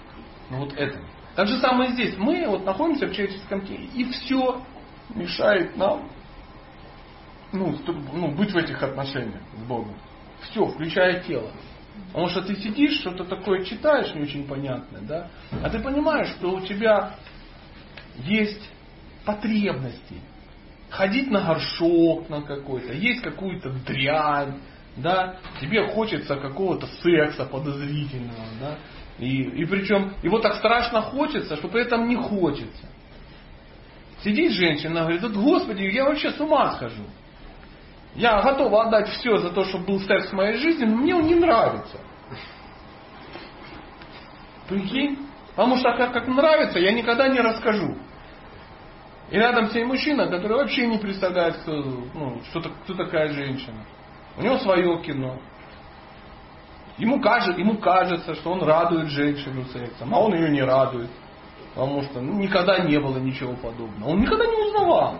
вот 0.51 0.73
этому. 0.73 1.07
Так 1.35 1.49
же 1.49 1.59
самое 1.59 1.91
здесь. 1.93 2.17
Мы 2.17 2.47
вот 2.49 2.65
находимся 2.65 3.07
в 3.07 3.13
человеческом 3.13 3.67
теле, 3.67 3.85
и 3.95 4.05
все 4.11 4.63
мешает 5.15 5.77
нам 5.77 6.09
ну, 7.53 7.77
ну, 8.13 8.33
быть 8.33 8.53
в 8.53 8.57
этих 8.57 8.83
отношениях 8.83 9.41
с 9.57 9.63
Богом. 9.69 9.95
Все, 10.43 10.67
включая 10.67 11.23
тело. 11.23 11.51
Потому 12.09 12.29
что 12.29 12.43
ты 12.43 12.57
сидишь, 12.57 13.01
что-то 13.01 13.25
такое 13.25 13.65
читаешь, 13.65 14.15
не 14.15 14.23
очень 14.23 14.47
понятное, 14.47 15.01
да? 15.01 15.31
А 15.63 15.71
ты 15.71 15.79
понимаешь, 15.79 16.29
что 16.37 16.51
у 16.51 16.61
тебя 16.61 17.15
есть 18.19 18.71
потребности. 19.25 20.17
Ходить 20.91 21.31
на 21.31 21.41
горшок 21.43 22.29
на 22.29 22.43
какой-то, 22.43 22.93
есть 22.93 23.23
какую-то 23.23 23.71
дрянь, 23.87 24.61
да, 24.97 25.37
тебе 25.61 25.89
хочется 25.89 26.37
какого-то 26.37 26.87
секса 27.03 27.45
подозрительного, 27.45 28.47
да, 28.61 28.79
и, 29.19 29.43
и 29.43 29.65
причем 29.65 30.15
его 30.23 30.39
так 30.39 30.55
страшно 30.57 31.03
хочется, 31.03 31.57
что 31.57 31.69
при 31.69 31.83
этом 31.83 32.09
не 32.09 32.17
хочется. 32.17 32.87
Сидит 34.23 34.53
женщина, 34.53 35.03
говорит, 35.03 35.23
вот 35.23 35.33
Господи, 35.33 35.85
я 35.85 36.05
вообще 36.05 36.31
с 36.33 36.41
ума 36.41 36.73
схожу. 36.73 37.05
Я 38.15 38.41
готова 38.41 38.87
отдать 38.87 39.09
все 39.09 39.37
за 39.37 39.51
то, 39.51 39.65
чтобы 39.65 39.85
был 39.85 40.01
секс 40.01 40.31
в 40.31 40.33
моей 40.33 40.57
жизни, 40.57 40.85
но 40.85 40.97
мне 40.97 41.15
он 41.15 41.27
не 41.27 41.35
нравится. 41.35 41.99
Прикинь? 44.69 45.19
Потому 45.51 45.77
что 45.77 45.95
как, 45.97 46.13
как 46.13 46.27
нравится, 46.27 46.79
я 46.79 46.93
никогда 46.93 47.29
не 47.29 47.41
расскажу. 47.41 47.97
И 49.31 49.37
рядом 49.37 49.69
с 49.69 49.75
ней 49.75 49.85
мужчина, 49.85 50.29
который 50.29 50.57
вообще 50.57 50.87
не 50.87 50.99
представляет, 50.99 51.57
кто, 51.59 51.73
ну, 51.73 52.41
что, 52.51 52.61
кто 52.61 52.95
такая 52.95 53.33
женщина. 53.33 53.85
У 54.37 54.43
него 54.43 54.59
свое 54.59 55.03
кино. 55.03 55.39
Ему, 56.99 57.21
кажется, 57.21 57.61
ему 57.61 57.79
кажется, 57.79 58.35
что 58.37 58.53
он 58.53 58.63
радует 58.63 59.09
женщину 59.09 59.65
сексом, 59.67 60.15
а 60.15 60.21
он 60.21 60.35
ее 60.35 60.51
не 60.51 60.63
радует. 60.63 61.11
Потому 61.77 62.03
что 62.05 62.23
ну, 62.23 62.39
никогда 62.39 62.79
не 62.79 62.99
было 62.99 63.19
ничего 63.19 63.53
подобного. 63.53 64.09
Он 64.09 64.21
никогда 64.21 64.47
не 64.47 64.57
узнавал. 64.67 65.19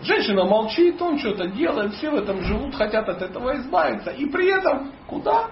Женщина 0.00 0.44
молчит, 0.44 1.02
он 1.02 1.18
что-то 1.18 1.48
делает, 1.48 1.94
все 1.94 2.10
в 2.10 2.14
этом 2.14 2.42
живут, 2.42 2.76
хотят 2.76 3.08
от 3.08 3.20
этого 3.20 3.56
избавиться. 3.56 4.12
И 4.12 4.26
при 4.26 4.56
этом 4.56 4.92
куда? 5.08 5.50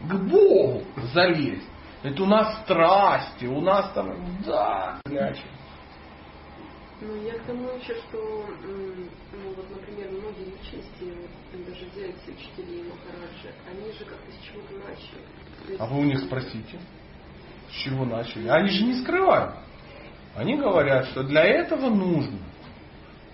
К 0.00 0.14
Богу 0.14 0.82
залезть. 1.12 1.68
Это 2.02 2.22
у 2.22 2.26
нас 2.26 2.62
страсти, 2.62 3.44
у 3.44 3.60
нас 3.60 3.92
там, 3.92 4.16
да, 4.46 4.98
горячее. 5.04 5.44
Ну, 7.02 7.14
я 7.22 7.34
к 7.34 7.42
тому 7.42 7.68
еще, 7.68 7.94
что, 7.96 8.46
ну, 8.62 9.54
вот, 9.56 9.70
например, 9.70 10.10
многие 10.10 10.52
личности, 10.52 11.28
даже 11.52 11.84
взять 11.94 12.16
учителей 12.26 12.84
Махараджи, 12.84 13.52
они 13.70 13.92
же 13.92 14.06
как-то 14.06 14.32
с 14.32 14.38
чего-то 14.42 14.88
начали. 14.88 15.76
А 15.78 15.86
вы 15.86 16.00
у 16.00 16.04
них 16.04 16.20
спросите, 16.20 16.78
с 17.70 17.72
чего 17.84 18.04
начали. 18.04 18.48
Они 18.48 18.68
же 18.68 18.84
не 18.84 18.94
скрывают. 19.02 19.54
Они 20.36 20.56
говорят, 20.56 21.06
что 21.06 21.22
для 21.22 21.44
этого 21.44 21.90
нужно 21.90 22.38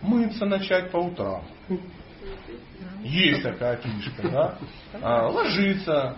мыться 0.03 0.47
начать 0.47 0.91
по 0.91 0.99
утрам. 0.99 1.43
Есть 3.03 3.43
такая 3.43 3.76
книжка, 3.76 4.28
да? 4.28 4.59
А, 5.01 5.28
ложиться 5.28 6.16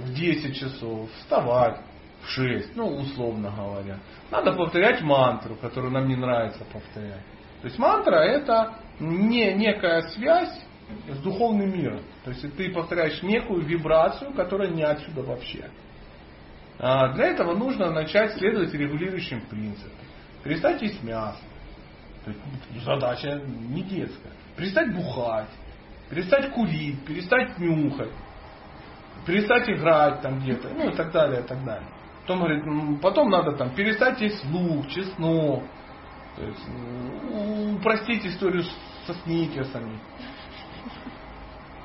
в 0.00 0.14
10 0.14 0.56
часов, 0.56 1.10
вставать 1.18 1.80
в 2.22 2.28
6, 2.28 2.76
ну, 2.76 2.86
условно 2.86 3.50
говоря. 3.50 3.98
Надо 4.30 4.52
повторять 4.52 5.00
мантру, 5.00 5.56
которую 5.56 5.92
нам 5.92 6.08
не 6.08 6.16
нравится 6.16 6.64
повторять. 6.72 7.24
То 7.60 7.66
есть 7.66 7.78
мантра 7.78 8.16
это 8.16 8.74
не 9.00 9.54
некая 9.54 10.02
связь 10.10 10.64
с 11.08 11.18
духовным 11.18 11.72
миром. 11.72 12.02
То 12.24 12.30
есть 12.30 12.56
ты 12.56 12.70
повторяешь 12.70 13.22
некую 13.22 13.62
вибрацию, 13.62 14.32
которая 14.32 14.68
не 14.68 14.82
отсюда 14.82 15.22
вообще. 15.22 15.70
А 16.78 17.12
для 17.14 17.26
этого 17.26 17.54
нужно 17.54 17.90
начать 17.90 18.34
следовать 18.34 18.72
регулирующим 18.72 19.40
принципам. 19.42 19.90
Перестать 20.44 20.80
есть 20.82 21.02
мясо. 21.02 21.38
Есть 22.72 22.84
задача 22.84 23.40
не 23.44 23.82
детская. 23.82 24.32
Перестать 24.56 24.94
бухать, 24.94 25.48
перестать 26.10 26.50
курить, 26.52 27.04
перестать 27.04 27.58
нюхать, 27.58 28.12
перестать 29.26 29.68
играть 29.70 30.20
там 30.20 30.40
где-то, 30.40 30.68
ну 30.70 30.90
и 30.90 30.94
так 30.94 31.12
далее, 31.12 31.40
и 31.40 31.44
так 31.44 31.64
далее. 31.64 31.88
Потом, 32.22 32.40
говорит, 32.40 33.00
потом 33.00 33.30
надо 33.30 33.52
там 33.52 33.74
перестать 33.74 34.20
есть 34.20 34.44
лук, 34.46 34.88
чеснок, 34.88 35.64
то 36.36 36.44
есть 36.44 37.76
упростить 37.76 38.26
историю 38.26 38.64
со 39.06 39.14
сникерсами. 39.14 39.98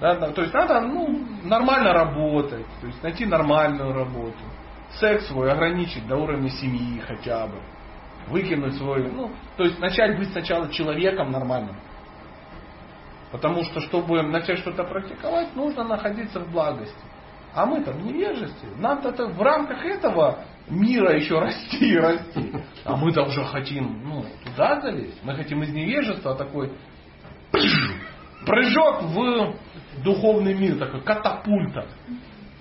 Да, 0.02 0.16
да, 0.16 0.32
то 0.32 0.42
есть 0.42 0.54
надо 0.54 0.82
ну, 0.82 1.26
нормально 1.44 1.94
работать, 1.94 2.66
то 2.82 2.88
есть 2.88 3.02
найти 3.02 3.26
нормальную 3.26 3.94
работу. 3.94 4.44
Секс 5.00 5.28
свой 5.28 5.52
ограничить 5.52 6.08
до 6.08 6.18
уровня 6.18 6.50
семьи 6.50 7.00
хотя 7.00 7.48
бы. 7.48 7.62
Выкинуть 8.28 8.76
свой, 8.78 9.12
ну, 9.12 9.32
то 9.58 9.64
есть 9.64 9.80
начать 9.80 10.18
быть 10.18 10.32
сначала 10.32 10.72
человеком 10.72 11.32
нормальным. 11.32 11.76
Потому 13.32 13.64
что, 13.64 13.82
чтобы 13.82 14.22
начать 14.22 14.60
что-то 14.60 14.84
практиковать, 14.84 15.56
нужно 15.56 15.84
находиться 15.84 16.40
в 16.40 16.52
благости. 16.52 16.96
А 17.54 17.66
мы 17.66 17.84
там 17.84 17.96
в 17.98 18.06
невежестве. 18.06 18.70
Нам-то 18.78 19.10
это 19.10 19.26
в 19.26 19.42
рамках 19.42 19.84
этого 19.86 20.46
мира 20.68 21.16
еще 21.16 21.40
расти 21.40 21.94
и 21.94 21.98
расти. 21.98 22.54
А 22.84 22.96
мы-то 22.96 23.24
уже 23.24 23.44
хотим 23.44 24.04
ну, 24.04 24.26
туда 24.44 24.82
залезть. 24.82 25.20
Мы 25.24 25.36
хотим 25.36 25.62
из 25.64 25.70
невежества 25.74 26.36
такой 26.36 26.72
прыжок 28.46 29.04
в 29.04 29.56
духовный 30.04 30.54
мир, 30.54 30.78
такой 30.78 31.02
катапульта. 31.02 31.88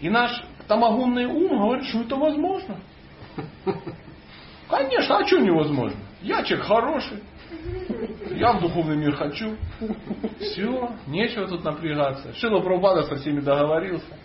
И 0.01 0.11
наш 0.11 0.43
тамагунный 0.73 1.27
ум 1.27 1.59
говорит, 1.59 1.85
что 1.87 2.01
это 2.01 2.17
возможно. 2.17 2.79
Конечно, 4.71 5.19
а 5.19 5.27
что 5.27 5.39
невозможно? 5.39 5.99
Я 6.23 6.43
человек 6.45 6.67
хороший. 6.67 7.23
Я 8.31 8.55
в 8.55 8.63
духовный 8.63 8.97
мир 8.97 9.15
хочу. 9.15 9.55
Все, 10.41 10.91
нечего 11.07 11.47
тут 11.47 11.63
напрягаться. 11.63 12.33
Шила 12.35 12.61
Прабхупада 12.61 13.03
со 13.03 13.17
всеми 13.17 13.41
договорился. 13.41 14.17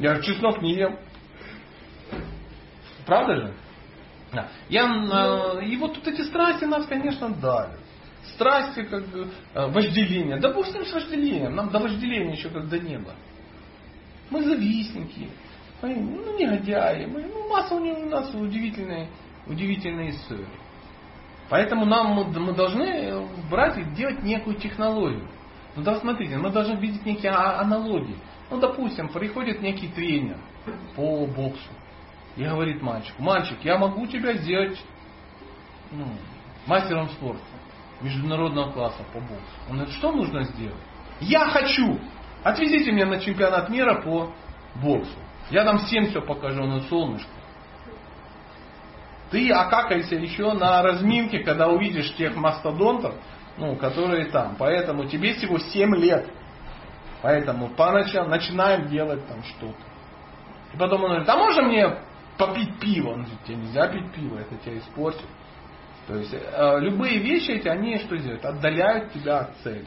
Я 0.00 0.16
же 0.16 0.22
чеснок 0.22 0.60
не 0.60 0.74
ем. 0.74 0.98
Правда 3.06 3.36
же? 3.36 3.54
Да. 4.32 4.48
Я, 4.68 4.86
э, 5.60 5.64
и 5.66 5.76
вот 5.76 5.94
тут 5.94 6.08
эти 6.08 6.22
страсти 6.22 6.64
нас, 6.64 6.84
конечно, 6.86 7.30
давят. 7.30 7.78
Страсти, 8.34 8.82
как 8.82 9.04
э, 9.14 9.66
вожделение. 9.68 10.40
Да 10.40 10.52
бог 10.52 10.66
с 10.66 10.74
ним 10.74 10.84
с 10.84 10.92
вожделением. 10.92 11.54
Нам 11.54 11.70
до 11.70 11.78
вожделения 11.78 12.32
еще 12.32 12.48
когда 12.48 12.76
не 12.76 12.98
было. 12.98 13.14
Мы 14.30 14.42
завистники. 14.42 15.30
Мы, 15.82 15.94
ну, 15.94 16.38
негодяи. 16.38 17.04
Ну, 17.06 17.48
масса 17.48 17.74
у, 17.74 17.80
него- 17.80 18.00
у 18.00 18.08
нас 18.08 18.32
удивительные, 18.34 19.08
удивительные 19.46 20.10
истории. 20.10 20.46
Поэтому 21.48 21.84
нам 21.84 22.08
мы, 22.14 22.24
мы 22.24 22.52
должны 22.52 23.26
брать 23.50 23.78
и 23.78 23.84
делать 23.94 24.22
некую 24.22 24.56
технологию. 24.56 25.28
Ну 25.76 25.82
да, 25.82 26.00
смотрите, 26.00 26.36
мы 26.38 26.50
должны 26.50 26.74
видеть 26.76 27.04
некие 27.04 27.32
а- 27.32 27.60
аналогии. 27.60 28.16
Ну, 28.50 28.58
допустим, 28.58 29.08
приходит 29.08 29.60
некий 29.60 29.88
тренер 29.88 30.38
по 30.94 31.26
боксу 31.26 31.70
и 32.36 32.44
говорит 32.44 32.82
мальчику, 32.82 33.22
мальчик, 33.22 33.58
я 33.62 33.78
могу 33.78 34.06
тебя 34.06 34.34
сделать 34.34 34.82
ну, 35.90 36.06
мастером 36.66 37.08
спорта 37.10 37.42
международного 38.00 38.72
класса 38.72 39.02
по 39.12 39.20
боксу. 39.20 39.36
Он 39.68 39.76
говорит, 39.76 39.94
что 39.94 40.12
нужно 40.12 40.44
сделать? 40.44 40.74
Я 41.20 41.46
хочу! 41.46 41.98
Отвезите 42.42 42.92
меня 42.92 43.06
на 43.06 43.20
чемпионат 43.20 43.68
мира 43.70 44.02
по 44.02 44.32
боксу. 44.76 45.18
Я 45.50 45.64
там 45.64 45.78
всем 45.78 46.06
все 46.06 46.20
покажу 46.20 46.64
на 46.64 46.80
солнышко. 46.82 47.30
Ты 49.30 49.50
окакайся 49.50 50.16
еще 50.16 50.52
на 50.52 50.82
разминке, 50.82 51.40
когда 51.40 51.68
увидишь 51.68 52.14
тех 52.14 52.36
мастодонтов, 52.36 53.14
ну, 53.56 53.76
которые 53.76 54.26
там. 54.26 54.56
Поэтому 54.58 55.06
тебе 55.06 55.34
всего 55.34 55.58
7 55.58 55.96
лет. 55.96 56.28
Поэтому 57.22 57.68
по 57.70 57.90
ночам 57.92 58.28
начинаем 58.28 58.88
делать 58.88 59.26
там 59.26 59.42
что-то. 59.42 59.78
И 60.74 60.76
потом 60.76 61.02
он 61.04 61.08
говорит, 61.10 61.28
а 61.28 61.36
можно 61.36 61.62
мне 61.62 61.98
попить 62.38 62.78
пиво? 62.78 63.10
Он 63.10 63.22
говорит, 63.22 63.42
тебе 63.44 63.56
нельзя 63.56 63.88
пить 63.88 64.12
пиво, 64.12 64.38
это 64.38 64.56
тебя 64.56 64.78
испортит. 64.78 65.26
То 66.06 66.16
есть 66.16 66.32
э, 66.32 66.80
любые 66.80 67.18
вещи 67.18 67.52
эти, 67.52 67.66
они 67.66 67.98
что 67.98 68.16
делают? 68.16 68.44
Отдаляют 68.44 69.12
тебя 69.12 69.40
от 69.40 69.56
цели. 69.58 69.86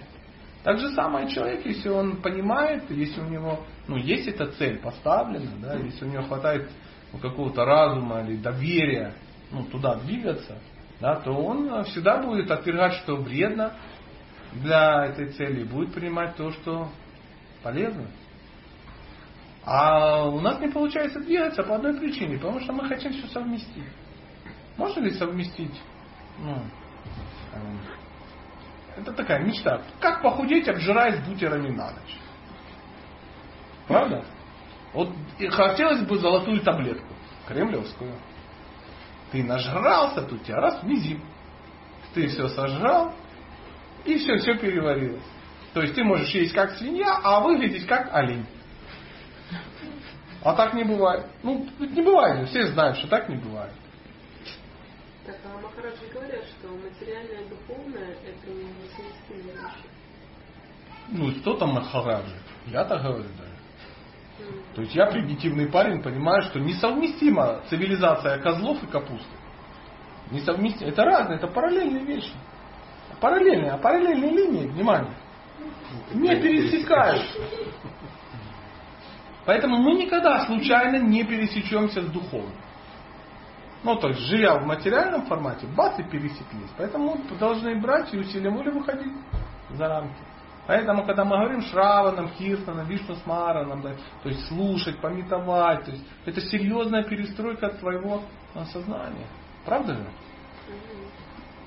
Так 0.63 0.77
же 0.77 0.91
самое 0.91 1.29
человек, 1.29 1.65
если 1.65 1.89
он 1.89 2.21
понимает, 2.21 2.89
если 2.91 3.21
у 3.21 3.29
него 3.29 3.65
ну, 3.87 3.95
есть 3.95 4.27
эта 4.27 4.47
цель 4.47 4.79
поставлена, 4.79 5.51
да, 5.61 5.75
если 5.75 6.05
у 6.05 6.09
него 6.09 6.23
хватает 6.23 6.69
ну, 7.13 7.19
какого-то 7.19 7.63
разума 7.63 8.21
или 8.21 8.35
доверия 8.35 9.13
ну, 9.51 9.63
туда 9.63 9.95
двигаться, 9.95 10.59
да, 10.99 11.15
то 11.15 11.31
он 11.31 11.83
всегда 11.85 12.21
будет 12.21 12.51
отвергать, 12.51 12.93
что 12.95 13.15
вредно 13.15 13.73
для 14.53 15.05
этой 15.05 15.29
цели, 15.29 15.61
и 15.61 15.63
будет 15.63 15.93
принимать 15.93 16.35
то, 16.35 16.51
что 16.51 16.89
полезно. 17.63 18.07
А 19.63 20.25
у 20.27 20.41
нас 20.41 20.59
не 20.59 20.67
получается 20.67 21.19
двигаться 21.19 21.63
по 21.63 21.75
одной 21.75 21.97
причине, 21.97 22.37
потому 22.37 22.59
что 22.59 22.73
мы 22.73 22.87
хотим 22.87 23.13
все 23.13 23.27
совместить. 23.27 23.85
Можно 24.77 25.01
ли 25.01 25.11
совместить 25.11 25.79
ну, 26.39 26.57
это 28.97 29.13
такая 29.13 29.43
мечта. 29.43 29.81
Как 29.99 30.21
похудеть, 30.21 30.67
обжираясь 30.67 31.19
бутерами 31.25 31.69
на 31.69 31.91
ночь? 31.91 32.17
Правда? 33.87 34.23
Вот 34.93 35.09
хотелось 35.51 36.01
бы 36.01 36.17
золотую 36.17 36.61
таблетку, 36.61 37.13
кремлевскую. 37.47 38.13
Ты 39.31 39.43
нажрался, 39.43 40.23
тут 40.23 40.43
тебя 40.43 40.57
раз 40.57 40.83
мизим. 40.83 41.23
Ты 42.13 42.27
все 42.27 42.47
сожрал, 42.49 43.13
и 44.05 44.17
все, 44.17 44.37
все 44.37 44.57
переварилось. 44.57 45.23
То 45.73 45.81
есть 45.81 45.93
ты 45.93 46.03
можешь 46.03 46.29
есть 46.29 46.53
как 46.53 46.71
свинья, 46.71 47.19
а 47.23 47.41
выглядеть 47.41 47.85
как 47.85 48.13
олень. 48.13 48.45
А 50.43 50.53
так 50.53 50.73
не 50.73 50.83
бывает. 50.83 51.25
Ну, 51.43 51.67
не 51.79 52.01
бывает 52.01 52.49
все 52.49 52.67
знают, 52.67 52.97
что 52.97 53.07
так 53.07 53.29
не 53.29 53.35
бывает. 53.35 53.73
Так, 55.25 55.35
а 55.45 55.58
Махараджи 55.79 56.07
говорят, 56.13 56.43
что 56.45 56.67
материальное 56.67 57.41
и 57.41 57.49
духовное 57.49 58.09
это 58.25 58.49
не 58.51 58.63
несовместимые 58.63 59.55
вещи. 59.55 59.85
Ну, 61.07 61.31
что 61.39 61.55
там 61.55 61.69
Махараджи? 61.73 62.35
Я 62.67 62.83
так 62.83 63.01
говорю 63.01 63.23
даже. 63.37 64.51
То 64.75 64.81
есть 64.81 64.93
я 64.93 65.05
примитивный 65.05 65.67
парень, 65.67 66.01
понимаю, 66.01 66.41
что 66.43 66.59
несовместима 66.59 67.61
цивилизация 67.69 68.39
козлов 68.39 68.83
и 68.83 68.87
капусты. 68.87 69.25
Несовместимо. 70.31 70.89
Это 70.89 71.03
разные, 71.03 71.37
это 71.37 71.47
параллельные 71.47 72.03
вещи. 72.03 72.33
Параллельные, 73.21 73.71
а 73.71 73.77
параллельные 73.77 74.31
линии, 74.31 74.67
внимание, 74.67 75.13
не 76.13 76.35
пересекают. 76.41 77.25
Поэтому 79.45 79.77
мы 79.77 79.93
никогда 79.93 80.45
случайно 80.45 80.97
не 80.97 81.23
пересечемся 81.23 82.01
с 82.01 82.05
духовным. 82.07 82.53
Ну, 83.83 83.95
то 83.95 84.09
есть, 84.09 84.19
живя 84.21 84.59
в 84.59 84.65
материальном 84.65 85.25
формате, 85.25 85.67
бац, 85.75 85.97
и 85.99 86.03
пересеклись. 86.03 86.69
Поэтому 86.77 87.17
мы 87.29 87.37
должны 87.37 87.79
брать 87.79 88.13
и 88.13 88.17
усилием 88.17 88.55
воли 88.55 88.71
выходить 88.71 89.13
за 89.71 89.87
рамки. 89.87 90.21
Поэтому, 90.67 91.03
когда 91.03 91.25
мы 91.25 91.37
говорим 91.37 91.61
Шраванам, 91.63 92.29
Киртанам, 92.37 92.85
Вишну 92.87 93.15
Смаранам, 93.23 93.81
да, 93.81 93.95
то 94.21 94.29
есть 94.29 94.47
слушать, 94.47 95.01
пометовать, 95.01 95.85
то 95.85 95.91
есть 95.91 96.03
это 96.25 96.41
серьезная 96.41 97.03
перестройка 97.05 97.69
твоего 97.69 98.21
а, 98.53 98.65
сознания. 98.65 99.25
Правда 99.65 99.95
же? 99.95 100.05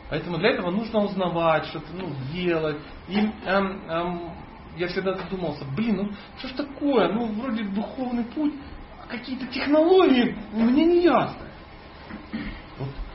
Поэтому 0.09 0.39
для 0.39 0.51
этого 0.51 0.71
нужно 0.71 1.01
узнавать, 1.01 1.67
что-то 1.67 1.89
ну, 1.95 2.11
делать. 2.33 2.77
И 3.09 3.19
эм, 3.19 3.91
эм, 3.91 4.31
я 4.77 4.87
всегда 4.87 5.15
задумался, 5.15 5.65
блин, 5.77 5.97
ну 5.97 6.11
что 6.39 6.49
ж 6.49 6.53
такое, 6.53 7.13
ну 7.13 7.27
вроде 7.27 7.65
духовный 7.65 8.25
путь, 8.25 8.55
а 9.03 9.09
какие-то 9.09 9.49
технологии 9.49 10.37
мне 10.53 10.85
не 10.85 11.03
ясно. 11.03 11.49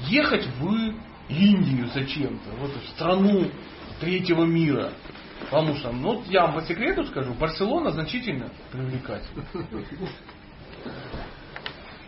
Ехать 0.02 0.48
в 0.60 0.94
Индию 1.30 1.88
зачем-то, 1.94 2.50
вот 2.60 2.72
в 2.72 2.90
страну 2.90 3.50
третьего 4.00 4.44
мира. 4.44 4.92
Потому 5.42 5.76
что, 5.76 5.92
ну, 5.92 6.24
я 6.28 6.46
вам 6.46 6.56
по 6.56 6.62
секрету 6.62 7.06
скажу, 7.06 7.34
Барселона 7.34 7.92
значительно 7.92 8.50
привлекательна. 8.72 9.44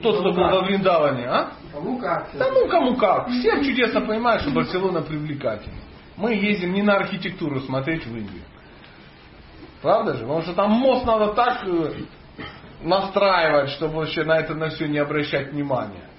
Тот, 0.01 0.19
кто 0.19 0.31
был 0.31 0.43
во 0.43 0.61
Вриндаване, 0.61 1.25
а? 1.25 1.51
Кому 1.73 1.99
как. 1.99 2.29
Да 2.33 2.49
ну 2.51 2.67
кому 2.69 2.95
как. 2.95 3.27
Все 3.29 3.63
чудесно 3.63 4.01
понимают, 4.01 4.41
что 4.41 4.51
Барселона 4.51 5.01
привлекательна. 5.01 5.79
Мы 6.15 6.35
ездим 6.35 6.73
не 6.73 6.81
на 6.81 6.95
архитектуру 6.95 7.59
смотреть 7.61 8.05
в 8.05 8.15
Индию. 8.15 8.43
Правда 9.81 10.13
же? 10.13 10.21
Потому 10.21 10.41
что 10.41 10.53
там 10.53 10.71
мост 10.71 11.05
надо 11.05 11.33
так 11.33 11.65
э, 11.65 11.93
настраивать, 12.81 13.69
чтобы 13.71 13.95
вообще 13.95 14.23
на 14.23 14.39
это 14.39 14.53
на 14.53 14.69
все 14.69 14.87
не 14.87 14.97
обращать 14.97 15.51
внимания. 15.51 16.09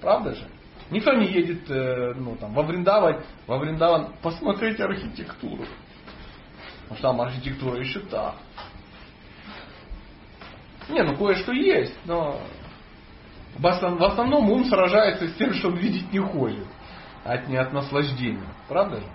Правда 0.00 0.34
же? 0.34 0.46
Никто 0.92 1.14
не 1.14 1.26
едет 1.26 1.70
э, 1.70 2.12
ну, 2.16 2.36
там, 2.36 2.52
во, 2.52 2.62
Вриндаван, 2.64 3.22
во 3.46 3.56
Вриндаван 3.56 4.12
посмотреть 4.20 4.78
архитектуру. 4.78 5.64
Потому 6.82 6.98
что 6.98 7.02
там 7.02 7.20
архитектура 7.22 7.78
еще 7.78 8.00
та. 8.00 8.34
Не, 10.90 11.02
ну 11.02 11.16
кое-что 11.16 11.52
есть, 11.52 11.96
но 12.04 12.38
в 13.56 13.66
основном 13.66 14.50
ум 14.50 14.66
сражается 14.66 15.28
с 15.28 15.34
тем, 15.36 15.54
что 15.54 15.68
он 15.68 15.76
видеть 15.76 16.12
не 16.12 16.18
хочет, 16.18 16.66
а 17.24 17.38
не 17.38 17.56
от 17.56 17.72
наслаждения. 17.72 18.52
Правда 18.68 19.00
же? 19.00 19.06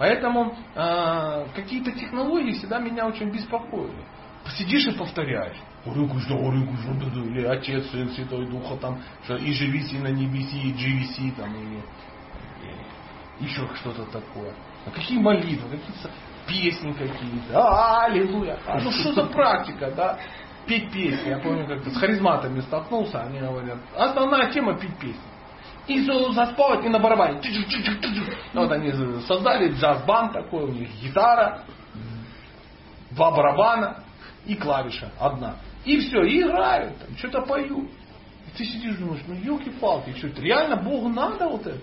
Поэтому 0.00 0.56
э, 0.74 1.46
какие-то 1.54 1.92
технологии 1.92 2.54
всегда 2.58 2.80
меня 2.80 3.06
очень 3.06 3.30
беспокоили. 3.30 4.04
Посидишь 4.44 4.86
и 4.86 4.92
повторяешь. 4.92 5.56
Или 5.86 7.44
Отец, 7.44 7.90
Сын, 7.90 8.10
Святой 8.10 8.46
Духа, 8.46 8.76
там, 8.76 9.00
что 9.24 9.36
и 9.36 9.52
живи 9.52 9.82
на 9.98 10.08
небеси, 10.08 10.58
и 10.58 10.72
GVC, 10.72 11.36
там, 11.36 11.54
или, 11.54 11.82
еще 13.40 13.68
что-то 13.76 14.04
такое. 14.04 14.52
А 14.86 14.90
какие 14.90 15.18
молитвы, 15.18 15.70
какие 15.70 15.94
песни 16.46 16.92
какие-то. 16.92 17.58
А, 17.58 18.04
аллилуйя. 18.04 18.58
А, 18.66 18.80
ну 18.80 18.90
что 18.90 19.12
за 19.12 19.24
практика, 19.24 19.90
да? 19.90 20.18
Петь 20.66 20.90
песни. 20.92 21.28
Я 21.28 21.38
помню, 21.38 21.66
как-то 21.66 21.90
с 21.90 21.96
харизматами 21.96 22.60
столкнулся, 22.60 23.22
они 23.22 23.40
говорят, 23.40 23.78
основная 23.96 24.50
тема 24.52 24.78
петь 24.78 24.96
песни. 24.98 25.20
Иисус 25.86 26.34
Господь 26.34 26.84
и 26.84 26.88
на 26.88 26.98
барабане. 26.98 27.40
Ну, 28.54 28.62
вот 28.62 28.72
они 28.72 28.90
создали 29.26 29.72
джаз-банд 29.72 30.32
такой, 30.32 30.64
у 30.64 30.72
них 30.72 30.88
гитара, 31.02 31.64
два 33.10 33.30
барабана 33.32 34.03
и 34.46 34.54
клавиша 34.54 35.12
одна. 35.18 35.56
И 35.84 35.98
все, 35.98 36.22
и 36.22 36.40
играют, 36.40 36.98
там, 36.98 37.16
что-то 37.16 37.42
поют. 37.42 37.90
И 38.46 38.56
ты 38.56 38.64
сидишь 38.64 38.96
думаешь, 38.96 39.22
ну 39.26 39.34
елки-палки, 39.34 40.16
что 40.16 40.28
это 40.28 40.40
реально 40.40 40.76
Богу 40.76 41.08
надо 41.08 41.48
вот 41.48 41.66
это? 41.66 41.80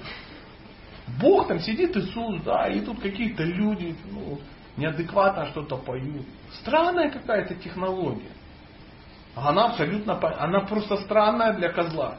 Бог 1.20 1.48
там 1.48 1.60
сидит 1.60 1.96
Иисус, 1.98 2.42
да, 2.44 2.68
и 2.68 2.82
тут 2.82 3.00
какие-то 3.00 3.44
люди 3.44 3.96
ну, 4.12 4.40
неадекватно 4.78 5.48
что-то 5.48 5.78
поют. 5.78 6.26
Странная 6.62 7.10
какая-то 7.10 7.56
технология. 7.56 8.32
Она 9.36 9.66
абсолютно, 9.66 10.20
она 10.42 10.62
просто 10.62 10.98
странная 10.98 11.54
для 11.54 11.72
козла. 11.72 12.18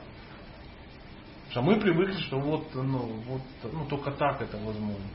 Что 1.50 1.60
мы 1.62 1.78
привыкли, 1.78 2.18
что 2.22 2.38
вот, 2.38 2.74
ну, 2.74 3.22
вот, 3.26 3.42
ну, 3.70 3.84
только 3.86 4.10
так 4.12 4.40
это 4.40 4.56
возможно. 4.56 5.06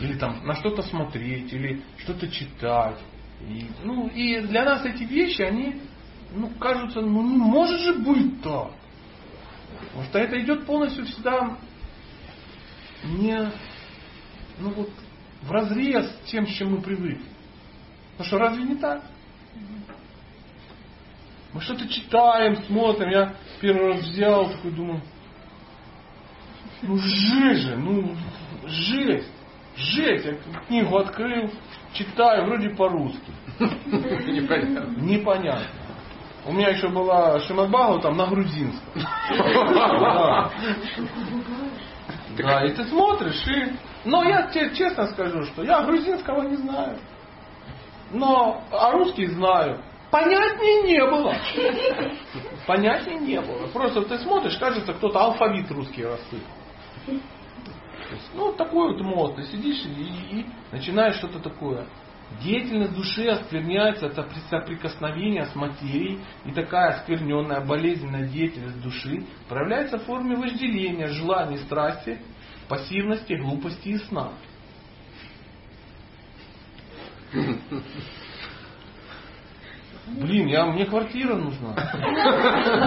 Или 0.00 0.18
там 0.18 0.44
на 0.44 0.54
что-то 0.56 0.82
смотреть, 0.82 1.52
или 1.52 1.82
что-то 1.98 2.28
читать. 2.28 2.98
И, 3.48 3.66
ну, 3.82 4.08
и 4.08 4.40
для 4.40 4.64
нас 4.64 4.84
эти 4.84 5.04
вещи, 5.04 5.42
они, 5.42 5.80
ну, 6.34 6.48
кажутся, 6.58 7.00
ну, 7.00 7.22
не 7.22 7.36
может 7.36 7.80
же 7.80 7.94
быть 7.94 8.42
так. 8.42 8.72
Потому 9.86 10.04
что 10.04 10.18
это 10.18 10.40
идет 10.40 10.66
полностью 10.66 11.04
всегда 11.04 11.56
не, 13.04 13.50
ну 14.58 14.70
вот, 14.70 14.90
в 15.42 15.50
разрез 15.50 16.06
с 16.06 16.30
тем, 16.30 16.46
с 16.46 16.50
чем 16.50 16.72
мы 16.72 16.80
привыкли. 16.80 17.26
Потому 18.12 18.26
что 18.26 18.38
разве 18.38 18.64
не 18.64 18.76
так? 18.76 19.02
Мы 21.52 21.60
что-то 21.60 21.86
читаем, 21.88 22.56
смотрим. 22.64 23.10
Я 23.10 23.34
первый 23.60 23.92
раз 23.92 24.00
взял, 24.02 24.50
такой 24.50 24.70
думаю, 24.70 25.02
ну 26.82 26.96
жесть 26.96 27.62
же, 27.62 27.76
ну 27.76 28.16
жесть, 28.64 29.30
жесть. 29.76 30.24
Я 30.24 30.34
книгу 30.66 30.96
открыл, 30.96 31.50
читаю, 31.92 32.46
вроде 32.46 32.70
по-русски. 32.70 33.32
Непонятно. 33.58 34.94
Непонятно. 35.00 35.66
У 36.44 36.52
меня 36.52 36.70
еще 36.70 36.88
была 36.88 37.38
Шимадбагу 37.40 38.00
там 38.00 38.16
на 38.16 38.26
грузинском. 38.26 39.02
Да. 42.36 42.64
И 42.64 42.72
ты 42.72 42.84
смотришь, 42.84 43.46
и... 43.46 43.76
Но 44.04 44.24
я 44.24 44.48
тебе 44.48 44.74
честно 44.74 45.06
скажу, 45.08 45.44
что 45.44 45.62
я 45.62 45.82
грузинского 45.82 46.42
не 46.42 46.56
знаю. 46.56 46.98
Но, 48.10 48.62
а 48.72 48.90
русский 48.92 49.26
знаю 49.26 49.82
понятнее 50.12 50.82
не 50.82 51.04
было. 51.04 51.34
понятия 52.66 53.14
не 53.14 53.40
было. 53.40 53.66
Просто 53.68 54.02
ты 54.02 54.18
смотришь, 54.18 54.56
кажется, 54.58 54.92
кто-то 54.92 55.18
алфавит 55.18 55.70
русский 55.72 56.04
рассыпал. 56.04 56.46
Есть, 58.12 58.30
ну, 58.34 58.52
такой 58.52 58.92
вот 58.92 59.00
мозг. 59.02 59.36
Ты 59.36 59.44
сидишь 59.44 59.84
и, 59.86 60.38
и 60.40 60.46
начинаешь 60.70 61.16
что-то 61.16 61.38
такое. 61.40 61.86
Деятельность 62.42 62.94
души 62.94 63.26
оскверняется 63.26 64.06
от 64.06 64.14
соприкосновения 64.48 65.44
с 65.44 65.54
материей, 65.54 66.20
и 66.46 66.52
такая 66.52 66.94
оскверненная, 66.94 67.60
болезненная 67.60 68.26
деятельность 68.26 68.80
души 68.82 69.24
проявляется 69.48 69.98
в 69.98 70.04
форме 70.04 70.36
вожделения, 70.36 71.08
желаний, 71.08 71.58
страсти, 71.58 72.18
пассивности, 72.68 73.34
глупости 73.34 73.88
и 73.88 73.98
сна. 73.98 74.32
Блин, 80.06 80.46
я, 80.46 80.66
мне 80.66 80.84
квартира 80.86 81.34
нужна. 81.36 81.74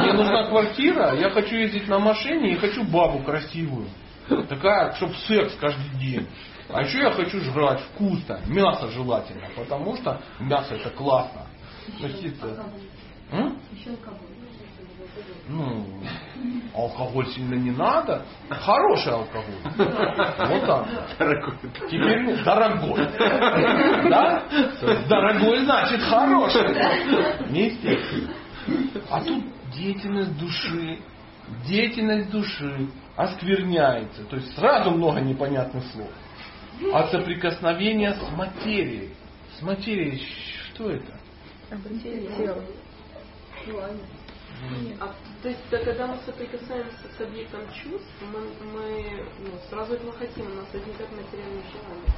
Мне 0.02 0.14
нужна 0.14 0.50
квартира, 0.50 1.14
я 1.16 1.30
хочу 1.30 1.56
ездить 1.56 1.88
на 1.88 2.00
машине 2.00 2.54
и 2.54 2.58
хочу 2.58 2.84
бабу 2.84 3.20
красивую. 3.20 3.88
Такая, 4.28 4.94
чтобы 4.96 5.14
секс 5.28 5.56
каждый 5.56 5.90
день. 6.00 6.28
А 6.70 6.82
еще 6.82 7.00
я 7.00 7.12
хочу 7.12 7.40
жрать 7.42 7.82
вкусно, 7.82 8.40
мясо 8.48 8.90
желательно, 8.90 9.48
потому 9.56 9.96
что 9.98 10.20
мясо 10.40 10.76
это 10.76 10.90
классно. 10.90 11.42
Еще 12.00 12.32
алкоголь. 13.92 14.20
Ну, 15.48 15.86
алкоголь 16.74 17.28
сильно 17.28 17.54
не 17.56 17.72
надо. 17.72 18.26
Хороший 18.50 19.14
алкоголь. 19.14 19.56
Вот 19.78 20.66
так. 20.66 20.88
Дорогой. 21.20 21.58
Теперь 21.90 22.44
дорогой. 22.44 23.08
Да? 24.10 24.44
Дорогой 25.08 25.66
значит 25.66 26.02
хороший. 26.02 27.48
Вместе. 27.48 28.00
А 29.12 29.22
тут 29.22 29.44
деятельность 29.72 30.38
души. 30.40 31.00
Деятельность 31.68 32.32
души 32.32 32.90
оскверняется. 33.16 34.24
То 34.26 34.38
есть 34.38 34.56
сразу 34.56 34.92
много 34.92 35.22
непонятных 35.22 35.84
слов. 35.92 36.10
От 36.94 37.12
соприкосновения 37.12 38.14
с 38.14 38.32
материей. 38.32 39.14
С 39.58 39.62
материей 39.62 40.22
что 40.74 40.92
это? 40.92 41.18
Тело. 43.66 43.90
А, 45.00 45.14
то 45.42 45.50
есть, 45.50 45.60
да, 45.70 45.78
когда 45.80 46.08
мы 46.08 46.18
соприкасаемся 46.26 47.08
с 47.18 47.22
объектом 47.22 47.62
чувств, 47.74 48.08
мы, 48.22 48.40
мы 48.72 49.26
ну, 49.40 49.52
сразу 49.70 49.94
этого 49.94 50.14
хотим, 50.14 50.46
у 50.46 50.56
нас 50.56 50.68
возникает 50.74 51.12
материальное 51.12 51.64
желание. 51.72 52.10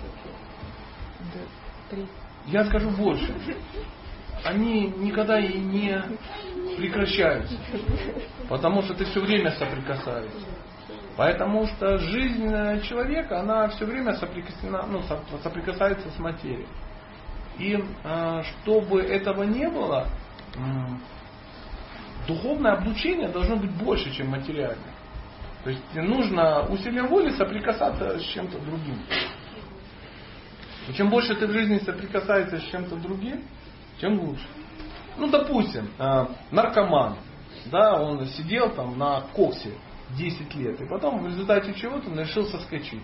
Да, 1.92 1.98
Я 2.46 2.66
скажу 2.66 2.90
больше. 2.92 3.34
Они 4.44 4.88
никогда 4.98 5.40
и 5.40 5.58
не 5.58 6.00
прекращаются. 6.78 7.58
Потому 8.48 8.82
что 8.84 8.94
ты 8.94 9.06
все 9.06 9.20
время 9.20 9.52
соприкасаешься. 9.52 10.46
Потому 11.18 11.66
что 11.66 11.98
жизнь 11.98 12.48
человека, 12.84 13.40
она 13.40 13.68
все 13.70 13.86
время 13.86 14.14
соприкосновена, 14.14 14.84
ну, 14.84 15.02
соприкасается 15.42 16.12
с 16.12 16.20
материей. 16.20 16.68
И 17.58 17.76
э, 18.04 18.44
чтобы 18.44 19.02
этого 19.02 19.42
не 19.42 19.68
было, 19.68 20.08
духовное 22.28 22.74
облучение 22.74 23.30
должно 23.30 23.56
быть 23.56 23.72
больше, 23.72 24.14
чем 24.14 24.28
материальное. 24.28 24.94
То 25.64 25.72
есть 25.72 25.96
нужно 25.96 26.68
усилием 26.70 27.08
воли 27.08 27.32
соприкасаться 27.32 28.20
с 28.20 28.24
чем-то 28.24 28.60
другим. 28.60 29.02
И 30.88 30.94
чем 30.94 31.10
больше 31.10 31.36
ты 31.36 31.48
в 31.48 31.52
жизни 31.52 31.80
соприкасаешься 31.80 32.60
с 32.60 32.64
чем-то 32.66 32.96
другим, 32.98 33.44
тем 34.00 34.20
лучше. 34.20 34.46
Ну, 35.18 35.28
допустим, 35.30 35.90
э, 35.98 36.26
наркоман, 36.52 37.18
да, 37.66 38.00
он 38.00 38.24
сидел 38.28 38.70
там 38.70 39.00
на 39.00 39.22
коксе 39.34 39.72
10 40.16 40.56
лет, 40.56 40.82
и 40.82 40.88
потом 40.88 41.24
в 41.24 41.28
результате 41.28 41.74
чего-то 41.74 42.10
он 42.10 42.20
решил 42.20 42.46
соскочить. 42.46 43.04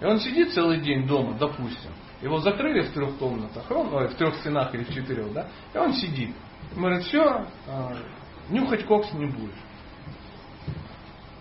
И 0.00 0.04
он 0.04 0.18
сидит 0.20 0.52
целый 0.52 0.80
день 0.80 1.06
дома, 1.06 1.36
допустим. 1.38 1.90
Его 2.20 2.38
закрыли 2.38 2.82
в 2.82 2.92
трех 2.92 3.16
комнатах, 3.18 3.70
он, 3.70 3.92
ой, 3.94 4.08
в 4.08 4.14
трех 4.14 4.34
стенах 4.36 4.74
или 4.74 4.84
в 4.84 4.92
четырех, 4.92 5.32
да, 5.32 5.48
и 5.74 5.78
он 5.78 5.92
сидит. 5.92 6.34
Он 6.74 6.82
говорит, 6.82 7.04
все, 7.04 7.46
э, 7.66 7.96
Нюхать 8.48 8.86
кокс 8.86 9.12
не 9.12 9.26
будешь. 9.26 9.54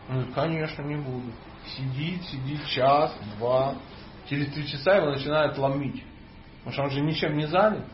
Он 0.09 0.15
говорит, 0.15 0.33
конечно, 0.33 0.81
не 0.83 0.95
буду. 0.95 1.31
Сидит, 1.65 2.23
сидит 2.23 2.65
час, 2.67 3.15
два. 3.37 3.75
Через 4.27 4.51
три 4.53 4.67
часа 4.67 4.97
его 4.97 5.11
начинает 5.11 5.57
ломить. 5.57 6.03
Потому 6.63 6.73
что 6.73 6.83
он 6.83 6.89
же 6.91 7.01
ничем 7.01 7.37
не 7.37 7.47
занят. 7.47 7.85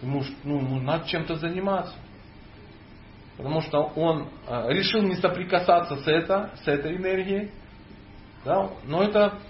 Ему 0.00 0.22
ну, 0.44 0.80
надо 0.80 1.08
чем-то 1.08 1.36
заниматься. 1.36 1.94
Потому 3.42 3.60
что 3.60 3.92
он 3.96 4.28
э, 4.46 4.72
решил 4.72 5.02
не 5.02 5.16
соприкасаться 5.16 5.96
с, 5.96 6.06
это, 6.06 6.52
с 6.62 6.68
этой 6.68 6.96
энергией. 6.96 7.50
Да? 8.44 8.70
Но 8.84 9.02
это, 9.02 9.40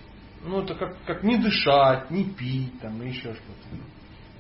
ну, 0.43 0.63
это 0.63 0.75
как, 0.75 0.97
как 1.05 1.23
не 1.23 1.37
дышать, 1.37 2.11
не 2.11 2.25
пить, 2.25 2.81
там, 2.81 3.03
еще 3.03 3.35
что-то. 3.35 3.77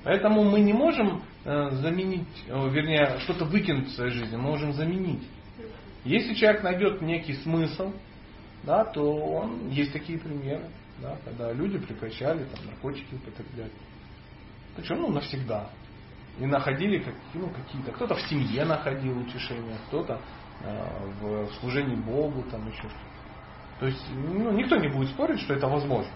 Поэтому 0.05 0.42
мы 0.44 0.61
не 0.61 0.72
можем 0.72 1.22
э, 1.44 1.70
заменить, 1.72 2.26
вернее, 2.46 3.18
что-то 3.20 3.44
выкинуть 3.44 3.88
в 3.88 3.94
своей 3.94 4.12
жизни, 4.12 4.36
мы 4.36 4.44
можем 4.44 4.72
заменить. 4.72 5.22
Если 6.05 6.32
человек 6.32 6.62
найдет 6.62 7.03
некий 7.03 7.34
смысл, 7.34 7.92
да, 8.62 8.86
то 8.86 9.03
он, 9.03 9.68
есть 9.68 9.92
такие 9.92 10.18
примеры, 10.18 10.70
да, 11.03 11.18
когда 11.26 11.53
люди 11.53 11.78
прекращали 11.78 12.44
там, 12.44 12.64
наркотики 12.64 13.14
употреблять. 13.14 13.72
Причем 14.76 15.03
ну, 15.03 15.09
навсегда. 15.11 15.68
И 16.39 16.47
находили 16.47 17.05
ну, 17.35 17.49
какие-то, 17.51 17.93
кто-то 17.93 18.14
в 18.14 18.20
семье 18.22 18.64
находил 18.64 19.18
утешение, 19.18 19.76
кто-то 19.89 20.20
э, 20.62 21.09
в 21.20 21.53
служении 21.61 21.95
Богу, 21.95 22.43
там 22.51 22.66
еще 22.68 22.80
что-то. 22.80 23.12
То 23.80 23.87
есть 23.87 24.05
ну, 24.12 24.51
никто 24.53 24.76
не 24.76 24.89
будет 24.89 25.11
спорить, 25.11 25.41
что 25.41 25.55
это 25.55 25.66
возможно. 25.66 26.12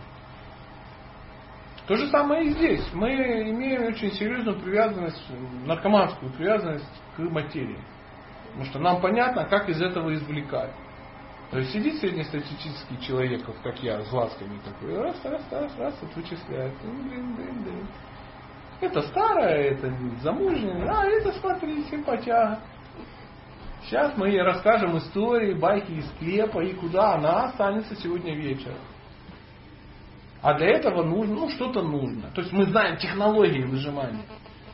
То 1.86 1.94
же 1.94 2.08
самое 2.08 2.46
и 2.46 2.50
здесь. 2.50 2.84
Мы 2.92 3.12
имеем 3.50 3.84
очень 3.84 4.10
серьезную 4.12 4.58
привязанность, 4.58 5.22
наркоманскую 5.66 6.32
привязанность 6.32 6.84
к 7.16 7.18
материи. 7.20 7.78
Потому 8.46 8.64
что 8.64 8.78
нам 8.80 9.00
понятно, 9.00 9.44
как 9.44 9.68
из 9.68 9.80
этого 9.80 10.12
извлекать. 10.14 10.72
То 11.50 11.58
есть 11.58 11.72
сидит 11.72 12.00
среднестатистический 12.00 13.00
человек, 13.00 13.46
вот 13.46 13.56
как 13.62 13.80
я, 13.82 14.02
с 14.02 14.10
глазками 14.10 14.58
такой, 14.64 15.00
раз, 15.00 15.16
раз, 15.24 15.42
раз, 15.52 15.78
раз, 15.78 15.94
вот 16.02 16.16
вычисляет. 16.16 16.74
Блин, 16.82 17.36
блин, 17.36 17.62
блин. 17.62 17.88
Это 18.80 19.02
старое, 19.02 19.72
это 19.72 19.92
замужняя, 20.22 20.86
а 20.88 21.06
это 21.06 21.32
смотри, 21.40 21.82
симпатяга. 21.84 22.60
Сейчас 23.84 24.16
мы 24.16 24.28
ей 24.28 24.42
расскажем 24.42 24.98
истории, 24.98 25.54
байки 25.54 25.92
из 25.92 26.06
склепа 26.10 26.60
и 26.60 26.72
куда 26.74 27.14
она 27.14 27.44
останется 27.44 27.94
сегодня 27.96 28.34
вечером. 28.34 28.78
А 30.42 30.54
для 30.54 30.68
этого 30.68 31.02
нужно, 31.02 31.34
ну, 31.34 31.48
что-то 31.50 31.82
нужно. 31.82 32.30
То 32.34 32.40
есть 32.40 32.52
мы 32.52 32.64
знаем 32.66 32.96
технологии 32.98 33.62
выжимания. 33.62 34.24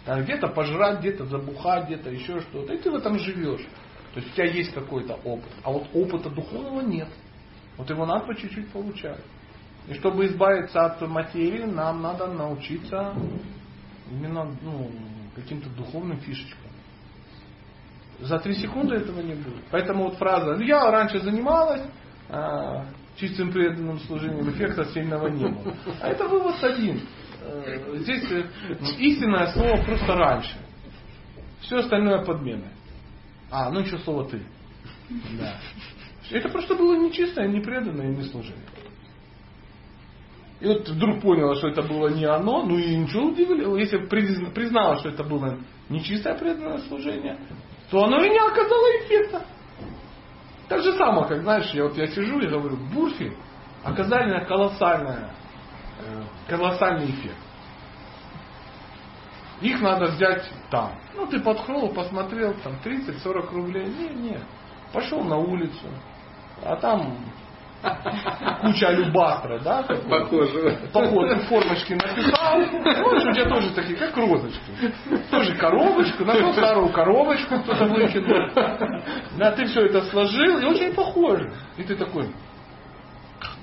где-то 0.07 0.49
пожрать, 0.49 1.01
где-то 1.01 1.27
забухать, 1.27 1.87
где-то 1.87 2.11
еще 2.11 2.41
что-то. 2.41 2.75
И 2.75 2.79
ты 2.79 2.91
в 2.91 2.95
этом 2.95 3.19
живешь. 3.19 3.67
То 4.15 4.21
есть 4.21 4.33
у 4.33 4.35
тебя 4.35 4.47
есть 4.47 4.75
какой-то 4.75 5.15
опыт. 5.25 5.53
А 5.63 5.71
вот 5.71 5.87
опыта 5.95 6.29
духовного 6.29 6.81
нет. 6.81 7.09
Вот 7.77 7.89
его 7.89 8.05
надо 8.05 8.27
по 8.27 8.35
чуть-чуть 8.35 8.71
получать. 8.71 9.21
И 9.89 9.95
чтобы 9.95 10.27
избавиться 10.27 10.85
от 10.85 11.01
материи, 11.03 11.65
нам 11.65 12.03
надо 12.03 12.27
научиться 12.27 13.15
именно 14.13 14.57
ну, 14.63 14.91
каким-то 15.35 15.69
духовным 15.71 16.21
фишечкам. 16.21 16.71
За 18.21 18.39
три 18.39 18.55
секунды 18.55 18.97
этого 18.97 19.21
не 19.21 19.35
будет. 19.35 19.65
Поэтому 19.71 20.05
вот 20.05 20.17
фраза, 20.17 20.57
ну 20.57 20.63
я 20.63 20.91
раньше 20.91 21.21
занималась, 21.21 21.83
а, 22.29 22.87
чистым 23.17 23.53
преданным 23.53 23.99
служением 24.01 24.49
эффекта 24.51 24.85
сильного 24.87 25.29
не 25.29 25.49
было. 25.49 25.77
А 26.01 26.09
это 26.09 26.29
вывод 26.29 26.63
один. 26.63 27.01
Э, 27.41 27.97
здесь 27.99 28.31
э, 28.31 28.45
истинное 28.99 29.53
слово 29.53 29.83
просто 29.83 30.15
раньше. 30.15 30.57
Все 31.61 31.79
остальное 31.79 32.25
подмена. 32.25 32.69
А, 33.51 33.71
ну 33.71 33.81
еще 33.81 33.99
слово 33.99 34.29
ты. 34.29 34.43
Да. 35.39 35.57
Это 36.31 36.49
просто 36.49 36.75
было 36.75 36.97
нечистое, 36.97 37.49
непреданное 37.49 38.13
и 38.13 38.17
не 38.17 38.23
служение. 38.25 38.65
И 40.63 40.65
вот 40.65 40.89
вдруг 40.89 41.21
поняла, 41.21 41.57
что 41.57 41.71
это 41.71 41.83
было 41.83 42.07
не 42.07 42.25
оно, 42.25 42.63
ну 42.63 42.79
и 42.79 42.95
ничего 42.95 43.25
удивительного. 43.25 43.77
Если 43.79 43.99
признала, 44.07 44.97
что 44.99 45.09
это 45.09 45.25
было 45.25 45.59
нечистое 45.89 46.39
преданное 46.39 46.79
служение, 46.87 47.37
то 47.91 48.05
оно 48.05 48.23
и 48.23 48.31
не 48.31 48.39
оказало 48.39 48.87
эффекта. 49.01 49.45
Так 50.69 50.83
же 50.83 50.93
самое, 50.93 51.27
как, 51.27 51.43
знаешь, 51.43 51.69
я 51.73 51.83
вот 51.83 51.97
я 51.97 52.07
сижу 52.07 52.39
и 52.39 52.47
говорю, 52.47 52.77
бурфи 52.95 53.37
оказали 53.83 54.45
колоссальное, 54.45 55.35
э, 55.99 56.23
колоссальный 56.47 57.07
эффект. 57.07 57.39
Их 59.63 59.81
надо 59.81 60.13
взять 60.13 60.49
там. 60.71 60.93
Ну, 61.17 61.27
ты 61.27 61.41
подхрол, 61.41 61.89
посмотрел, 61.89 62.55
там 62.63 62.75
30-40 62.85 63.53
рублей. 63.53 63.87
Не, 63.87 64.09
не. 64.11 64.39
Пошел 64.93 65.25
на 65.25 65.39
улицу. 65.39 65.89
А 66.63 66.77
там 66.77 67.19
куча 68.61 68.89
алюбастра, 68.89 69.59
да? 69.61 69.83
Похоже. 70.09 70.79
Похоже, 70.93 71.41
формочки 71.49 71.95
написал. 71.95 72.63
Смотришь, 72.71 73.25
у 73.25 73.33
тебя 73.33 73.49
тоже 73.49 73.71
такие, 73.71 73.97
как 73.99 74.17
розочки. 74.17 74.93
Тоже 75.31 75.55
коробочку, 75.57 76.25
нашел 76.25 76.53
старую 76.53 76.89
коробочку, 76.91 77.61
кто-то 77.61 77.87
выкинул. 77.87 78.51
Да, 79.37 79.53
ты 79.53 79.67
все 79.67 79.87
это 79.87 80.03
сложил, 80.03 80.59
и 80.59 80.65
очень 80.65 80.95
похоже. 80.95 81.53
И 81.77 81.83
ты 81.83 81.97
такой, 81.97 82.31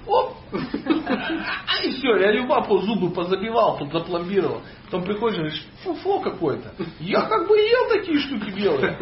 оп, 0.06 0.36
и 1.84 1.92
все, 1.94 2.18
я 2.18 2.32
любапу 2.32 2.80
зубы 2.80 3.12
позабивал, 3.12 3.78
тут 3.78 3.92
запломбировал. 3.92 4.62
Потом 4.86 5.04
приходишь 5.04 5.38
и 5.38 5.42
говоришь, 5.42 5.68
фу-фу 5.84 6.20
какой-то. 6.20 6.74
Я 7.00 7.22
как 7.22 7.48
бы 7.48 7.58
ел 7.58 7.90
такие 7.90 8.20
штуки 8.20 8.50
белые. 8.50 8.98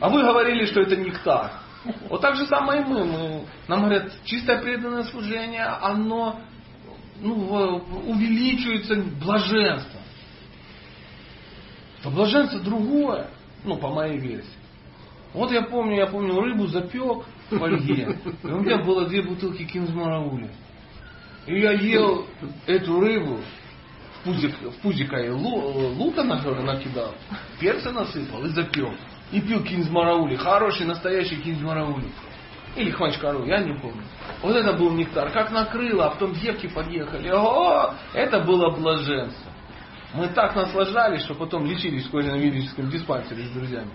А 0.00 0.08
вы 0.08 0.22
говорили, 0.22 0.66
что 0.66 0.80
это 0.80 0.96
нектар. 0.96 1.50
Вот 2.08 2.20
так 2.20 2.36
же 2.36 2.46
самое 2.46 2.82
и 2.82 2.84
мы. 2.84 3.04
мы. 3.04 3.44
Нам 3.66 3.80
говорят, 3.80 4.12
чистое 4.24 4.60
преданное 4.60 5.04
служение, 5.04 5.64
оно 5.64 6.40
ну, 7.20 7.82
увеличивается 8.06 8.96
блаженство. 9.20 10.00
То 12.02 12.10
блаженство 12.10 12.60
другое, 12.60 13.28
ну, 13.64 13.76
по 13.76 13.88
моей 13.88 14.18
версии. 14.18 14.48
Вот 15.34 15.50
я 15.50 15.62
помню, 15.62 15.96
я 15.96 16.06
помню, 16.06 16.40
рыбу 16.40 16.66
запек 16.68 17.24
в 17.50 17.58
фольге. 17.58 18.18
И 18.42 18.46
у 18.46 18.60
меня 18.60 18.78
было 18.78 19.06
две 19.06 19.22
бутылки 19.22 19.64
кинзмараули. 19.64 20.50
И 21.46 21.60
я 21.60 21.72
ел 21.72 22.26
эту 22.66 23.00
рыбу, 23.00 23.38
в 24.20 24.24
пузик, 24.24 24.54
в 24.60 24.80
пузика 24.82 25.16
и 25.16 25.28
лу- 25.28 25.94
лука 25.96 26.22
на- 26.22 26.42
накидал, 26.62 27.14
перца 27.60 27.90
насыпал 27.92 28.44
и 28.44 28.48
запек. 28.50 28.94
И 29.30 29.40
пил 29.40 29.62
кинзмараули. 29.62 30.36
Хороший, 30.36 30.86
настоящий 30.86 31.36
кинзмараули. 31.36 32.10
Или 32.76 32.90
хванчкару, 32.90 33.44
я 33.44 33.58
не 33.58 33.78
помню. 33.78 34.02
Вот 34.42 34.54
это 34.54 34.72
был 34.74 34.90
нектар. 34.92 35.30
Как 35.30 35.50
накрыло, 35.50 36.06
а 36.06 36.10
потом 36.10 36.34
девки 36.34 36.68
подъехали. 36.68 37.28
О, 37.28 37.94
это 38.14 38.40
было 38.40 38.70
блаженство. 38.70 39.52
Мы 40.14 40.28
так 40.28 40.54
наслаждались, 40.54 41.22
что 41.22 41.34
потом 41.34 41.66
лечились 41.66 42.06
в 42.06 42.10
кожно-медическом 42.10 42.88
диспансере 42.88 43.46
с 43.46 43.50
друзьями. 43.50 43.90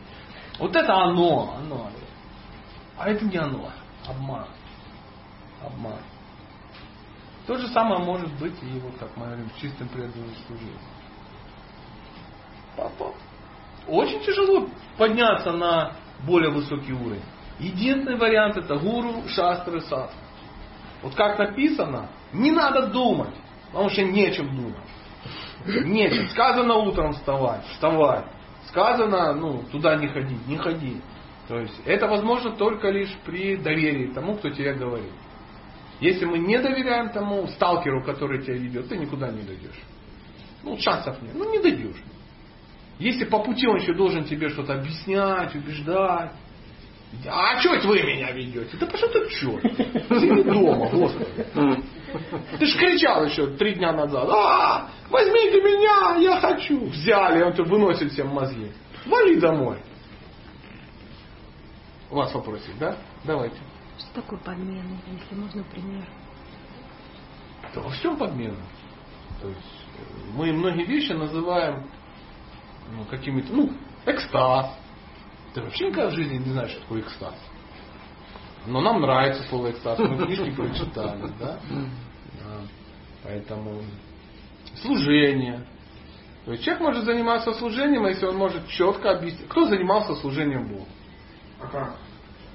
Вот 0.60 0.76
это 0.76 0.94
оно, 0.94 1.56
оно. 1.58 1.90
А 2.98 3.10
это 3.10 3.26
не 3.26 3.38
оно. 3.38 3.72
Обман. 4.08 4.48
Обман. 5.66 6.00
То 7.48 7.58
же 7.58 7.68
самое 7.70 8.00
может 8.04 8.32
быть 8.40 8.56
и 8.62 8.80
вот, 8.80 8.96
как 9.00 9.16
мы 9.18 9.26
говорим, 9.26 9.50
чистым 9.60 9.88
преданным 9.90 10.30
служением. 10.48 10.80
Папа. 12.78 13.14
Очень 13.88 14.22
тяжело 14.22 14.70
подняться 14.98 15.52
на 15.52 15.94
более 16.26 16.52
высокий 16.52 16.94
уровень. 16.94 17.24
Единственный 17.60 18.18
вариант 18.18 18.58
это 18.58 18.76
гуру, 18.76 19.24
шастры, 19.28 19.82
сад. 19.82 20.12
Вот 21.02 21.16
как 21.16 21.38
написано, 21.38 22.10
не 22.32 22.52
надо 22.52 22.88
думать, 22.88 23.36
потому 23.72 23.90
что 23.90 24.04
нечем 24.04 24.56
думать. 24.56 24.76
Нечем. 25.66 26.30
Сказано 26.30 26.76
утром 26.76 27.14
вставать, 27.14 27.66
вставай. 27.68 28.26
Сказано, 28.68 29.34
ну, 29.34 29.64
туда 29.72 29.96
не 29.96 30.08
ходи, 30.08 30.38
не 30.48 30.58
ходи. 30.58 31.02
То 31.48 31.60
есть 31.60 31.80
это 31.86 32.08
возможно 32.08 32.52
только 32.52 32.90
лишь 32.90 33.14
при 33.26 33.58
доверии 33.58 34.14
тому, 34.14 34.36
кто 34.36 34.50
тебе 34.50 34.74
говорит. 34.74 35.12
Если 36.00 36.26
мы 36.26 36.40
не 36.40 36.58
доверяем 36.58 37.10
тому 37.10 37.48
сталкеру, 37.48 38.04
который 38.04 38.42
тебя 38.42 38.56
ведет, 38.56 38.90
ты 38.90 38.98
никуда 38.98 39.30
не 39.30 39.44
дойдешь. 39.44 39.80
Ну, 40.64 40.78
шансов 40.80 41.22
нет. 41.22 41.34
Ну, 41.36 41.52
не 41.52 41.60
дойдешь. 41.60 42.02
Если 43.00 43.26
по 43.26 43.40
пути 43.40 43.68
он 43.68 43.78
еще 43.78 43.94
должен 43.94 44.24
тебе 44.26 44.50
что-то 44.50 44.76
объяснять, 44.76 45.56
убеждать. 45.56 46.32
А 47.28 47.60
что 47.60 47.76
это 47.76 47.88
вы 47.88 48.02
меня 48.02 48.32
ведете? 48.32 48.76
Да 48.78 48.88
пошел 48.88 49.10
ты 49.10 49.30
черт. 49.30 49.62
Сиди 50.20 50.44
дома, 50.44 50.90
господи. 50.90 51.46
Ты 52.60 52.66
ж 52.66 52.76
кричал 52.78 53.26
еще 53.26 53.48
три 53.56 53.76
дня 53.76 53.92
назад. 53.92 54.28
А, 54.30 54.90
возьмите 55.10 55.62
меня, 55.62 56.18
я 56.20 56.40
хочу. 56.40 56.86
Взяли, 56.88 57.44
он 57.44 57.54
тебе 57.54 57.66
выносит 57.66 58.12
всем 58.12 58.30
мозги. 58.30 58.72
Вали 59.06 59.40
домой. 59.40 59.80
У 62.10 62.16
вас 62.16 62.34
вопросик, 62.34 62.78
да? 62.80 62.98
Давайте. 63.24 63.58
Что 63.98 64.22
такое 64.22 64.40
подмена, 64.40 64.98
если 65.08 65.36
можно 65.36 65.64
пример? 65.64 66.06
Да 67.74 67.82
во 67.82 67.90
всем 67.90 68.18
подмена. 68.18 68.64
То 69.42 69.50
есть 69.50 69.86
э, 69.98 70.02
мы 70.36 70.52
многие 70.52 70.86
вещи 70.86 71.12
называем 71.12 71.90
ну, 72.92 73.06
какими-то, 73.06 73.54
ну, 73.54 73.72
экстаз. 74.06 74.78
Ты 75.54 75.62
вообще 75.62 75.88
никогда 75.90 76.10
в 76.10 76.14
жизни 76.14 76.38
не 76.38 76.52
знаешь, 76.52 76.72
что 76.72 76.82
такое 76.82 77.02
экстаз. 77.02 77.36
Но 78.66 78.82
нам 78.82 79.02
нравится 79.02 79.44
слово 79.50 79.72
экстаз, 79.72 80.00
мы 80.00 80.26
книжки 80.26 80.52
прочитали, 80.52 81.32
да? 81.40 81.60
Да. 81.70 82.62
Поэтому 83.24 83.82
служение. 84.82 85.66
То 86.46 86.52
есть 86.52 86.64
человек 86.64 86.82
может 86.82 87.06
заниматься 87.06 87.54
служением, 87.54 88.06
если 88.06 88.26
он 88.26 88.36
может 88.36 88.68
четко 88.68 89.12
объяснить. 89.12 89.48
Кто 89.48 89.66
занимался 89.66 90.16
служением 90.16 90.68
Богу? 90.68 90.88
А 91.62 91.68
как? 91.68 91.96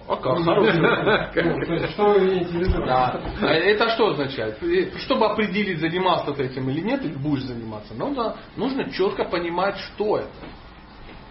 А 0.09 0.16
как? 0.16 0.42
Хороший. 0.42 0.80
Ну, 0.80 1.74
есть, 1.74 1.90
что 1.92 2.04
вы 2.12 2.18
имеете 2.20 2.46
в 2.46 2.54
виду? 2.54 2.86
Да. 2.86 3.20
А 3.42 3.46
Это 3.46 3.90
что 3.90 4.09
означает? 4.09 4.59
Чтобы 5.02 5.26
определить, 5.26 5.80
занимался 5.80 6.32
ты 6.32 6.44
этим 6.44 6.68
или 6.70 6.80
нет, 6.80 7.04
или 7.04 7.14
будешь 7.14 7.42
заниматься, 7.44 7.92
нужно, 7.94 8.36
нужно 8.56 8.90
четко 8.90 9.24
понимать, 9.24 9.76
что 9.78 10.18
это. 10.18 10.30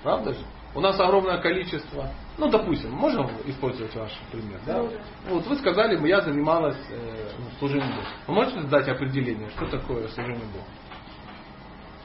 Правда 0.03 0.33
же? 0.33 0.39
У 0.75 0.79
нас 0.79 0.99
огромное 0.99 1.39
количество, 1.39 2.11
ну, 2.37 2.49
допустим, 2.49 2.91
можем 2.91 3.27
использовать 3.45 3.95
ваш 3.95 4.11
пример, 4.31 4.59
да? 4.67 4.83
Ну. 4.83 4.91
Вот 5.29 5.47
вы 5.47 5.55
сказали, 5.55 6.07
я 6.07 6.21
занималась 6.21 6.77
э, 6.91 7.31
ну, 7.39 7.45
служением 7.57 7.89
Богу. 7.89 8.07
Вы 8.27 8.33
можете 8.35 8.61
дать 8.67 8.87
определение, 8.87 9.49
что 9.51 9.65
такое 9.65 10.07
служение 10.09 10.45
Богу? 10.45 10.65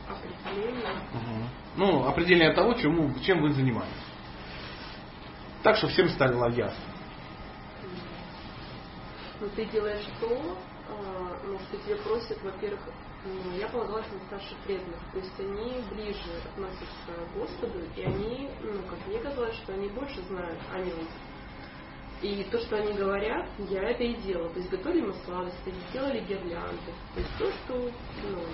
Определение. 0.08 0.88
Мгм. 1.12 1.48
Ну, 1.76 2.08
определение 2.08 2.54
того, 2.54 2.72
чему, 2.74 3.12
чем 3.22 3.42
вы 3.42 3.50
занимаетесь. 3.52 4.11
Так, 5.62 5.76
что 5.76 5.88
всем 5.88 6.08
стало 6.10 6.50
ясно. 6.50 6.84
Ну, 9.40 9.48
ты 9.56 9.64
делаешь 9.66 10.06
то, 10.20 10.56
а, 10.88 11.40
ну, 11.44 11.58
что 11.58 11.76
тебе 11.78 11.96
просят, 11.96 12.40
во-первых, 12.42 12.80
ну, 13.24 13.56
я 13.56 13.68
полагалась 13.68 14.06
на 14.12 14.18
старших 14.26 14.56
преданных, 14.58 14.98
то 15.12 15.18
есть 15.18 15.38
они 15.38 15.80
ближе 15.90 16.30
относятся 16.44 16.86
к 17.06 17.34
Господу, 17.38 17.80
и 17.96 18.02
они, 18.02 18.50
ну, 18.60 18.82
как 18.88 19.06
мне 19.06 19.18
казалось, 19.20 19.54
что 19.56 19.74
они 19.74 19.88
больше 19.88 20.20
знают 20.22 20.58
о 20.72 20.78
нем. 20.78 21.08
И 22.22 22.44
то, 22.52 22.58
что 22.60 22.76
они 22.76 22.92
говорят, 22.92 23.48
я 23.68 23.82
это 23.82 24.04
и 24.04 24.14
делала. 24.14 24.48
То 24.50 24.58
есть 24.60 24.70
готовили 24.70 25.06
мы 25.06 25.14
сладости, 25.24 25.74
делали 25.92 26.20
гирлянды. 26.20 26.92
То 27.14 27.20
есть 27.20 27.36
то, 27.36 27.50
что 27.50 27.90
ну, 28.22 28.44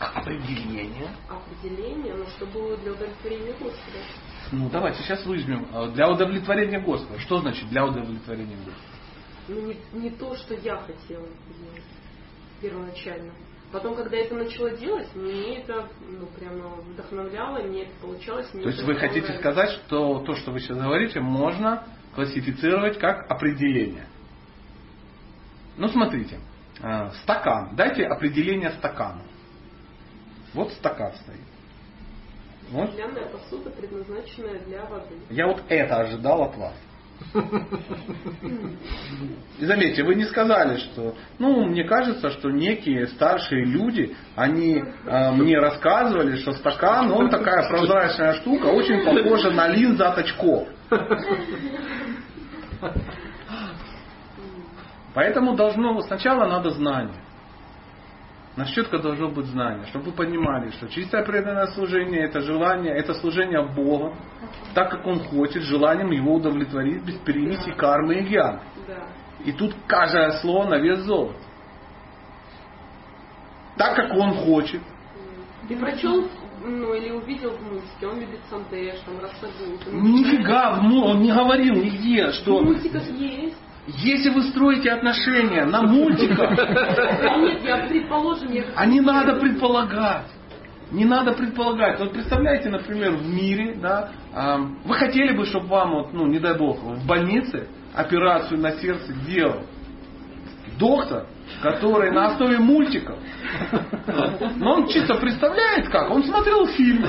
Определение. 0.00 1.14
определение, 1.28 2.14
но 2.14 2.24
что 2.24 2.46
было 2.46 2.74
для 2.78 2.92
удовлетворения 2.92 3.52
Господа. 3.52 3.98
Ну, 4.52 4.68
давайте 4.70 5.02
сейчас 5.02 5.24
возьмем. 5.26 5.66
э, 5.72 5.90
Для 5.92 6.10
удовлетворения 6.10 6.80
Господа. 6.80 7.18
Что 7.20 7.40
значит 7.40 7.68
для 7.68 7.84
удовлетворения 7.86 8.56
Господа? 8.56 8.76
Ну, 9.48 9.60
не, 9.62 9.76
не 10.00 10.10
то, 10.10 10.34
что 10.36 10.54
я 10.54 10.76
хотела 10.76 11.26
делать 11.26 11.84
первоначально. 12.60 13.32
Потом, 13.70 13.94
когда 13.94 14.16
я 14.16 14.24
это 14.24 14.34
начала 14.34 14.70
делать, 14.70 15.08
мне 15.14 15.58
это 15.58 15.88
ну, 16.08 16.26
прямо 16.38 16.76
вдохновляло, 16.76 17.58
мне 17.62 17.82
это 17.82 17.92
получалось. 18.00 18.48
Мне 18.54 18.62
То 18.62 18.70
есть 18.70 18.82
вы 18.82 18.94
хотите 18.96 19.32
сказать, 19.38 19.70
что 19.86 20.20
то, 20.20 20.34
что 20.36 20.50
вы 20.52 20.60
сейчас 20.60 20.78
говорите, 20.78 21.20
можно 21.20 21.84
классифицировать 22.14 22.98
как 22.98 23.30
определение. 23.30 24.06
Ну, 25.76 25.88
смотрите. 25.88 26.38
э, 26.82 27.10
Стакан. 27.22 27.76
Дайте 27.76 28.04
определение 28.06 28.70
стакану. 28.72 29.22
Вот 30.54 30.72
стакан 30.72 31.12
стоит. 31.16 31.38
Вот. 32.70 32.90
Стеклянная 32.90 33.26
посуда, 33.26 33.70
предназначенная 33.70 34.60
для 34.66 34.84
воды. 34.86 35.16
Я 35.30 35.46
вот 35.46 35.62
это 35.68 35.96
ожидал 35.96 36.42
от 36.42 36.56
вас. 36.56 36.74
И 39.58 39.64
заметьте, 39.64 40.04
вы 40.04 40.14
не 40.14 40.24
сказали, 40.24 40.76
что, 40.78 41.16
ну, 41.38 41.64
мне 41.66 41.82
кажется, 41.84 42.30
что 42.30 42.50
некие 42.50 43.08
старшие 43.08 43.64
люди, 43.64 44.14
они 44.36 44.84
э, 45.04 45.32
мне 45.32 45.58
рассказывали, 45.58 46.36
что 46.36 46.52
стакан, 46.52 47.10
он 47.10 47.28
такая 47.28 47.68
прозрачная 47.68 48.34
штука, 48.34 48.66
очень 48.66 49.04
похожа 49.04 49.50
на 49.50 49.66
линзы 49.68 50.04
от 50.04 50.18
очков. 50.18 50.68
Поэтому 55.14 55.56
должно, 55.56 56.00
сначала 56.02 56.46
надо 56.46 56.70
знание. 56.70 57.24
Нас 58.58 58.70
четко 58.70 58.98
должно 58.98 59.28
быть 59.28 59.46
знание, 59.46 59.86
чтобы 59.86 60.06
вы 60.06 60.12
понимали, 60.16 60.70
что 60.70 60.88
чистое 60.88 61.24
преданное 61.24 61.68
служение 61.68 62.24
это 62.24 62.40
желание, 62.40 62.92
это 62.92 63.14
служение 63.14 63.62
Богу, 63.62 64.16
так 64.74 64.90
как 64.90 65.06
Он 65.06 65.20
хочет, 65.20 65.62
желанием 65.62 66.10
Его 66.10 66.34
удовлетворить 66.34 67.04
без 67.04 67.14
перемеси 67.18 67.70
кармы 67.70 68.16
и 68.16 68.22
гьян. 68.22 68.58
Да. 68.88 69.06
И 69.44 69.52
тут 69.52 69.76
каждое 69.86 70.32
слово 70.40 70.70
на 70.70 70.78
вес 70.78 70.98
золота. 71.04 71.38
Так 73.76 73.94
как 73.94 74.12
Он 74.16 74.34
хочет. 74.34 74.82
Ты 75.68 75.76
прочел, 75.76 76.28
ну, 76.60 76.94
или 76.94 77.12
увидел 77.12 77.52
в 77.52 77.62
мультике, 77.62 78.08
он 78.08 78.18
любит 78.18 78.40
Сандеш, 78.50 78.98
там, 79.06 79.20
Рассагу. 79.20 79.78
Ты 79.84 79.90
Нифига, 79.92 80.80
он 80.80 81.20
не 81.20 81.30
говорил 81.30 81.76
нигде, 81.76 82.26
В 82.26 82.32
что... 82.32 82.58
мультиках 82.58 83.06
есть. 83.06 83.56
Если 83.96 84.28
вы 84.30 84.42
строите 84.42 84.90
отношения 84.90 85.64
на 85.64 85.82
мультиках, 85.82 86.50
а 88.76 88.86
не 88.86 89.00
надо 89.00 89.36
предполагать. 89.36 90.26
Не 90.90 91.04
надо 91.04 91.32
предполагать. 91.32 91.98
Вот 91.98 92.12
представляете, 92.12 92.68
например, 92.70 93.12
в 93.12 93.26
мире, 93.28 93.76
да, 93.80 94.10
а, 94.34 94.58
вы 94.84 94.94
хотели 94.94 95.36
бы, 95.36 95.44
чтобы 95.44 95.66
вам, 95.68 95.90
вот, 95.92 96.12
ну, 96.14 96.26
не 96.26 96.38
дай 96.38 96.56
бог, 96.56 96.82
в 96.82 97.06
больнице 97.06 97.68
операцию 97.94 98.58
на 98.60 98.72
сердце 98.72 99.12
делал 99.26 99.64
доктор, 100.78 101.26
который 101.60 102.10
на 102.10 102.28
основе 102.28 102.58
мультиков. 102.58 103.18
Но 104.56 104.74
он 104.74 104.88
чисто 104.88 105.14
представляет 105.16 105.88
как. 105.88 106.10
Он 106.10 106.22
смотрел 106.24 106.66
фильм. 106.68 107.04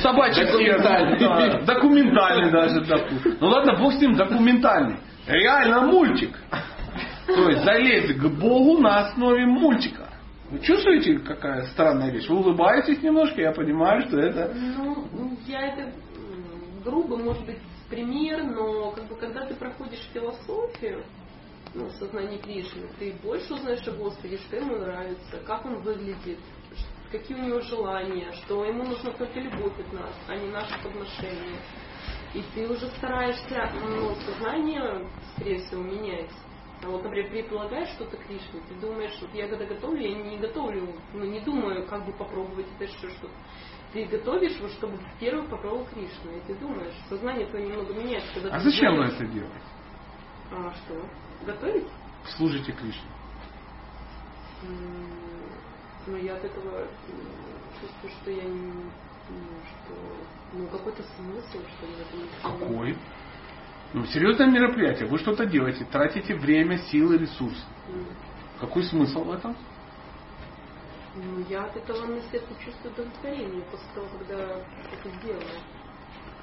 Собачье 0.00 0.46
сердце. 0.46 0.82
да, 1.18 1.60
Документальный 1.74 2.50
даже. 2.50 2.80
допустим. 2.80 3.36
Ну 3.40 3.48
ладно, 3.48 3.76
бог 3.76 3.92
с 3.92 4.00
ним 4.00 4.14
документальный. 4.14 4.98
Реально 5.26 5.82
мультик. 5.82 6.38
То 7.26 7.48
есть 7.48 7.64
залезть 7.64 8.18
к 8.18 8.26
Богу 8.38 8.78
на 8.80 9.06
основе 9.06 9.46
мультика. 9.46 10.10
Вы 10.50 10.58
чувствуете, 10.60 11.18
какая 11.18 11.66
странная 11.68 12.10
вещь? 12.10 12.28
Вы 12.28 12.36
улыбаетесь 12.36 13.02
немножко, 13.02 13.40
я 13.40 13.52
понимаю, 13.52 14.02
что 14.02 14.20
это... 14.20 14.52
Ну, 14.54 15.38
я 15.46 15.68
это 15.68 15.90
грубо, 16.84 17.16
может 17.16 17.44
быть, 17.46 17.58
пример, 17.88 18.44
но 18.44 18.90
как 18.90 19.08
бы 19.08 19.16
когда 19.16 19.46
ты 19.46 19.54
проходишь 19.54 20.06
философию, 20.12 21.04
ну, 21.74 21.88
сознание 21.90 22.38
Кришны, 22.38 22.88
ты 22.98 23.14
больше 23.22 23.54
узнаешь 23.54 23.86
о 23.88 23.92
Господе, 23.92 24.36
что 24.36 24.56
ему 24.56 24.76
нравится, 24.76 25.38
как 25.46 25.64
он 25.64 25.80
выглядит, 25.80 26.38
какие 27.10 27.36
у 27.36 27.42
него 27.42 27.60
желания, 27.60 28.30
что 28.44 28.64
ему 28.64 28.84
нужна 28.84 29.10
только 29.12 29.40
любовь 29.40 29.72
от 29.80 29.92
нас, 29.92 30.14
а 30.28 30.36
не 30.36 30.48
наши 30.50 30.74
подношения. 30.82 31.58
И 32.34 32.42
ты 32.54 32.68
уже 32.68 32.88
стараешься, 32.96 33.70
ну, 33.80 34.14
сознание, 34.26 35.06
скорее 35.34 35.58
всего, 35.64 35.82
менять. 35.82 36.30
А 36.82 36.88
вот, 36.88 37.04
например, 37.04 37.30
предполагаешь 37.30 37.88
что-то 37.90 38.16
Кришне, 38.16 38.60
ты 38.68 38.74
думаешь, 38.74 39.16
вот 39.20 39.32
я 39.32 39.48
когда 39.48 39.64
готовлю, 39.64 40.00
я 40.00 40.14
не 40.14 40.36
готовлю, 40.38 40.94
ну, 41.14 41.24
не 41.24 41.40
думаю, 41.40 41.86
как 41.86 42.04
бы 42.04 42.12
попробовать 42.12 42.66
это 42.74 42.84
еще 42.84 43.08
что-то. 43.10 43.32
Ты 43.92 44.04
готовишь, 44.06 44.58
вот, 44.60 44.72
чтобы 44.72 44.98
первый 45.20 45.48
попробовал 45.48 45.86
Кришну, 45.86 46.32
и 46.36 46.40
ты 46.46 46.54
думаешь, 46.56 46.94
сознание 47.08 47.46
твое 47.46 47.68
немного 47.68 47.94
меняется. 47.94 48.34
Когда 48.34 48.56
А 48.56 48.60
зачем 48.60 48.96
вы 48.96 49.06
знаешь- 49.06 49.14
это 49.14 49.26
делаете? 49.26 49.60
А 50.50 50.72
что? 50.74 51.08
Готовить? 51.46 51.88
Служите 52.36 52.72
Кришне. 52.72 53.10
Ну, 56.06 56.16
я 56.16 56.36
от 56.36 56.44
этого 56.44 56.86
чувствую, 57.80 58.12
что 58.20 58.30
я 58.30 58.44
не... 58.44 58.72
ну, 58.72 58.90
что... 59.62 59.94
Ну, 60.56 60.68
какой-то 60.68 61.02
смысл, 61.16 61.66
что 61.76 61.86
ли, 61.86 61.92
в 61.94 62.00
этом. 62.00 62.60
Какой? 62.60 62.96
Ну, 63.92 64.06
серьезное 64.06 64.46
мероприятие. 64.46 65.08
Вы 65.08 65.18
что-то 65.18 65.46
делаете, 65.46 65.84
тратите 65.90 66.34
время, 66.34 66.78
силы, 66.78 67.18
ресурсы. 67.18 67.62
М. 67.88 68.06
Какой 68.60 68.84
смысл 68.84 69.24
в 69.24 69.32
этом? 69.32 69.56
Ну, 71.16 71.44
я 71.48 71.64
от 71.64 71.76
этого 71.76 72.06
на 72.06 72.20
сердце 72.22 72.48
чувствую 72.64 72.92
удовлетворение 72.92 73.62
после 73.70 73.86
того, 73.94 74.06
когда 74.18 74.34
это 74.44 75.10
сделала. 75.18 75.60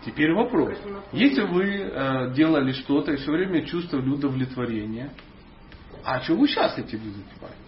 Теперь 0.05 0.34
вопрос. 0.34 0.78
Если 1.12 1.41
вы 1.41 1.64
э, 1.64 2.34
делали 2.34 2.72
что-то 2.72 3.14
и 3.14 3.18
все 3.18 3.32
время 3.32 3.66
чувствовали 3.66 4.09
удовлетворение, 4.09 5.12
а 6.03 6.20
что 6.22 6.36
вы 6.36 6.47
сейчас 6.47 6.78
этим 6.78 6.99
удовлетворяете? 6.99 7.61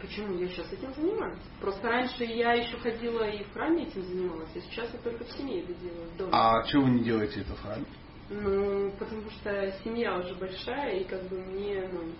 Почему 0.00 0.38
я 0.38 0.48
сейчас 0.48 0.72
этим 0.72 0.94
занимаюсь? 0.94 1.38
Просто 1.60 1.88
раньше 1.88 2.24
я 2.24 2.54
еще 2.54 2.78
ходила 2.78 3.28
и 3.28 3.44
в 3.44 3.52
храме 3.52 3.84
этим 3.84 4.02
занималась, 4.02 4.48
а 4.54 4.60
сейчас 4.60 4.92
я 4.92 4.98
только 5.00 5.24
в 5.24 5.30
семье 5.32 5.62
это 5.62 5.74
делаю. 5.74 6.08
в 6.08 6.16
доме. 6.16 6.30
А 6.32 6.62
чего 6.64 6.84
вы 6.84 6.90
не 6.90 7.04
делаете 7.04 7.40
это 7.40 7.54
в 7.54 7.60
храме? 7.60 7.84
Ну, 8.30 8.92
потому 8.98 9.28
что 9.30 9.72
семья 9.84 10.16
уже 10.18 10.34
большая, 10.36 11.00
и 11.00 11.04
как 11.04 11.28
бы 11.28 11.38
мне, 11.38 11.86
ну, 11.92 12.12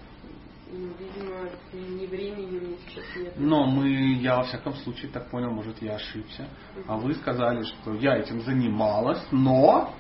ну, 0.73 0.93
видимо, 0.99 1.49
ни 1.73 2.07
времени 2.07 2.59
у 2.59 2.61
меня 2.61 2.77
сейчас 2.87 3.05
нет. 3.17 3.35
Но 3.37 3.67
мы, 3.67 3.89
я 3.89 4.37
во 4.37 4.45
всяком 4.45 4.75
случае 4.75 5.11
так 5.11 5.31
понял, 5.31 5.51
может 5.51 5.81
я 5.81 5.95
ошибся. 5.95 6.49
А 6.87 6.97
вы 6.97 7.15
сказали, 7.15 7.63
что 7.63 7.95
я 7.95 8.19
этим 8.19 8.41
занималась, 8.43 9.25
но 9.31 9.95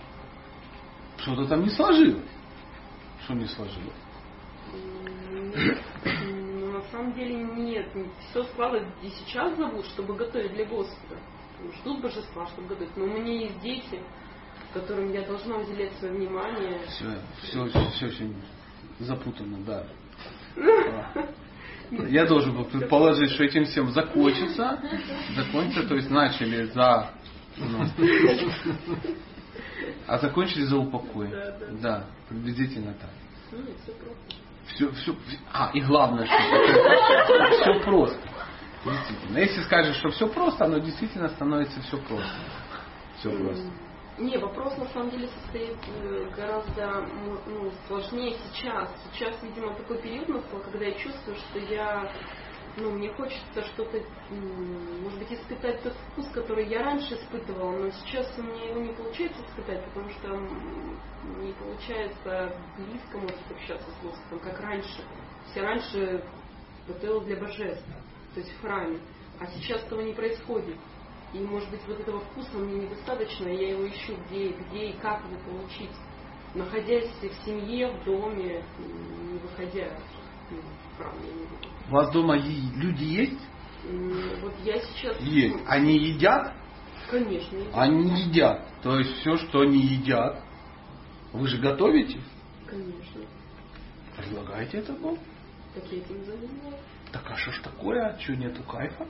что-то 1.19 1.47
там 1.47 1.63
не 1.63 1.71
сложилось. 1.71 2.29
Что 3.25 3.35
не 3.35 3.47
сложилось? 3.47 3.95
Самом 7.01 7.15
деле 7.15 7.35
нет. 7.35 7.87
Все 8.29 8.45
складывают 8.45 8.87
и 9.03 9.09
сейчас 9.09 9.57
зовут, 9.57 9.87
чтобы 9.87 10.17
готовить 10.17 10.53
для 10.53 10.67
Господа. 10.67 11.17
Ждут 11.79 12.03
божества, 12.03 12.47
чтобы 12.49 12.69
готовить. 12.69 12.95
Но 12.95 13.05
у 13.05 13.07
меня 13.07 13.33
есть 13.41 13.59
дети, 13.61 14.01
которым 14.75 15.11
я 15.11 15.23
должна 15.23 15.57
уделять 15.57 15.95
свое 15.95 16.13
внимание. 16.13 16.79
Все, 16.89 17.07
все, 17.43 17.91
все 17.93 18.07
очень 18.07 18.37
запутанно, 18.99 19.59
да. 19.65 19.87
Я 22.09 22.27
должен 22.27 22.55
был 22.55 22.67
предположить, 22.67 23.31
что 23.31 23.45
этим 23.45 23.65
всем 23.65 23.91
закончится. 23.93 24.79
Закончится, 25.35 25.89
то 25.89 25.95
есть 25.97 26.11
начали 26.11 26.67
за... 26.67 27.13
ну, 27.57 27.85
а 30.07 30.19
закончили 30.19 30.65
за 30.65 30.77
упокой. 30.77 31.31
Да, 31.31 31.59
да. 31.59 31.67
Да, 31.81 32.07
приблизительно 32.29 32.93
так. 32.93 33.11
Ну, 33.53 33.59
все 33.83 33.93
просто. 33.93 34.50
Все, 34.75 34.91
все, 34.93 35.15
а, 35.53 35.71
и 35.75 35.81
главное, 35.81 36.27
что 36.27 36.37
все 37.63 37.81
просто. 37.85 38.21
Действительно. 38.85 39.39
Если 39.39 39.63
скажешь, 39.63 39.97
что 39.97 40.11
все 40.11 40.27
просто, 40.29 40.65
оно 40.65 40.79
действительно 40.79 41.29
становится 41.29 41.81
все 41.83 41.99
просто. 41.99 42.35
Все 43.19 43.31
просто. 43.31 43.71
Не, 44.19 44.37
вопрос 44.37 44.77
на 44.77 44.87
самом 44.89 45.11
деле 45.11 45.29
состоит 45.29 45.79
э, 45.87 46.31
гораздо 46.37 47.07
ну, 47.47 47.71
сложнее 47.87 48.37
сейчас. 48.53 48.91
Сейчас, 49.13 49.43
видимо, 49.43 49.75
такой 49.75 49.99
период 50.03 50.29
настал, 50.29 50.61
когда 50.61 50.85
я 50.87 50.93
чувствую, 50.93 51.37
что 51.37 51.59
я, 51.59 52.13
ну, 52.77 52.91
мне 52.93 53.11
хочется 53.11 53.63
что-то, 53.73 54.01
может 54.31 55.19
быть, 55.19 55.33
испытать 55.33 55.83
тот 55.83 55.93
вкус, 56.13 56.29
который 56.33 56.69
я 56.69 56.83
раньше 56.83 57.15
испытывала, 57.15 57.77
но 57.77 57.91
сейчас 57.91 58.33
у 58.39 58.43
меня 58.43 58.71
его 58.71 58.81
не 58.81 58.93
получается 58.93 59.43
испытать, 59.43 59.85
потому 59.87 60.09
что 60.11 60.29
не 61.43 61.53
получается 61.53 62.57
близко, 62.77 63.19
может, 63.19 63.51
общаться 63.51 63.91
с 63.91 64.05
Господом, 64.05 64.39
как 64.41 64.61
раньше. 64.61 65.05
Все 65.51 65.63
раньше 65.63 66.25
готовил 66.87 67.23
для 67.23 67.37
божеств, 67.37 67.85
то 68.35 68.41
есть 68.41 68.53
в 68.53 68.61
храме, 68.61 69.01
а 69.39 69.47
сейчас 69.47 69.83
этого 69.85 70.01
не 70.03 70.13
происходит. 70.13 70.77
И, 71.33 71.39
может 71.39 71.71
быть, 71.71 71.81
вот 71.87 72.01
этого 72.01 72.21
вкуса 72.21 72.57
мне 72.57 72.87
недостаточно, 72.87 73.47
и 73.49 73.57
я 73.57 73.71
его 73.71 73.89
ищу, 73.89 74.17
где, 74.27 74.49
где 74.49 74.91
и 74.91 74.99
как 74.99 75.23
его 75.25 75.39
получить. 75.45 75.95
Находясь 76.55 77.09
в 77.23 77.45
семье, 77.45 77.93
в 77.93 78.05
доме, 78.05 78.65
не 78.79 79.39
выходя 79.39 79.97
ну, 80.51 80.59
в 80.59 80.97
храм, 80.97 81.15
я 81.23 81.33
не 81.33 81.47
буду. 81.47 81.70
У 81.91 81.93
вас 81.93 82.13
дома 82.13 82.37
люди 82.37 83.03
есть? 83.03 83.41
Вот 84.43 84.55
я 84.63 84.79
сейчас... 84.81 85.21
Есть. 85.21 85.57
Они 85.67 85.99
едят? 85.99 86.55
Конечно, 87.11 87.57
едят. 87.57 87.75
Они 87.75 88.23
едят. 88.23 88.69
То 88.83 88.97
есть 89.01 89.13
все, 89.17 89.37
что 89.39 89.63
они 89.63 89.81
едят, 89.81 90.41
вы 91.33 91.49
же 91.49 91.59
готовите? 91.59 92.21
Конечно. 92.67 93.23
Предлагаете 94.17 94.79
это 94.79 94.93
Богу? 94.93 95.19
Так 95.75 95.85
я 95.91 95.99
этим 95.99 96.25
занимаюсь. 96.25 96.81
Так 97.11 97.29
а 97.29 97.37
что 97.37 97.51
ж 97.51 97.59
такое? 97.59 98.07
А 98.07 98.19
что 98.21 98.37
нету 98.37 98.63
кайфа? 98.63 99.09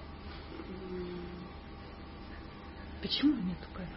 Почему 3.03 3.35
нету 3.35 3.66
кайфа? 3.74 3.93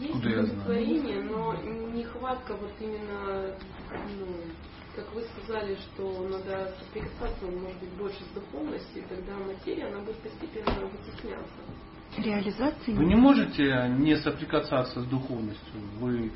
Есть 0.00 0.12
Куда 0.12 0.30
удовлетворение, 0.30 1.22
но 1.22 1.54
нехватка 1.92 2.56
вот 2.56 2.72
именно, 2.80 3.56
ну, 4.18 4.26
как 4.94 5.12
вы 5.14 5.22
сказали, 5.22 5.76
что 5.76 6.28
надо 6.28 6.72
соприкасаться, 6.78 7.46
может 7.46 7.78
быть, 7.80 7.90
больше 7.98 8.22
с 8.22 8.34
духовностью, 8.34 9.02
и 9.02 9.06
тогда 9.06 9.34
материя, 9.38 9.86
она 9.86 10.00
будет 10.00 10.18
постепенно 10.18 10.86
вытесняться. 10.86 11.52
Реализации 12.16 12.92
Вы 12.92 13.04
не 13.06 13.16
можете 13.16 13.88
не 13.98 14.16
соприкасаться 14.16 15.02
с 15.02 15.06
духовностью. 15.06 15.80
Вы 15.98 16.30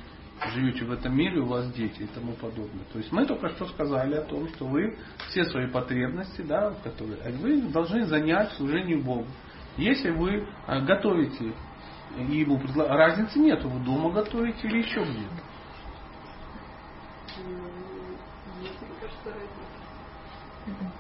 живете 0.53 0.85
в 0.85 0.93
этом 0.93 1.17
мире, 1.17 1.41
у 1.41 1.47
вас 1.47 1.73
дети 1.73 2.03
и 2.03 2.07
тому 2.07 2.33
подобное. 2.33 2.85
То 2.93 2.99
есть 2.99 3.13
мы 3.13 3.27
только 3.27 3.49
что 3.51 3.67
сказали 3.67 4.17
о 4.17 4.23
том, 4.23 4.49
что 4.49 4.67
вы 4.67 4.97
все 5.29 5.45
свои 5.45 5.69
потребности, 5.69 6.43
да, 6.43 6.75
которые 6.83 7.19
вы 7.33 7.63
должны 7.71 8.07
занять 8.07 8.53
служению 8.53 9.05
Богу. 9.05 9.27
Если 9.77 10.11
вы 10.11 10.49
а, 10.67 10.81
готовите 10.81 11.53
и 12.17 12.39
ему 12.39 12.61
разницы 12.77 13.39
нет, 13.39 13.63
вы 13.65 13.85
дома 13.85 14.11
готовите 14.11 14.67
или 14.67 14.79
еще 14.79 15.03
где-то. 15.03 15.48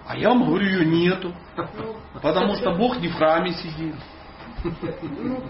А 0.07 0.17
я 0.17 0.29
вам 0.31 0.47
говорю, 0.47 0.67
ее 0.67 0.87
нету. 0.87 1.35
Ну, 1.57 1.97
Потому 2.23 2.57
что 2.57 2.71
Бог 2.73 2.99
не 2.99 3.09
в 3.09 3.15
храме 3.15 3.53
сидит. 3.53 3.95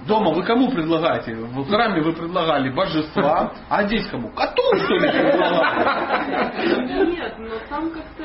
Дома 0.06 0.32
вы 0.32 0.42
кому 0.42 0.70
предлагаете? 0.70 1.34
В 1.34 1.68
храме 1.70 2.02
вы 2.02 2.12
предлагали 2.12 2.70
божества, 2.70 3.52
а 3.68 3.84
здесь 3.84 4.06
кому? 4.08 4.28
Коту, 4.30 4.62
что 4.84 4.94
ли, 4.94 5.10
предлагали? 5.10 7.06
Нет, 7.10 7.34
но 7.38 7.54
там 7.68 7.90
как-то... 7.90 8.24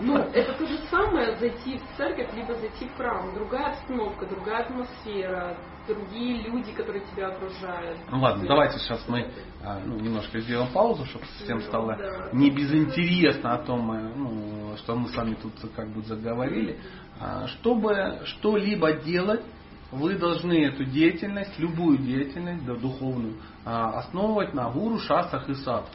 Ну, 0.00 0.16
это 0.32 0.52
то 0.54 0.66
же 0.66 0.78
самое, 0.90 1.19
зайти 1.40 1.78
в 1.78 1.96
церковь, 1.96 2.32
либо 2.34 2.54
зайти 2.54 2.86
в 2.86 2.96
храм. 2.96 3.34
Другая 3.34 3.72
обстановка, 3.72 4.26
другая 4.26 4.64
атмосфера, 4.64 5.56
другие 5.88 6.42
люди, 6.42 6.72
которые 6.72 7.04
тебя 7.06 7.28
окружают. 7.28 7.98
Ну 8.10 8.20
ладно, 8.20 8.46
давайте 8.46 8.78
сейчас 8.78 9.02
мы 9.08 9.32
а, 9.64 9.80
ну, 9.84 9.98
немножко 9.98 10.38
сделаем 10.40 10.72
паузу, 10.72 11.04
чтобы 11.06 11.24
всем 11.42 11.60
стало 11.62 11.96
не 12.32 12.50
безинтересно 12.50 13.54
о 13.54 13.58
том, 13.64 13.90
э, 13.92 14.14
ну, 14.14 14.76
что 14.76 14.94
мы 14.94 15.08
с 15.08 15.16
вами 15.16 15.34
тут 15.34 15.52
как 15.74 15.88
бы 15.88 16.02
заговорили. 16.02 16.78
А, 17.18 17.46
чтобы 17.48 18.20
что-либо 18.24 18.92
делать, 18.92 19.42
вы 19.90 20.14
должны 20.16 20.66
эту 20.66 20.84
деятельность, 20.84 21.58
любую 21.58 21.98
деятельность, 21.98 22.64
да, 22.64 22.74
духовную, 22.76 23.36
а, 23.64 23.98
основывать 23.98 24.54
на 24.54 24.70
гуру, 24.70 24.98
шасах 24.98 25.48
и 25.48 25.54
сад. 25.54 25.86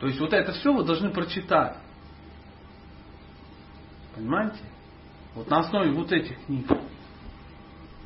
То 0.00 0.06
есть 0.06 0.20
вот 0.20 0.32
это 0.32 0.52
все 0.52 0.72
вы 0.72 0.84
должны 0.84 1.10
прочитать. 1.10 1.76
Понимаете? 4.18 4.58
Вот 5.36 5.48
на 5.48 5.60
основе 5.60 5.92
вот 5.92 6.10
этих 6.10 6.44
книг. 6.46 6.66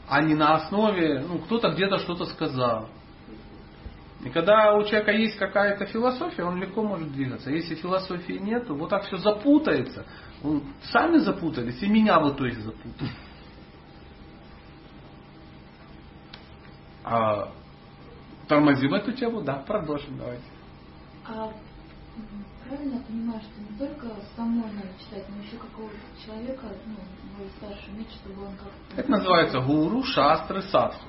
А 0.07 0.21
не 0.21 0.35
на 0.35 0.57
основе, 0.57 1.21
ну, 1.27 1.39
кто-то 1.39 1.71
где-то 1.71 1.99
что-то 2.01 2.27
сказал. 2.27 2.91
И 4.23 4.29
когда 4.29 4.75
у 4.75 4.85
человека 4.85 5.13
есть 5.13 5.39
какая-то 5.39 5.87
философия, 5.87 6.45
он 6.45 6.61
легко 6.61 6.83
может 6.83 7.11
двигаться. 7.13 7.51
Если 7.51 7.75
философии 7.77 8.35
нет, 8.35 8.69
вот 8.69 8.91
так 8.91 9.05
все 9.05 9.17
запутается. 9.17 10.05
Он, 10.45 10.63
сами 10.93 11.17
запутались, 11.17 11.83
и 11.83 11.89
меня 11.89 12.21
в 12.21 12.35
итоге 12.35 12.61
запутали. 12.61 13.11
А, 17.05 17.51
тормозим 18.49 18.93
эту 18.93 19.13
тему, 19.13 19.41
да, 19.41 19.55
продолжим, 19.55 20.19
давайте. 20.19 20.45
А 21.27 21.51
правильно 22.73 22.95
я 22.95 23.01
понимаю, 23.03 23.41
что 23.41 23.61
не 23.61 23.79
только 23.79 24.09
самой 24.35 24.73
надо 24.73 24.89
читать, 24.99 25.25
но 25.29 25.43
еще 25.43 25.57
какого-то 25.57 25.97
человека, 26.25 26.67
ну, 26.87 26.95
более 27.37 27.53
старшего 27.59 27.95
иметь, 27.97 28.11
чтобы 28.13 28.47
он 28.47 28.57
как-то... 28.57 29.01
Это 29.01 29.11
называется 29.11 29.61
гуру, 29.61 30.03
шастры, 30.05 30.63
садху. 30.63 31.07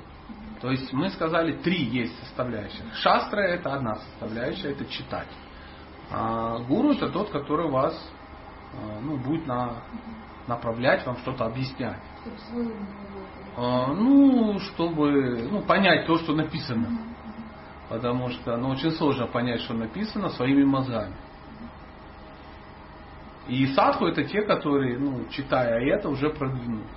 То 0.62 0.72
есть 0.72 0.92
мы 0.94 1.10
сказали, 1.10 1.54
три 1.58 1.84
есть 1.86 2.18
составляющих. 2.20 2.84
Шастра 2.96 3.42
это 3.42 3.74
одна 3.74 3.96
составляющая, 3.96 4.72
это 4.72 4.86
читать. 4.86 5.28
А 6.12 6.60
гуру 6.60 6.92
это 6.92 7.10
тот, 7.10 7.30
который 7.32 7.70
вас 7.70 7.94
а, 8.74 9.00
ну, 9.02 9.18
будет 9.18 9.46
на, 9.48 9.84
направлять, 10.48 11.06
вам 11.06 11.18
что-то 11.18 11.46
объяснять. 11.46 12.02
Чтобы 12.22 12.38
свой 12.40 12.66
ум 12.66 12.88
А, 13.58 13.88
ну, 13.94 14.60
чтобы 14.60 15.48
ну, 15.50 15.62
понять 15.62 16.08
то, 16.08 16.18
что 16.18 16.34
написано. 16.34 16.88
Потому 17.90 18.30
что 18.30 18.58
ну, 18.58 18.70
очень 18.70 18.92
сложно 18.92 19.28
понять, 19.28 19.62
что 19.62 19.74
написано 19.74 20.30
своими 20.30 20.64
мозгами. 20.64 21.16
И 23.48 23.68
садху 23.68 24.06
это 24.06 24.24
те, 24.24 24.42
которые, 24.44 24.98
ну, 24.98 25.26
читая 25.30 25.80
это, 25.94 26.10
уже 26.10 26.30
продвинулись. 26.30 26.88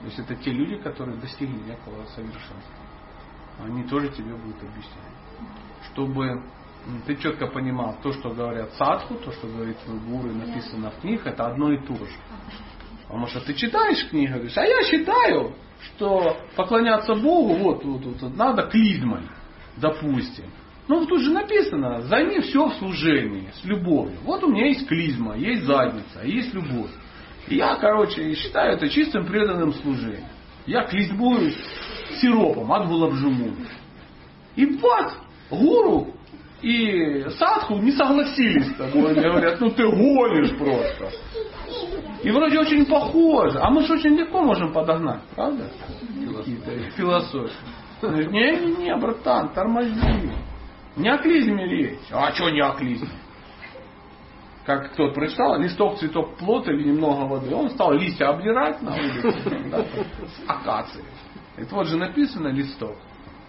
То 0.00 0.06
есть 0.06 0.18
это 0.18 0.34
те 0.36 0.50
люди, 0.50 0.76
которые 0.76 1.18
достигли 1.18 1.56
некого 1.56 2.04
совершенства. 2.14 2.74
Они 3.64 3.84
тоже 3.84 4.08
тебе 4.10 4.34
будут 4.34 4.62
объяснять. 4.62 5.14
Чтобы 5.90 6.42
ты 7.06 7.16
четко 7.16 7.46
понимал, 7.48 7.96
то, 8.02 8.12
что 8.12 8.30
говорят 8.30 8.72
садху, 8.74 9.16
то, 9.16 9.32
что 9.32 9.46
говорит 9.46 9.78
твой 9.78 9.98
гуру 10.00 10.32
написано 10.32 10.90
в 10.90 11.00
книгах, 11.00 11.26
это 11.26 11.46
одно 11.46 11.72
и 11.72 11.78
то 11.78 11.94
же. 11.94 12.14
Потому 13.06 13.26
что 13.26 13.40
ты 13.40 13.54
читаешь 13.54 14.08
книгу, 14.08 14.34
говоришь, 14.34 14.56
а 14.56 14.64
я 14.64 14.82
считаю, 14.84 15.54
что 15.80 16.36
поклоняться 16.56 17.14
Богу, 17.14 17.54
вот, 17.54 17.84
вот, 17.84 18.04
вот 18.04 18.36
надо 18.36 18.62
клизмой, 18.68 19.22
допустим. 19.76 20.46
Ну, 20.88 21.04
тут 21.04 21.20
же 21.20 21.30
написано, 21.30 22.00
займи 22.02 22.40
все 22.40 22.66
в 22.66 22.74
служении, 22.76 23.50
с 23.60 23.64
любовью. 23.64 24.18
Вот 24.24 24.42
у 24.42 24.48
меня 24.48 24.68
есть 24.68 24.88
клизма, 24.88 25.36
есть 25.36 25.64
задница, 25.64 26.24
есть 26.24 26.52
любовь. 26.54 26.90
И 27.46 27.56
я, 27.56 27.76
короче, 27.76 28.34
считаю 28.34 28.74
это 28.74 28.88
чистым 28.88 29.26
преданным 29.26 29.74
служением. 29.74 30.24
Я 30.66 30.84
клизмую 30.84 31.52
сиропом 32.20 32.72
от 32.72 32.88
Гулабжуму. 32.88 33.54
И 34.56 34.64
вот, 34.64 35.12
гуру 35.50 36.14
и 36.62 37.26
садху 37.38 37.76
не 37.76 37.92
согласились 37.92 38.72
с 38.72 38.74
тобой. 38.76 39.12
Они 39.12 39.20
говорят, 39.20 39.60
ну 39.60 39.70
ты 39.70 39.86
гонишь 39.88 40.56
просто. 40.56 41.10
И 42.22 42.30
вроде 42.30 42.58
очень 42.58 42.86
похоже. 42.86 43.58
А 43.60 43.70
мы 43.70 43.82
же 43.82 43.92
очень 43.94 44.16
легко 44.16 44.42
можем 44.42 44.72
подогнать, 44.72 45.22
правда? 45.34 45.70
Какие-то 46.38 46.90
философии. 46.96 47.52
Не-не-не, 48.02 48.96
братан, 48.96 49.50
тормози. 49.52 50.32
Не 50.98 51.08
о 51.10 51.18
клизме 51.18 51.64
речь. 51.66 52.00
А 52.10 52.32
что 52.32 52.50
не 52.50 52.60
о 52.60 52.72
клизме? 52.72 53.08
Как 54.66 54.92
кто-то 54.92 55.14
прочитал, 55.14 55.58
листок, 55.58 55.98
цветок, 55.98 56.36
плод 56.36 56.68
или 56.68 56.88
немного 56.88 57.26
воды. 57.26 57.54
Он 57.54 57.70
стал 57.70 57.92
листья 57.92 58.30
обдирать 58.30 58.82
на 58.82 58.94
улице 58.94 59.68
да, 59.70 59.82
с 59.82 60.42
акации. 60.46 61.04
Это 61.56 61.74
вот 61.74 61.86
же 61.86 61.96
написано 61.96 62.48
листок. 62.48 62.96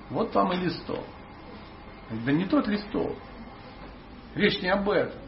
Вот 0.09 0.33
вам 0.33 0.53
и 0.53 0.57
листок. 0.57 1.03
Да 2.25 2.31
не 2.31 2.45
тот 2.45 2.67
листок. 2.67 3.15
Речь 4.35 4.61
не 4.61 4.69
об 4.69 4.89
этом. 4.89 5.19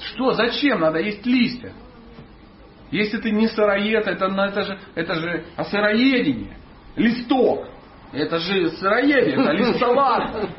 Что, 0.00 0.32
зачем 0.32 0.80
надо 0.80 0.98
есть 0.98 1.24
листья? 1.24 1.72
Если 2.90 3.18
ты 3.18 3.30
не 3.30 3.48
сыроед, 3.48 4.06
это, 4.06 4.28
ну, 4.28 4.42
это, 4.42 4.62
же, 4.62 4.78
это 4.94 5.14
же 5.14 5.44
о 5.56 5.64
сыроедении. 5.64 6.56
Листок. 6.96 7.68
Это 8.12 8.38
же 8.38 8.70
сыроедение, 8.70 9.34
это 9.34 9.50
листоват. 9.52 10.50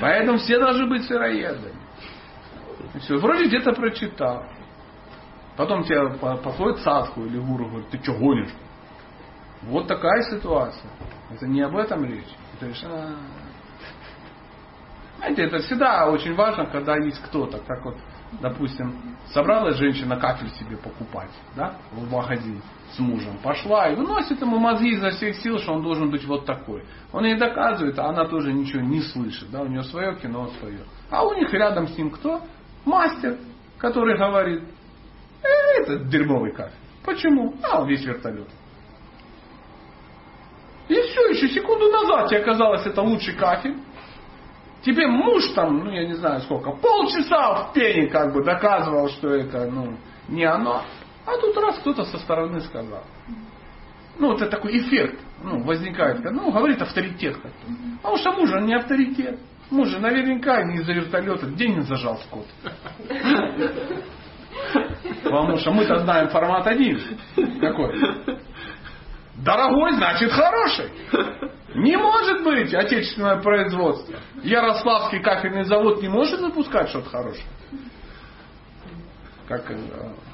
Поэтому 0.00 0.38
все 0.38 0.58
должны 0.58 0.88
быть 0.88 1.04
сыроедами. 1.04 1.74
Все, 3.00 3.16
вроде 3.18 3.46
где-то 3.46 3.72
прочитал. 3.72 4.44
Потом 5.56 5.84
тебе 5.84 6.08
подходит 6.18 6.80
садху 6.80 7.24
или 7.24 7.38
гуру 7.38 7.66
говорит, 7.68 7.90
ты 7.90 8.02
что 8.02 8.14
гонишь? 8.14 8.52
Вот 9.62 9.86
такая 9.86 10.22
ситуация. 10.22 10.90
Это 11.30 11.46
не 11.46 11.60
об 11.60 11.76
этом 11.76 12.04
речь. 12.04 12.34
Это 12.56 12.66
лишь, 12.66 12.82
а... 12.84 13.14
Знаете, 15.18 15.42
это 15.44 15.58
всегда 15.60 16.08
очень 16.10 16.34
важно, 16.34 16.66
когда 16.66 16.96
есть 16.96 17.22
кто-то, 17.22 17.58
как 17.58 17.84
вот, 17.84 17.96
допустим, 18.40 18.94
собралась 19.32 19.76
женщина 19.76 20.16
кафель 20.16 20.50
себе 20.50 20.76
покупать, 20.76 21.30
да, 21.56 21.76
в 21.92 22.10
магазин 22.10 22.62
с 22.92 22.98
мужем, 22.98 23.38
пошла 23.42 23.88
и 23.88 23.94
выносит 23.94 24.40
ему 24.40 24.58
мозги 24.58 24.90
изо 24.90 25.10
всех 25.10 25.36
сил, 25.36 25.58
что 25.58 25.72
он 25.72 25.82
должен 25.82 26.10
быть 26.10 26.24
вот 26.24 26.44
такой. 26.44 26.84
Он 27.12 27.24
ей 27.24 27.36
доказывает, 27.36 27.98
а 27.98 28.06
она 28.06 28.26
тоже 28.26 28.52
ничего 28.52 28.82
не 28.82 29.00
слышит, 29.00 29.50
да, 29.50 29.62
у 29.62 29.66
нее 29.66 29.82
свое 29.84 30.14
кино, 30.16 30.48
свое. 30.58 30.80
А 31.10 31.24
у 31.24 31.34
них 31.34 31.52
рядом 31.52 31.88
с 31.88 31.96
ним 31.96 32.10
кто? 32.10 32.42
Мастер, 32.84 33.38
который 33.78 34.16
говорит, 34.16 34.62
э, 35.42 35.82
это 35.82 36.04
дерьмовый 36.04 36.52
кафель. 36.52 36.76
Почему? 37.04 37.54
А, 37.62 37.82
он 37.82 37.88
весь 37.88 38.04
вертолет. 38.04 38.48
И 40.88 40.94
все, 40.94 41.28
еще 41.28 41.48
секунду 41.48 41.90
назад 41.90 42.28
тебе 42.28 42.40
казалось, 42.40 42.84
это 42.86 43.00
лучший 43.02 43.34
кафель. 43.34 43.76
Тебе 44.84 45.06
муж 45.06 45.48
там, 45.54 45.84
ну 45.84 45.90
я 45.90 46.06
не 46.06 46.14
знаю 46.14 46.40
сколько, 46.42 46.72
полчаса 46.72 47.54
в 47.54 47.72
пене 47.72 48.08
как 48.08 48.32
бы 48.32 48.42
доказывал, 48.42 49.08
что 49.10 49.28
это 49.28 49.70
ну, 49.70 49.96
не 50.28 50.44
оно. 50.44 50.82
А 51.24 51.38
тут 51.38 51.56
раз 51.56 51.78
кто-то 51.78 52.04
со 52.04 52.18
стороны 52.18 52.60
сказал. 52.62 53.04
Ну, 54.18 54.28
вот 54.28 54.42
это 54.42 54.50
такой 54.50 54.78
эффект 54.78 55.20
ну, 55.42 55.62
возникает. 55.62 56.22
Ну, 56.24 56.50
говорит 56.50 56.82
авторитет. 56.82 57.36
Потому 58.02 58.16
что 58.18 58.32
муж, 58.32 58.52
он 58.52 58.66
не 58.66 58.74
авторитет. 58.74 59.38
Муж 59.70 59.88
же 59.88 60.00
наверняка 60.00 60.62
не 60.64 60.76
из-за 60.76 60.92
вертолета 60.92 61.46
денег 61.46 61.84
зажал 61.84 62.18
скот. 62.18 62.46
Потому 65.22 65.56
что 65.58 65.72
мы-то 65.72 65.98
знаем 66.00 66.28
формат 66.28 66.66
один. 66.66 67.00
Какой? 67.60 67.94
Дорогой 69.44 69.92
значит 69.94 70.30
хороший. 70.30 70.90
Не 71.74 71.96
может 71.96 72.44
быть 72.44 72.72
отечественное 72.74 73.40
производство. 73.40 74.14
Ярославский 74.42 75.20
кафельный 75.20 75.64
завод 75.64 76.02
не 76.02 76.08
может 76.08 76.38
выпускать 76.40 76.90
что-то 76.90 77.08
хорошее. 77.08 77.46
Как, 79.48 79.70
э, 79.70 79.76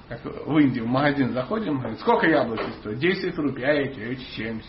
как 0.09 0.25
в 0.25 0.59
Индии 0.59 0.81
в 0.81 0.87
магазин 0.89 1.33
заходим, 1.33 1.79
говорит, 1.79 2.01
сколько 2.01 2.27
яблоки 2.27 2.69
стоят? 2.81 2.99
10 2.99 3.39
рублей, 3.39 3.67
а 3.67 3.73
эти, 3.73 4.01
эти 4.01 4.25
70. 4.35 4.69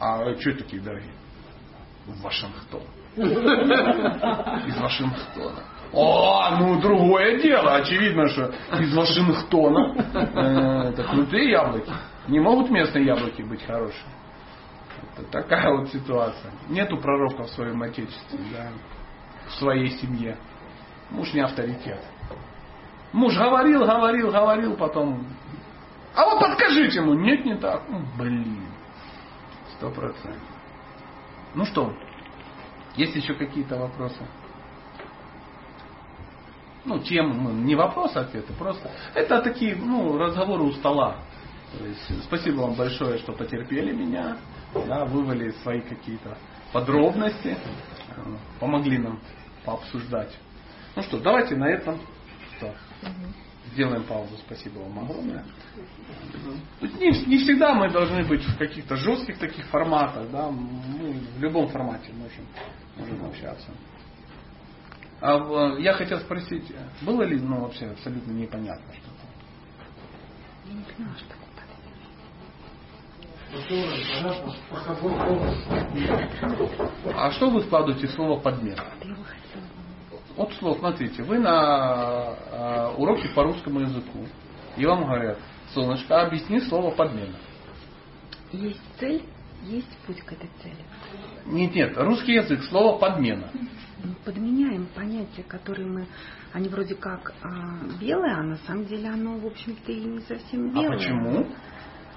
А 0.00 0.34
что 0.40 0.52
такие 0.54 0.80
дорогие? 0.80 1.12
В 2.06 2.22
Вашингтон. 2.22 2.82
Из 3.16 4.78
Вашингтона. 4.78 5.64
О, 5.92 6.56
ну 6.58 6.80
другое 6.80 7.40
дело. 7.40 7.76
Очевидно, 7.76 8.26
что 8.28 8.52
из 8.80 8.94
Вашингтона 8.94 9.94
э, 10.14 10.88
это 10.90 11.04
крутые 11.04 11.50
яблоки. 11.50 11.92
Не 12.28 12.40
могут 12.40 12.70
местные 12.70 13.04
яблоки 13.04 13.42
быть 13.42 13.64
хорошие. 13.64 14.10
Это 15.12 15.26
такая 15.30 15.72
вот 15.76 15.88
ситуация. 15.90 16.50
Нету 16.68 16.96
пророка 16.98 17.44
в 17.44 17.50
своем 17.50 17.82
отечестве, 17.82 18.38
да, 18.52 18.70
в 19.48 19.52
своей 19.52 19.90
семье. 19.98 20.36
Муж 21.10 21.32
не 21.34 21.40
авторитет. 21.40 22.02
Муж 23.12 23.36
говорил, 23.36 23.84
говорил, 23.86 24.32
говорил, 24.32 24.76
потом. 24.76 25.26
А 26.14 26.24
вот 26.24 26.40
подскажите 26.40 26.98
ему, 26.98 27.14
нет, 27.14 27.44
не 27.44 27.56
так. 27.56 27.82
Ну, 27.88 28.02
блин. 28.18 28.62
Сто 29.76 29.90
процентов. 29.90 30.40
Ну 31.54 31.64
что, 31.66 31.92
есть 32.96 33.14
еще 33.14 33.34
какие-то 33.34 33.76
вопросы? 33.76 34.22
ну, 36.86 37.00
темы, 37.00 37.34
ну, 37.34 37.50
не 37.50 37.74
вопрос 37.74 38.16
ответы, 38.16 38.52
просто 38.54 38.90
это 39.14 39.42
такие, 39.42 39.76
ну, 39.76 40.16
разговоры 40.16 40.62
у 40.62 40.72
стола. 40.72 41.16
Спасибо 42.24 42.62
вам 42.62 42.74
большое, 42.74 43.18
что 43.18 43.32
потерпели 43.32 43.92
меня, 43.92 44.38
да, 44.86 45.04
вывали 45.04 45.50
свои 45.62 45.80
какие-то 45.80 46.36
подробности, 46.72 47.56
э, 48.16 48.36
помогли 48.60 48.98
нам 48.98 49.20
пообсуждать. 49.64 50.36
Ну 50.94 51.02
что, 51.02 51.18
давайте 51.20 51.56
на 51.56 51.68
этом 51.68 52.00
что, 52.56 52.74
сделаем 53.72 54.04
паузу. 54.04 54.36
Спасибо 54.46 54.78
вам 54.78 54.98
огромное. 55.00 55.44
Не, 56.80 57.10
не 57.26 57.38
всегда 57.38 57.74
мы 57.74 57.90
должны 57.90 58.24
быть 58.24 58.42
в 58.42 58.56
каких-то 58.56 58.96
жестких 58.96 59.38
таких 59.38 59.66
форматах, 59.66 60.30
да, 60.30 60.50
мы 60.50 61.12
в 61.12 61.40
любом 61.40 61.68
формате 61.68 62.12
можем, 62.12 62.46
можем 62.96 63.26
общаться. 63.26 63.68
А 65.20 65.38
в- 65.38 65.78
я 65.78 65.94
хотел 65.94 66.20
спросить, 66.20 66.72
было 67.02 67.22
ли, 67.22 67.38
ну, 67.40 67.62
вообще 67.62 67.86
абсолютно 67.86 68.32
непонятно 68.32 68.92
что-то? 68.94 69.26
Я 70.66 70.74
не 70.74 70.82
поняла, 70.84 71.14
что 71.16 71.28
такое 71.28 71.46
Понятно, 71.56 71.56
пока 71.56 71.66
был 71.66 71.82
полностью. 73.22 73.38
А 77.14 77.30
что 77.32 77.50
вы 77.50 77.62
вкладываете 77.62 78.06
в 78.06 78.10
слово 78.12 78.40
подмена? 78.40 78.84
Вот 80.36 80.52
слово, 80.54 80.78
смотрите, 80.78 81.22
вы 81.22 81.38
на 81.38 82.34
э, 82.50 82.94
уроке 82.98 83.28
по 83.30 83.42
русскому 83.42 83.80
языку, 83.80 84.26
и 84.76 84.84
вам 84.84 85.04
говорят, 85.04 85.38
солнышко, 85.72 86.20
объясни 86.20 86.60
слово 86.60 86.90
подмена. 86.90 87.36
Есть 88.52 88.82
цель, 89.00 89.22
есть 89.62 89.96
путь 90.06 90.20
к 90.20 90.32
этой 90.32 90.50
цели. 90.62 90.84
Нет, 91.46 91.74
нет, 91.74 91.96
русский 91.96 92.34
язык, 92.34 92.62
слово 92.64 92.98
подмена. 92.98 93.50
Мы 94.04 94.14
подменяем 94.24 94.86
понятия, 94.94 95.42
которые 95.42 95.88
мы, 95.88 96.06
они 96.52 96.68
вроде 96.68 96.94
как 96.94 97.32
а, 97.42 97.48
белые, 97.98 98.34
а 98.34 98.42
на 98.42 98.56
самом 98.58 98.84
деле 98.84 99.08
оно, 99.08 99.38
в 99.38 99.46
общем-то, 99.46 99.90
и 99.90 100.04
не 100.04 100.20
совсем 100.20 100.70
белое. 100.70 100.88
А 100.88 100.92
почему? 100.92 101.46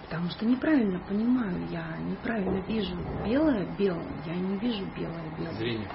Потому 0.09 0.27
что 0.31 0.43
неправильно 0.43 0.99
понимаю, 1.07 1.67
я 1.69 1.85
неправильно 1.97 2.59
вижу 2.67 2.95
белое 3.23 3.67
белое, 3.77 4.07
я 4.25 4.33
не 4.33 4.57
вижу 4.57 4.83
белое 4.97 5.29
белое. 5.37 5.53
Зрение. 5.53 5.87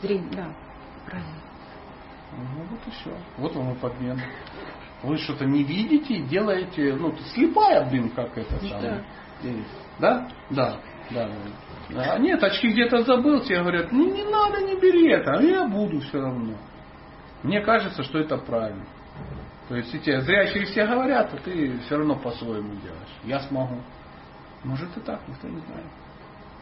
Зрение, 0.00 0.30
да, 0.30 0.54
правильно. 1.04 1.42
Ну 2.36 2.62
вот 2.70 2.80
и 2.86 2.90
все. 2.90 3.10
Вот 3.36 3.56
вам 3.56 3.72
и 3.72 3.78
подмена. 3.78 4.22
Вы 5.02 5.16
что-то 5.18 5.44
не 5.44 5.64
видите 5.64 6.14
и 6.14 6.22
делаете, 6.22 6.94
ну, 6.94 7.16
слепая, 7.34 7.88
блин, 7.90 8.10
как 8.10 8.38
это 8.38 8.60
самое. 8.60 9.04
Да? 9.98 10.28
Да. 10.50 10.80
Да, 11.10 11.28
да. 11.90 12.14
А 12.14 12.18
нет, 12.18 12.42
очки 12.42 12.68
где-то 12.68 13.02
забыл, 13.02 13.40
тебе 13.40 13.60
говорят, 13.60 13.90
ну 13.90 14.12
не 14.12 14.22
надо, 14.22 14.60
не 14.62 14.78
бери 14.78 15.10
это, 15.10 15.32
а 15.32 15.42
я 15.42 15.66
буду 15.66 16.00
все 16.00 16.20
равно. 16.20 16.54
Мне 17.42 17.60
кажется, 17.62 18.04
что 18.04 18.18
это 18.18 18.36
правильно. 18.36 18.84
То 19.68 19.76
есть, 19.76 19.92
тебе 19.92 20.20
зрячие 20.22 20.64
все 20.64 20.86
говорят, 20.86 21.32
а 21.32 21.36
ты 21.36 21.78
все 21.80 21.96
равно 21.96 22.16
по-своему 22.16 22.74
делаешь. 22.76 23.18
Я 23.24 23.40
смогу. 23.40 23.76
Может 24.64 24.96
и 24.96 25.00
так, 25.00 25.20
никто 25.28 25.46
не 25.48 25.60
знает. 25.60 25.86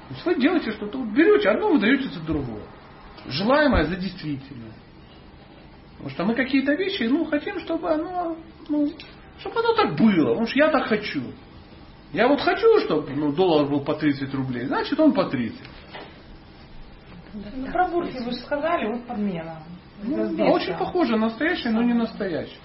То 0.09 0.15
есть 0.15 0.27
вы 0.27 0.35
делаете 0.37 0.73
что-то, 0.73 1.03
берете 1.05 1.51
одно, 1.51 1.71
выдаете 1.71 2.09
за 2.09 2.21
другое. 2.21 2.63
Желаемое 3.27 3.85
за 3.85 3.97
действительное. 3.97 4.73
Потому 5.93 6.11
что 6.11 6.25
мы 6.25 6.35
какие-то 6.35 6.75
вещи, 6.75 7.05
ну, 7.05 7.25
хотим, 7.25 7.59
чтобы 7.61 7.91
оно, 7.91 8.37
ну, 8.69 8.93
чтобы 9.39 9.61
оно 9.61 9.75
так 9.75 9.97
было. 9.97 10.31
Потому 10.31 10.47
что 10.47 10.59
я 10.59 10.71
так 10.71 10.89
хочу. 10.89 11.23
Я 12.13 12.29
вот 12.29 12.41
хочу, 12.41 12.79
чтобы 12.81 13.11
ну, 13.15 13.33
доллар 13.33 13.67
был 13.69 13.81
по 13.81 13.95
30 13.95 14.33
рублей, 14.35 14.67
значит 14.67 14.99
он 15.01 15.13
по 15.13 15.25
30. 15.25 15.59
Ну, 17.35 17.73
про 17.73 17.89
бурки 17.89 18.19
вы 18.19 18.33
же 18.33 18.39
сказали, 18.39 18.93
вот 18.93 19.07
подмена. 19.07 19.63
Ну, 20.03 20.37
да, 20.37 20.45
очень 20.45 20.77
похоже 20.77 21.13
на 21.13 21.27
настоящий, 21.27 21.69
но 21.71 21.83
не 21.83 21.95
настоящий. 21.95 22.59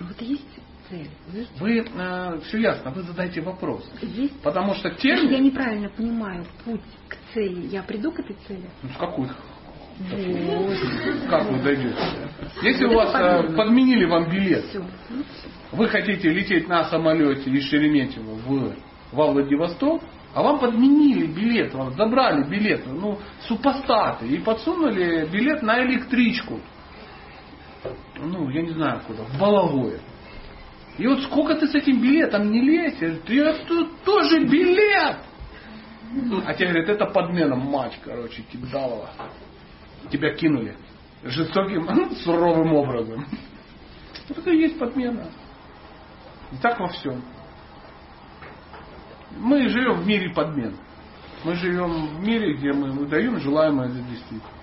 Вот 0.00 0.20
есть 0.22 0.46
цель, 0.88 1.08
есть, 1.32 1.60
Вы, 1.60 1.84
все 2.44 2.58
ясно, 2.58 2.90
вы 2.90 3.02
задаете 3.02 3.40
вопрос. 3.40 3.88
есть. 4.00 4.40
Потому 4.42 4.74
что 4.74 4.88
Если 4.88 5.08
я 5.08 5.16
термин... 5.16 5.44
неправильно 5.44 5.88
понимаю 5.90 6.44
путь 6.64 6.80
к 7.08 7.16
цели, 7.32 7.66
я 7.68 7.82
приду 7.82 8.10
к 8.12 8.18
этой 8.20 8.36
цели? 8.46 8.68
Ну, 8.82 8.88
в 8.88 8.96
какой? 8.98 9.28
Вот. 9.98 10.76
Как 11.28 11.50
вы 11.50 11.62
дойдете? 11.62 11.96
Если 12.62 12.86
у 12.86 12.94
вас 12.94 13.14
э, 13.14 13.54
подменили 13.54 14.06
вам 14.06 14.30
билет, 14.30 14.64
вы 15.72 15.88
хотите 15.88 16.30
лететь 16.30 16.68
на 16.68 16.84
самолете 16.84 17.50
из 17.50 17.64
Шереметьево 17.68 18.34
в, 18.34 18.74
во 19.12 19.30
Владивосток, 19.30 20.02
а 20.32 20.42
вам 20.42 20.58
подменили 20.58 21.26
билет, 21.26 21.74
вам 21.74 21.92
забрали 21.94 22.48
билет, 22.48 22.86
ну, 22.86 23.18
супостаты, 23.46 24.26
и 24.26 24.38
подсунули 24.38 25.28
билет 25.30 25.62
на 25.62 25.82
электричку. 25.82 26.60
Ну, 28.20 28.50
я 28.50 28.62
не 28.62 28.70
знаю 28.70 29.00
куда, 29.06 29.24
в 29.24 29.38
Балагое. 29.38 30.00
И 30.98 31.06
вот 31.06 31.22
сколько 31.22 31.54
ты 31.54 31.66
с 31.66 31.74
этим 31.74 32.00
билетом 32.00 32.50
не 32.50 32.60
лезешь, 32.60 33.20
ты 33.26 33.40
это 33.40 33.86
тоже 34.04 34.44
билет. 34.44 35.18
А 36.44 36.54
тебе 36.54 36.68
говорят, 36.68 36.88
это 36.88 37.06
подмена, 37.06 37.56
мать, 37.56 37.98
короче, 38.04 38.42
кидалова. 38.42 39.10
Тебя 40.10 40.34
кинули 40.34 40.76
жестоким, 41.22 42.10
суровым 42.24 42.74
образом. 42.74 43.26
Вот 44.28 44.38
это 44.38 44.50
и 44.50 44.58
есть 44.58 44.78
подмена. 44.78 45.30
И 46.52 46.56
так 46.56 46.78
во 46.80 46.88
всем. 46.88 47.22
Мы 49.36 49.68
живем 49.68 50.00
в 50.00 50.06
мире 50.06 50.30
подмен. 50.34 50.76
Мы 51.44 51.54
живем 51.54 52.08
в 52.08 52.20
мире, 52.20 52.54
где 52.54 52.72
мы 52.72 52.90
выдаем 52.90 53.38
желаемое 53.38 53.88
за 53.88 54.02
действительное. 54.02 54.60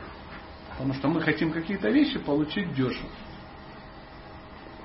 Потому 0.72 0.94
что 0.94 1.08
мы 1.08 1.22
хотим 1.22 1.52
какие-то 1.52 1.90
вещи 1.90 2.20
получить 2.20 2.74
дешево. 2.74 3.10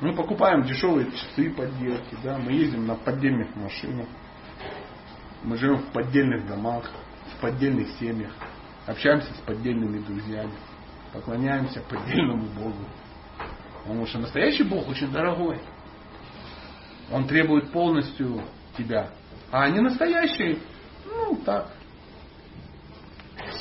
Мы 0.03 0.17
покупаем 0.17 0.65
дешевые 0.65 1.13
часы 1.13 1.49
подделки, 1.51 2.17
да, 2.25 2.37
мы 2.37 2.51
ездим 2.51 2.89
на 2.89 2.97
поддельных 2.97 3.55
машинах, 3.55 4.09
мы 5.45 5.57
живем 5.57 5.77
в 5.77 5.93
поддельных 5.93 6.45
домах, 6.45 6.91
в 7.33 7.41
поддельных 7.41 7.89
семьях, 8.01 8.33
общаемся 8.85 9.33
с 9.33 9.39
поддельными 9.47 10.05
друзьями, 10.05 10.51
поклоняемся 11.13 11.83
поддельному 11.83 12.47
Богу. 12.49 12.85
Потому 13.85 14.05
что 14.07 14.19
настоящий 14.19 14.65
Бог 14.65 14.89
очень 14.89 15.13
дорогой. 15.13 15.61
Он 17.13 17.29
требует 17.29 17.71
полностью 17.71 18.43
тебя. 18.77 19.11
А 19.53 19.71
не 19.71 19.79
настоящий, 19.79 20.59
ну 21.07 21.37
так, 21.45 21.71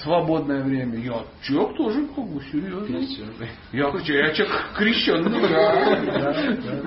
свободное 0.03 0.63
время. 0.63 0.97
Я 0.99 1.23
человек 1.43 1.77
тоже 1.77 2.07
как 2.07 2.25
бы 2.25 2.41
серьезный. 2.51 3.07
Я, 3.71 3.87
я 3.89 4.33
человек 4.33 4.53
крещенный. 4.75 5.41
Да, 5.41 5.95
да, 5.95 6.33
да. 6.33 6.81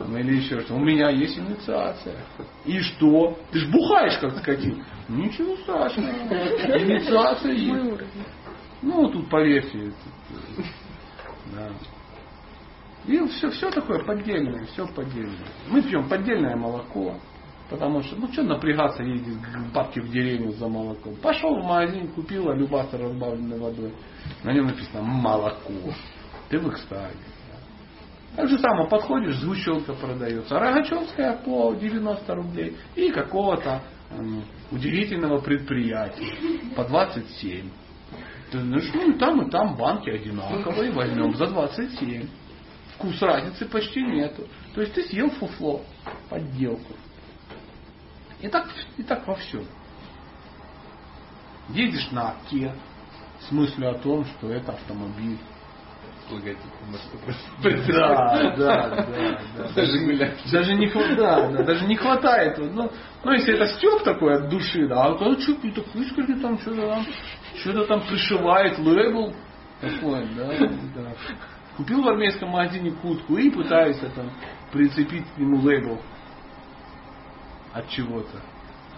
Ну, 0.00 0.16
Или 0.16 0.36
еще 0.36 0.60
что. 0.60 0.74
У 0.74 0.80
меня 0.80 1.10
есть 1.10 1.38
инициация. 1.38 2.16
И 2.64 2.80
что? 2.80 3.38
Ты 3.52 3.58
ж 3.58 3.68
бухаешь 3.70 4.18
как 4.18 4.38
скотин. 4.38 4.84
Ничего 5.08 5.56
страшного. 5.56 6.08
Инициация 6.08 7.52
есть. 7.52 8.02
Ну, 8.82 9.08
тут 9.10 9.28
поверьте. 9.28 9.78
тут, 9.78 10.66
Да. 11.54 11.70
И 13.06 13.26
все, 13.28 13.50
все 13.50 13.70
такое 13.70 14.04
поддельное, 14.04 14.64
все 14.66 14.86
поддельное. 14.86 15.48
Мы 15.68 15.82
пьем 15.82 16.08
поддельное 16.08 16.56
молоко, 16.56 17.16
потому 17.70 18.02
что, 18.02 18.16
ну 18.16 18.32
что 18.32 18.42
напрягаться, 18.42 19.02
ездить 19.02 19.40
к 19.40 19.72
бабке 19.72 20.00
в 20.00 20.10
деревню 20.10 20.52
за 20.52 20.68
молоком. 20.68 21.16
Пошел 21.16 21.60
в 21.60 21.64
магазин, 21.64 22.08
купил 22.08 22.48
алюбастер 22.48 23.00
разбавленной 23.00 23.58
водой. 23.58 23.92
На 24.44 24.52
нем 24.52 24.66
написано 24.66 25.02
молоко. 25.02 25.72
Ты 26.48 26.58
в 26.58 26.68
экстазе. 26.70 27.16
Так 28.36 28.48
же 28.48 28.58
само 28.58 28.86
подходишь, 28.86 29.36
сгущенка 29.36 29.94
продается. 29.94 30.58
Рогачевская 30.58 31.38
по 31.38 31.74
90 31.74 32.34
рублей. 32.34 32.76
И 32.94 33.10
какого-то 33.10 33.82
м, 34.10 34.44
удивительного 34.70 35.40
предприятия 35.40 36.34
по 36.76 36.84
27. 36.84 37.68
Ты 38.50 38.60
знаешь, 38.60 38.90
ну 38.94 39.10
и 39.10 39.18
там, 39.18 39.42
и 39.42 39.50
там 39.50 39.76
банки 39.76 40.08
одинаковые, 40.08 40.92
возьмем 40.92 41.34
за 41.36 41.48
27. 41.48 42.28
Вкус 42.94 43.20
разницы 43.20 43.66
почти 43.66 44.02
нету. 44.02 44.46
То 44.74 44.80
есть 44.80 44.94
ты 44.94 45.02
съел 45.02 45.30
фуфло, 45.30 45.82
подделку. 46.30 46.94
И 48.40 48.48
так, 48.48 48.68
и 48.96 49.02
так 49.02 49.26
во 49.26 49.34
всем. 49.34 49.64
Едешь 51.70 52.10
на 52.12 52.30
Оке 52.30 52.72
с 53.40 53.50
мыслью 53.52 53.90
о 53.90 53.94
том, 53.94 54.24
что 54.24 54.50
это 54.52 54.72
автомобиль. 54.72 55.38
Да, 57.88 58.54
да, 58.56 58.88
да, 58.88 59.40
да. 59.56 59.68
Даже 59.74 59.98
гулять. 60.04 60.38
Даже 60.52 60.74
не, 60.74 60.86
хва- 60.86 61.14
да, 61.16 61.48
да, 61.50 61.62
даже 61.64 61.86
не 61.86 61.96
хватает. 61.96 62.58
Ну, 62.58 62.90
ну, 63.24 63.32
если 63.32 63.54
это 63.54 63.66
степ 63.74 64.02
такой 64.02 64.34
от 64.34 64.48
души, 64.50 64.86
да, 64.86 65.06
а 65.06 65.14
то 65.14 65.38
что 65.40 65.54
то 65.54 65.84
выскочили 65.94 66.38
там, 66.40 66.58
что-то 66.58 66.86
там, 66.86 67.06
что-то 67.56 67.86
там 67.86 68.06
пришивает, 68.06 68.78
лейбл 68.78 69.34
такой, 69.80 70.26
да, 70.36 70.48
да. 70.96 71.12
Купил 71.76 72.02
в 72.02 72.08
армейском 72.08 72.50
магазине 72.50 72.90
куртку 72.92 73.36
и 73.36 73.50
пытаюсь 73.50 73.98
там 74.14 74.30
прицепить 74.72 75.24
к 75.34 75.38
нему 75.38 75.60
лейбл 75.60 75.98
от 77.72 77.88
чего-то. 77.88 78.40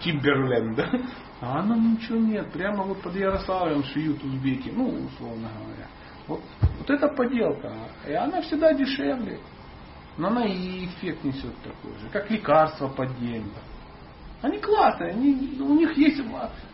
Тимберленд, 0.03 0.77
да? 0.77 0.91
А 1.41 1.61
оно 1.61 1.77
ничего 1.77 2.19
нет. 2.19 2.53
Прямо 2.53 2.85
вот 2.85 3.01
под 3.03 3.15
Ярославлем 3.15 3.83
шьют 3.85 4.23
узбеки. 4.23 4.71
Ну, 4.71 5.07
условно 5.07 5.51
говоря. 5.59 5.87
Вот 6.27 6.43
Вот 6.79 6.91
это 6.91 7.09
подделка. 7.09 7.73
И 8.07 8.13
она 8.13 8.41
всегда 8.43 8.73
дешевле. 8.73 9.41
Но 10.17 10.29
она 10.29 10.45
и 10.45 10.87
эффект 10.87 11.25
несет 11.25 11.57
такой 11.63 11.99
же, 11.99 12.09
как 12.13 12.31
лекарство 12.31 12.89
поддельное. 12.89 13.63
Они 14.43 14.59
классные, 14.59 15.13
они, 15.13 15.57
у 15.61 15.75
них 15.75 15.97
есть 15.97 16.23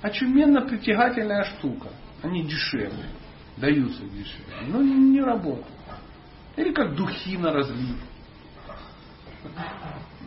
очуменно 0.01 0.63
притягательная 0.63 1.45
штука. 1.45 1.89
Они 2.23 2.45
дешевле, 2.45 3.07
даются 3.57 4.03
дешевле, 4.05 4.69
но 4.69 4.81
не 4.83 5.21
работают. 5.21 5.67
Или 6.57 6.73
как 6.73 6.95
духи 6.95 7.37
на 7.37 7.53
разлив. 7.53 7.99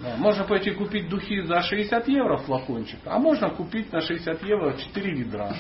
Да, 0.02 0.16
можно 0.16 0.46
пойти 0.46 0.72
купить 0.72 1.10
духи 1.10 1.42
за 1.42 1.62
60 1.62 2.08
евро 2.08 2.38
флакончик, 2.38 3.00
а 3.06 3.20
можно 3.20 3.50
купить 3.50 3.92
на 3.92 4.00
60 4.00 4.44
евро 4.44 4.74
4 4.74 5.12
ведра. 5.14 5.54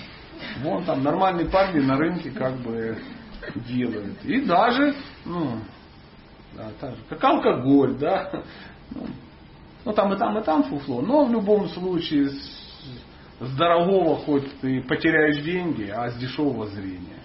Вон 0.62 0.86
там 0.86 1.04
нормальные 1.04 1.50
парни 1.50 1.80
на 1.80 1.98
рынке 1.98 2.32
как 2.32 2.56
бы 2.60 2.98
делают. 3.68 4.24
И 4.24 4.42
даже, 4.42 4.96
ну, 5.26 5.60
да, 6.56 6.72
так 6.80 6.96
же, 6.96 7.02
как 7.10 7.22
алкоголь, 7.22 7.98
да. 7.98 8.44
Ну, 8.92 9.08
ну 9.84 9.94
там 9.94 10.14
и 10.14 10.18
там, 10.18 10.38
и 10.38 10.44
там 10.44 10.64
фуфло. 10.64 11.02
Но 11.02 11.26
в 11.26 11.32
любом 11.32 11.68
случае 11.68 12.30
с, 12.30 12.86
с 13.42 13.56
дорогого 13.58 14.18
хоть 14.20 14.60
ты 14.62 14.82
потеряешь 14.84 15.44
деньги, 15.44 15.90
а 15.90 16.10
с 16.12 16.16
дешевого 16.16 16.68
зрения. 16.68 17.20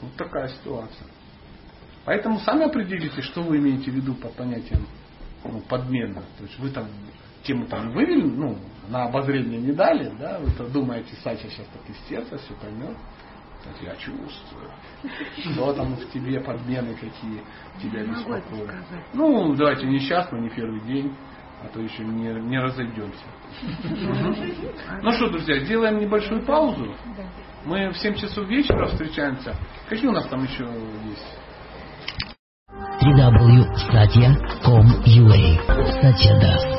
Вот 0.00 0.12
такая 0.16 0.48
ситуация. 0.48 1.08
Поэтому 2.08 2.38
сами 2.38 2.64
определите, 2.64 3.20
что 3.20 3.42
вы 3.42 3.58
имеете 3.58 3.90
в 3.90 3.94
виду 3.94 4.14
под 4.14 4.32
понятием 4.32 4.86
ну, 5.44 5.60
подмена. 5.68 6.22
То 6.38 6.44
есть 6.44 6.58
вы 6.58 6.70
там 6.70 6.86
тему 7.42 7.66
там 7.66 7.90
вывели, 7.90 8.22
ну, 8.22 8.56
на 8.88 9.04
обозрение 9.04 9.60
не 9.60 9.72
дали, 9.72 10.10
да, 10.18 10.38
вы-то 10.38 10.66
думаете, 10.68 11.14
Сача 11.22 11.46
сейчас 11.50 11.66
так 11.66 11.82
из 11.86 12.08
сердца 12.08 12.38
все 12.38 12.54
поймет. 12.54 12.96
Так 13.62 13.74
я 13.82 13.94
чувствую. 13.96 14.70
Что 15.36 15.74
там 15.74 15.96
в 15.96 16.10
тебе 16.10 16.40
подмены 16.40 16.94
какие 16.94 17.42
тебя 17.82 18.06
беспокоят. 18.06 18.86
Ну, 19.12 19.54
давайте 19.54 19.86
несчастный, 19.86 20.40
не 20.40 20.48
первый 20.48 20.80
день, 20.86 21.14
а 21.62 21.68
то 21.68 21.78
еще 21.78 22.06
не, 22.06 22.32
не 22.40 22.58
разойдемся. 22.58 23.26
Ну 25.02 25.12
что, 25.12 25.28
друзья, 25.28 25.58
сделаем 25.58 25.98
небольшую 25.98 26.42
паузу. 26.46 26.96
Мы 27.66 27.90
в 27.90 27.98
7 27.98 28.14
часов 28.14 28.48
вечера 28.48 28.86
встречаемся. 28.86 29.54
Какие 29.90 30.08
у 30.08 30.12
нас 30.12 30.26
там 30.28 30.42
еще 30.44 30.64
есть? 31.04 31.38
www.satya.com.ua 33.00 35.42
Satya 36.02 36.34
Das. 36.40 36.78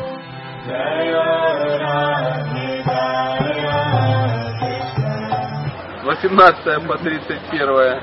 18 6.09 6.87
по 6.87 6.97
31 6.97 8.01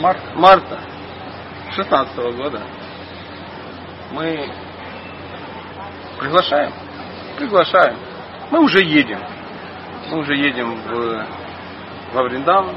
марта, 0.00 0.22
марта 0.34 0.80
16 1.74 2.16
года 2.36 2.62
мы 4.12 4.50
приглашаем, 6.18 6.72
приглашаем. 7.36 7.96
Мы 8.50 8.60
уже 8.60 8.82
едем. 8.82 9.20
Мы 10.10 10.18
уже 10.18 10.36
едем 10.36 10.74
в, 10.74 11.26
во 12.14 12.22
Вриндаван, 12.22 12.76